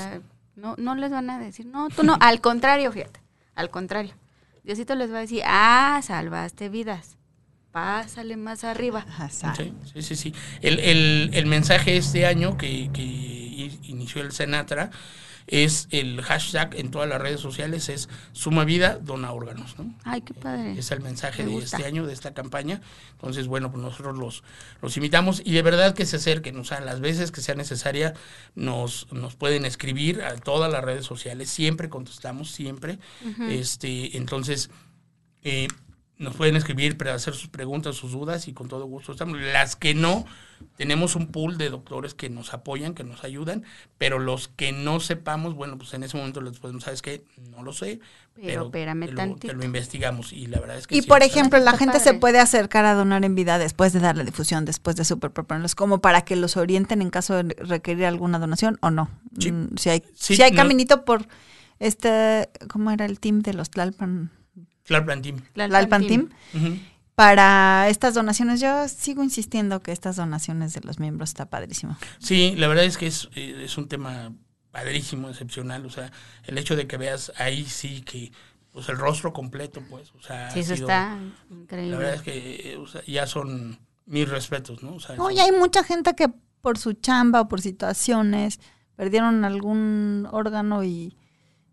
No, 0.55 0.73
no 0.79 0.95
les 0.95 1.11
van 1.11 1.29
a 1.29 1.37
decir, 1.37 1.67
no, 1.67 1.89
tú 1.89 2.01
no, 2.01 2.17
al 2.19 2.41
contrario, 2.41 2.91
fíjate, 2.91 3.19
al 3.53 3.69
contrario. 3.69 4.15
Diosito 4.63 4.95
les 4.95 5.11
va 5.13 5.17
a 5.17 5.21
decir, 5.21 5.43
ah, 5.45 5.99
salvaste 6.03 6.69
vidas, 6.69 7.17
pásale 7.71 8.35
más 8.37 8.63
arriba. 8.63 9.05
Sí, 9.29 9.71
sí, 9.93 10.01
sí. 10.01 10.15
sí. 10.15 10.33
El, 10.61 10.79
el, 10.79 11.29
el 11.33 11.45
mensaje 11.45 11.97
este 11.97 12.25
año 12.25 12.57
que, 12.57 12.89
inició 13.83 14.21
el 14.21 14.31
Senatra 14.31 14.91
es 15.47 15.87
el 15.91 16.21
hashtag 16.21 16.75
en 16.75 16.91
todas 16.91 17.07
las 17.07 17.21
redes 17.21 17.39
sociales 17.39 17.87
es 17.87 18.09
suma 18.33 18.65
vida, 18.65 18.99
dona 19.01 19.31
órganos, 19.31 19.79
¿no? 19.79 19.93
Ay, 20.03 20.19
qué 20.21 20.33
padre. 20.33 20.77
Es 20.77 20.91
el 20.91 20.99
mensaje 20.99 21.43
Me 21.43 21.49
de 21.49 21.55
gusta. 21.55 21.77
este 21.77 21.87
año, 21.87 22.05
de 22.05 22.11
esta 22.11 22.33
campaña. 22.33 22.81
Entonces, 23.13 23.47
bueno, 23.47 23.71
pues 23.71 23.81
nosotros 23.81 24.17
los, 24.17 24.43
los 24.81 24.97
invitamos 24.97 25.41
y 25.45 25.53
de 25.53 25.61
verdad 25.61 25.93
que 25.95 26.05
se 26.05 26.17
acerquen, 26.17 26.57
o 26.57 26.65
sea, 26.65 26.81
las 26.81 26.99
veces 26.99 27.31
que 27.31 27.39
sea 27.39 27.55
necesaria 27.55 28.13
nos, 28.55 29.07
nos 29.13 29.35
pueden 29.35 29.63
escribir 29.63 30.21
a 30.21 30.35
todas 30.35 30.69
las 30.69 30.83
redes 30.83 31.05
sociales, 31.05 31.49
siempre 31.49 31.87
contestamos, 31.87 32.51
siempre. 32.51 32.99
este 33.49 34.17
Entonces, 34.17 34.69
eh, 35.43 35.69
nos 36.19 36.35
pueden 36.35 36.55
escribir 36.55 36.97
para 36.97 37.13
hacer 37.13 37.33
sus 37.35 37.47
preguntas, 37.49 37.95
sus 37.95 38.11
dudas 38.11 38.47
y 38.47 38.53
con 38.53 38.67
todo 38.67 38.85
gusto 38.85 39.11
estamos. 39.11 39.37
Las 39.39 39.75
que 39.75 39.93
no, 39.93 40.25
tenemos 40.75 41.15
un 41.15 41.27
pool 41.27 41.57
de 41.59 41.69
doctores 41.69 42.13
que 42.15 42.29
nos 42.29 42.53
apoyan, 42.53 42.95
que 42.95 43.03
nos 43.03 43.23
ayudan, 43.23 43.63
pero 43.99 44.17
los 44.17 44.47
que 44.47 44.71
no 44.71 44.99
sepamos, 44.99 45.53
bueno, 45.53 45.77
pues 45.77 45.93
en 45.93 46.01
ese 46.03 46.17
momento 46.17 46.41
les 46.41 46.57
podemos, 46.59 46.83
¿sabes 46.83 47.03
qué? 47.03 47.23
No 47.51 47.61
lo 47.61 47.71
sé, 47.71 47.99
Pero 48.33 48.45
pero, 48.47 48.65
espérame 48.65 49.05
te, 49.05 49.11
lo, 49.11 49.35
te 49.35 49.53
lo 49.53 49.63
investigamos 49.63 50.33
y 50.33 50.47
la 50.47 50.59
verdad 50.59 50.77
es 50.79 50.87
que 50.87 50.95
Y 50.97 51.01
sí, 51.03 51.07
por 51.07 51.21
ejemplo, 51.21 51.59
la 51.59 51.77
gente 51.77 51.99
se 51.99 52.15
puede 52.15 52.39
acercar 52.39 52.85
a 52.85 52.95
donar 52.95 53.23
en 53.23 53.35
vida 53.35 53.59
después 53.59 53.93
de 53.93 53.99
darle 53.99 54.23
difusión, 54.25 54.65
después 54.65 54.95
de 54.95 55.05
superproponerlos, 55.05 55.75
como 55.75 56.01
para 56.01 56.21
que 56.21 56.35
los 56.35 56.57
orienten 56.57 57.03
en 57.03 57.11
caso 57.11 57.35
de 57.43 57.55
requerir 57.59 58.05
alguna 58.05 58.39
donación 58.39 58.79
o 58.81 58.89
no. 58.89 59.09
Sí. 59.39 59.51
Mm, 59.51 59.77
si 59.77 59.89
hay, 59.91 60.03
Sí, 60.15 60.35
si 60.35 60.41
hay 60.41 60.51
no- 60.51 60.57
caminito 60.57 61.05
por 61.05 61.27
este, 61.79 62.49
¿cómo 62.69 62.89
era 62.89 63.05
el 63.05 63.19
team 63.19 63.41
de 63.41 63.53
los 63.53 63.69
Tlalpan? 63.69 64.31
Tlalpan 64.87 65.21
Team. 65.21 65.41
Tlalpan 65.53 66.07
Team. 66.07 66.29
Ujú. 66.55 66.79
Para 67.15 67.87
estas 67.89 68.13
donaciones, 68.13 68.59
yo 68.61 68.87
sigo 68.87 69.23
insistiendo 69.23 69.81
que 69.81 69.91
estas 69.91 70.15
donaciones 70.17 70.73
de 70.73 70.81
los 70.81 70.99
miembros 70.99 71.29
está 71.29 71.49
padrísimo. 71.49 71.97
Sí, 72.19 72.53
la 72.57 72.67
verdad 72.67 72.85
es 72.85 72.97
que 72.97 73.07
es, 73.07 73.29
eh, 73.35 73.61
es 73.63 73.77
un 73.77 73.87
tema 73.87 74.33
padrísimo, 74.71 75.29
excepcional. 75.29 75.85
O 75.85 75.89
sea, 75.89 76.11
el 76.43 76.57
hecho 76.59 76.75
de 76.75 76.85
que 76.85 76.97
veas 76.97 77.31
ahí 77.37 77.65
sí 77.65 78.01
que, 78.01 78.31
pues 78.71 78.87
el 78.89 78.97
rostro 78.97 79.33
completo, 79.33 79.81
pues, 79.89 80.13
o 80.13 80.21
sea, 80.21 80.51
Sí, 80.51 80.59
eso 80.59 80.75
sido- 80.75 80.87
está 80.87 81.15
La 81.49 81.55
increíble. 81.55 81.97
verdad 81.97 82.13
es 82.13 82.21
que 82.21 82.73
eh, 82.73 82.77
o 82.77 82.85
sea, 82.85 83.01
ya 83.07 83.25
son 83.25 83.79
mis 84.05 84.29
respetos, 84.29 84.83
¿no? 84.83 84.93
O 84.95 84.99
sea, 84.99 85.15
No, 85.15 85.31
y 85.31 85.39
hay 85.39 85.51
mucha 85.51 85.83
gente 85.83 86.13
que 86.15 86.29
por 86.61 86.77
su 86.77 86.93
chamba 86.93 87.41
o 87.41 87.47
por 87.47 87.61
situaciones 87.61 88.59
perdieron 88.95 89.43
algún 89.43 90.27
órgano 90.31 90.83
y, 90.83 91.17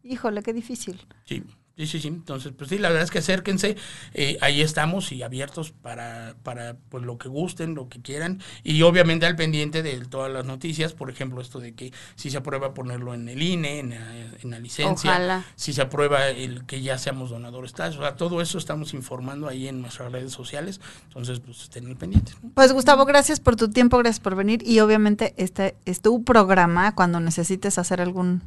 híjole, 0.03 0.43
qué 0.43 0.55
difícil. 0.55 1.07
Sí, 1.27 1.43
sí, 1.77 1.87
sí, 1.87 2.01
sí. 2.01 2.09
Entonces, 2.09 2.53
pues 2.57 2.70
sí, 2.70 2.79
la 2.79 2.89
verdad 2.89 3.05
es 3.05 3.11
que 3.11 3.18
acérquense. 3.18 3.77
eh, 4.14 4.39
ahí 4.41 4.61
estamos 4.62 5.11
y 5.12 5.22
abiertos 5.22 5.72
para, 5.72 6.35
para 6.43 6.77
pues 6.89 7.05
lo 7.05 7.18
que 7.18 7.29
gusten, 7.29 7.75
lo 7.75 7.89
que 7.89 8.01
quieran. 8.01 8.41
Y 8.62 8.83
obviamente 8.83 9.27
al 9.27 9.37
pendiente 9.37 9.83
de 9.83 9.99
todas 10.07 10.33
las 10.33 10.45
noticias. 10.45 10.93
Por 10.93 11.11
ejemplo, 11.11 11.41
esto 11.41 11.59
de 11.61 11.75
que 11.75 11.93
si 12.16 12.31
se 12.31 12.37
aprueba 12.37 12.75
ponerlo 12.75 13.14
en 13.14 13.29
el 13.29 13.43
INE, 13.43 13.79
en, 13.81 13.91
la- 13.91 14.14
en 14.43 14.51
la 14.51 14.59
licencia. 14.59 15.11
Ojalá. 15.11 15.45
Si 15.57 15.72
se 15.72 15.83
aprueba 15.83 16.29
el 16.29 16.64
que 16.66 16.81
ya 16.83 16.99
seamos 16.99 17.31
donadores. 17.31 17.72
O 17.75 17.93
sea, 17.93 18.16
todo 18.16 18.41
eso 18.41 18.59
estamos 18.59 18.95
informando 18.95 19.49
ahí 19.49 19.68
en 19.68 19.81
nuestras 19.83 20.12
redes 20.12 20.33
sociales. 20.33 20.81
Entonces, 21.09 21.41
pues 21.41 21.62
estén 21.62 21.87
al 21.87 21.97
pendiente. 21.97 22.33
¿no? 22.43 22.51
Pues 22.55 22.72
Gustavo, 22.72 23.05
gracias 23.05 23.41
por 23.41 23.57
tu 23.57 23.68
tiempo, 23.70 23.99
gracias 23.99 24.20
por 24.20 24.35
venir 24.37 24.62
y 24.66 24.81
obviamente 24.81 25.35
este 25.37 25.77
es 25.85 26.01
tu 26.03 26.22
programa 26.25 26.95
cuando 26.95 27.20
necesites 27.20 27.79
hacer 27.79 28.01
algún 28.01 28.43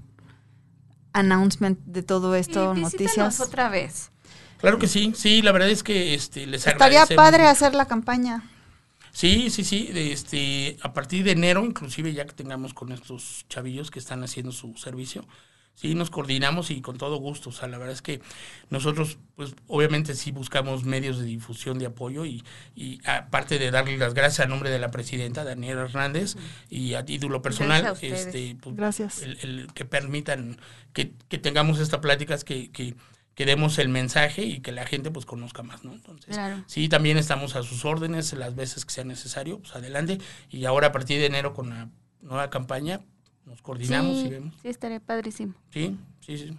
announcement 1.17 1.79
de 1.85 2.03
todo 2.03 2.35
esto, 2.35 2.73
Sí, 2.75 2.81
noticias. 2.81 3.39
otra 3.39 3.69
vez. 3.69 4.11
Claro 4.59 4.79
que 4.79 4.87
sí, 4.87 5.13
sí, 5.15 5.41
la 5.41 5.51
verdad 5.51 5.69
es 5.69 5.83
que 5.83 6.13
este, 6.13 6.47
les 6.47 6.65
Estaría 6.65 7.05
padre 7.05 7.39
mucho. 7.43 7.51
hacer 7.51 7.75
la 7.75 7.85
campaña. 7.85 8.43
Sí, 9.11 9.49
sí, 9.49 9.63
sí. 9.63 9.87
de 9.93 10.11
Este, 10.11 10.77
a 10.81 10.93
partir 10.93 11.23
de 11.23 11.31
enero, 11.31 11.63
inclusive 11.65 12.13
ya 12.13 12.25
que 12.25 12.33
tengamos 12.33 12.73
con 12.73 12.91
estos 12.91 13.45
chavillos 13.49 13.91
que 13.91 13.99
están 13.99 14.23
haciendo 14.23 14.51
su 14.51 14.75
servicio, 14.75 15.25
sí, 15.79 15.93
nos 15.93 16.09
coordinamos 16.09 16.71
y 16.71 16.81
con 16.81 16.97
todo 16.97 17.17
gusto. 17.17 17.49
O 17.51 17.53
sea, 17.53 17.67
la 17.67 17.77
verdad 17.77 17.93
es 17.93 18.01
que 18.01 18.19
nosotros, 18.71 19.19
pues, 19.35 19.53
obviamente 19.67 20.15
sí 20.15 20.31
buscamos 20.31 20.83
medios 20.83 21.19
de 21.19 21.25
difusión 21.25 21.77
de 21.77 21.85
apoyo 21.85 22.25
y, 22.25 22.43
y 22.75 22.99
aparte 23.05 23.59
de 23.59 23.69
darle 23.69 23.95
las 23.97 24.15
gracias 24.15 24.45
a 24.45 24.49
nombre 24.49 24.71
de 24.71 24.79
la 24.79 24.89
presidenta, 24.89 25.43
Daniela 25.43 25.83
Hernández, 25.83 26.35
y 26.67 26.95
a 26.95 27.05
título 27.05 27.41
personal, 27.43 27.83
Gracias 27.83 28.11
a 28.11 28.15
ustedes. 28.15 28.35
este, 28.35 28.57
pues, 28.59 28.75
Gracias. 28.75 29.21
el, 29.21 29.37
el 29.43 29.67
que 29.73 29.85
permitan 29.85 30.57
que, 30.93 31.13
que 31.29 31.37
tengamos 31.37 31.79
estas 31.79 31.99
pláticas, 31.99 32.43
que, 32.43 32.71
que, 32.71 32.95
que 33.35 33.45
demos 33.45 33.77
el 33.77 33.89
mensaje 33.89 34.41
y 34.45 34.61
que 34.61 34.71
la 34.71 34.87
gente 34.87 35.11
pues 35.11 35.27
conozca 35.27 35.61
más, 35.61 35.83
¿no? 35.83 35.93
Entonces, 35.93 36.33
Claro. 36.33 36.63
sí, 36.65 36.89
también 36.89 37.17
estamos 37.19 37.55
a 37.55 37.61
sus 37.61 37.85
órdenes 37.85 38.33
las 38.33 38.55
veces 38.55 38.83
que 38.83 38.91
sea 38.91 39.03
necesario, 39.03 39.59
pues 39.59 39.75
adelante. 39.75 40.17
Y 40.49 40.65
ahora 40.65 40.87
a 40.87 40.91
partir 40.91 41.19
de 41.19 41.27
enero 41.27 41.53
con 41.53 41.69
la 41.69 41.89
nueva 42.21 42.49
campaña 42.49 43.01
nos 43.47 43.61
coordinamos 43.61 44.17
y 44.17 44.29
vemos. 44.29 44.55
sí, 44.61 44.67
estaría 44.67 44.99
padrísimo. 44.99 45.55
Sí, 45.71 45.97
sí, 46.19 46.37
sí. 46.37 46.57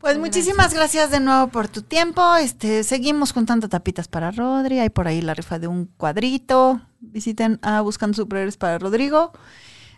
Pues 0.00 0.18
muchísimas 0.18 0.74
gracias 0.74 1.10
de 1.10 1.20
nuevo 1.20 1.48
por 1.48 1.68
tu 1.68 1.82
tiempo. 1.82 2.34
Este, 2.36 2.82
seguimos 2.82 3.32
juntando 3.32 3.68
tapitas 3.68 4.08
para 4.08 4.30
Rodri. 4.30 4.80
Hay 4.80 4.90
por 4.90 5.06
ahí 5.06 5.22
la 5.22 5.34
rifa 5.34 5.58
de 5.58 5.68
un 5.68 5.86
cuadrito. 5.86 6.80
Visiten 7.00 7.58
a 7.62 7.80
Buscando 7.80 8.16
Superiores 8.16 8.56
para 8.56 8.78
Rodrigo. 8.78 9.32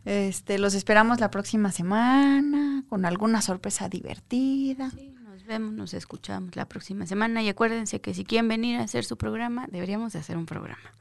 Este, 0.04 0.58
los 0.58 0.74
esperamos 0.74 1.18
la 1.18 1.30
próxima 1.30 1.72
semana 1.72 2.84
con 2.88 3.06
alguna 3.06 3.40
sorpresa 3.42 3.88
divertida. 3.88 4.90
Sí, 4.90 5.14
nos 5.24 5.44
vemos, 5.44 5.72
nos 5.72 5.94
escuchamos 5.94 6.54
la 6.54 6.66
próxima 6.66 7.06
semana 7.06 7.42
y 7.42 7.48
acuérdense 7.48 8.00
que 8.00 8.14
si 8.14 8.24
quieren 8.24 8.48
venir 8.48 8.78
a 8.78 8.84
hacer 8.84 9.04
su 9.04 9.16
programa, 9.16 9.66
deberíamos 9.72 10.12
de 10.12 10.20
hacer 10.20 10.36
un 10.36 10.46
programa. 10.46 10.92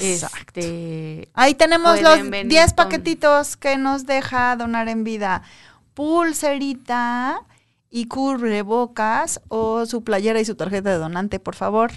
Exacto. 0.00 0.60
Este, 0.60 1.28
Ahí 1.34 1.54
tenemos 1.54 2.00
los 2.02 2.28
venir 2.30 2.48
10 2.48 2.66
con- 2.74 2.76
paquetitos 2.76 3.56
que 3.56 3.76
nos 3.76 4.06
deja 4.06 4.54
donar 4.56 4.88
en 4.88 5.04
vida. 5.04 5.42
Pulserita 5.94 7.40
y 7.90 8.06
cubrebocas 8.06 9.40
o 9.48 9.86
su 9.86 10.04
playera 10.04 10.40
y 10.40 10.44
su 10.44 10.54
tarjeta 10.56 10.90
de 10.90 10.98
donante, 10.98 11.40
por 11.40 11.54
favor. 11.54 11.90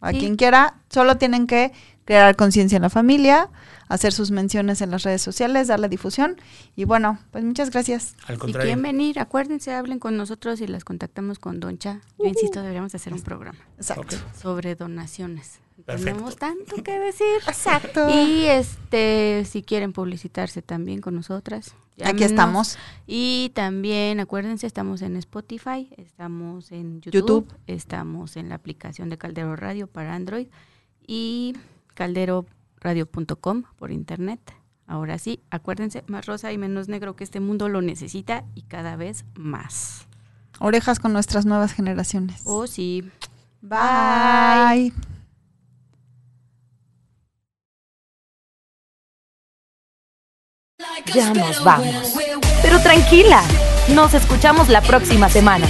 A 0.00 0.10
Sí. 0.12 0.18
quien 0.18 0.36
quiera, 0.36 0.74
solo 0.90 1.16
tienen 1.16 1.46
que 1.46 1.72
crear 2.04 2.36
conciencia 2.36 2.76
en 2.76 2.82
la 2.82 2.90
familia, 2.90 3.48
hacer 3.88 4.12
sus 4.12 4.30
menciones 4.30 4.82
en 4.82 4.90
las 4.90 5.02
redes 5.02 5.22
sociales, 5.22 5.68
darle 5.68 5.88
difusión. 5.88 6.36
Y 6.76 6.84
bueno, 6.84 7.18
pues 7.30 7.42
muchas 7.44 7.70
gracias. 7.70 8.14
Al 8.26 8.34
si 8.34 8.40
contrario. 8.40 8.66
quieren 8.66 8.82
venir, 8.82 9.18
acuérdense, 9.18 9.72
hablen 9.72 9.98
con 9.98 10.16
nosotros 10.16 10.60
y 10.60 10.66
las 10.66 10.84
contactamos 10.84 11.38
con 11.38 11.58
Doncha. 11.60 12.00
Yo 12.18 12.26
insisto, 12.26 12.60
deberíamos 12.60 12.94
hacer 12.94 13.12
un 13.14 13.22
programa 13.22 13.58
Exacto. 13.78 14.16
Sobre 14.40 14.74
donaciones. 14.74 15.60
Perfecto. 15.84 16.04
Tenemos 16.04 16.36
tanto 16.36 16.82
que 16.82 16.98
decir. 16.98 17.26
Exacto. 17.46 18.08
Y 18.08 18.46
este, 18.46 19.44
si 19.44 19.62
quieren 19.62 19.92
publicitarse 19.92 20.62
también 20.62 21.00
con 21.00 21.14
nosotras. 21.14 21.74
Aquí 22.02 22.24
estamos. 22.24 22.76
Y 23.06 23.52
también 23.54 24.18
acuérdense, 24.18 24.66
estamos 24.66 25.02
en 25.02 25.16
Spotify, 25.16 25.88
estamos 25.96 26.72
en 26.72 27.00
YouTube, 27.00 27.46
YouTube. 27.46 27.54
estamos 27.66 28.36
en 28.36 28.48
la 28.48 28.56
aplicación 28.56 29.10
de 29.10 29.18
Caldero 29.18 29.54
Radio 29.54 29.86
para 29.86 30.14
Android 30.14 30.48
y 31.06 31.54
calderoradio.com 31.94 33.62
por 33.76 33.92
internet. 33.92 34.40
Ahora 34.86 35.18
sí, 35.18 35.40
acuérdense, 35.50 36.04
más 36.08 36.26
rosa 36.26 36.52
y 36.52 36.58
menos 36.58 36.88
negro 36.88 37.16
que 37.16 37.24
este 37.24 37.40
mundo 37.40 37.68
lo 37.68 37.80
necesita 37.80 38.44
y 38.54 38.62
cada 38.62 38.96
vez 38.96 39.24
más. 39.34 40.06
Orejas 40.58 40.98
con 40.98 41.12
nuestras 41.12 41.46
nuevas 41.46 41.72
generaciones. 41.72 42.42
Oh, 42.44 42.66
sí. 42.66 43.10
Bye. 43.62 44.92
Ya 51.14 51.32
nos 51.32 51.62
vamos. 51.62 52.14
Pero 52.62 52.80
tranquila, 52.80 53.42
nos 53.88 54.14
escuchamos 54.14 54.68
la 54.68 54.80
próxima 54.80 55.28
semana. 55.28 55.66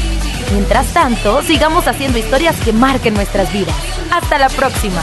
Mientras 0.52 0.86
tanto, 0.92 1.42
sigamos 1.42 1.88
haciendo 1.88 2.18
historias 2.18 2.56
que 2.60 2.72
marquen 2.72 3.14
nuestras 3.14 3.52
vidas. 3.52 3.74
Hasta 4.10 4.38
la 4.38 4.48
próxima. 4.48 5.02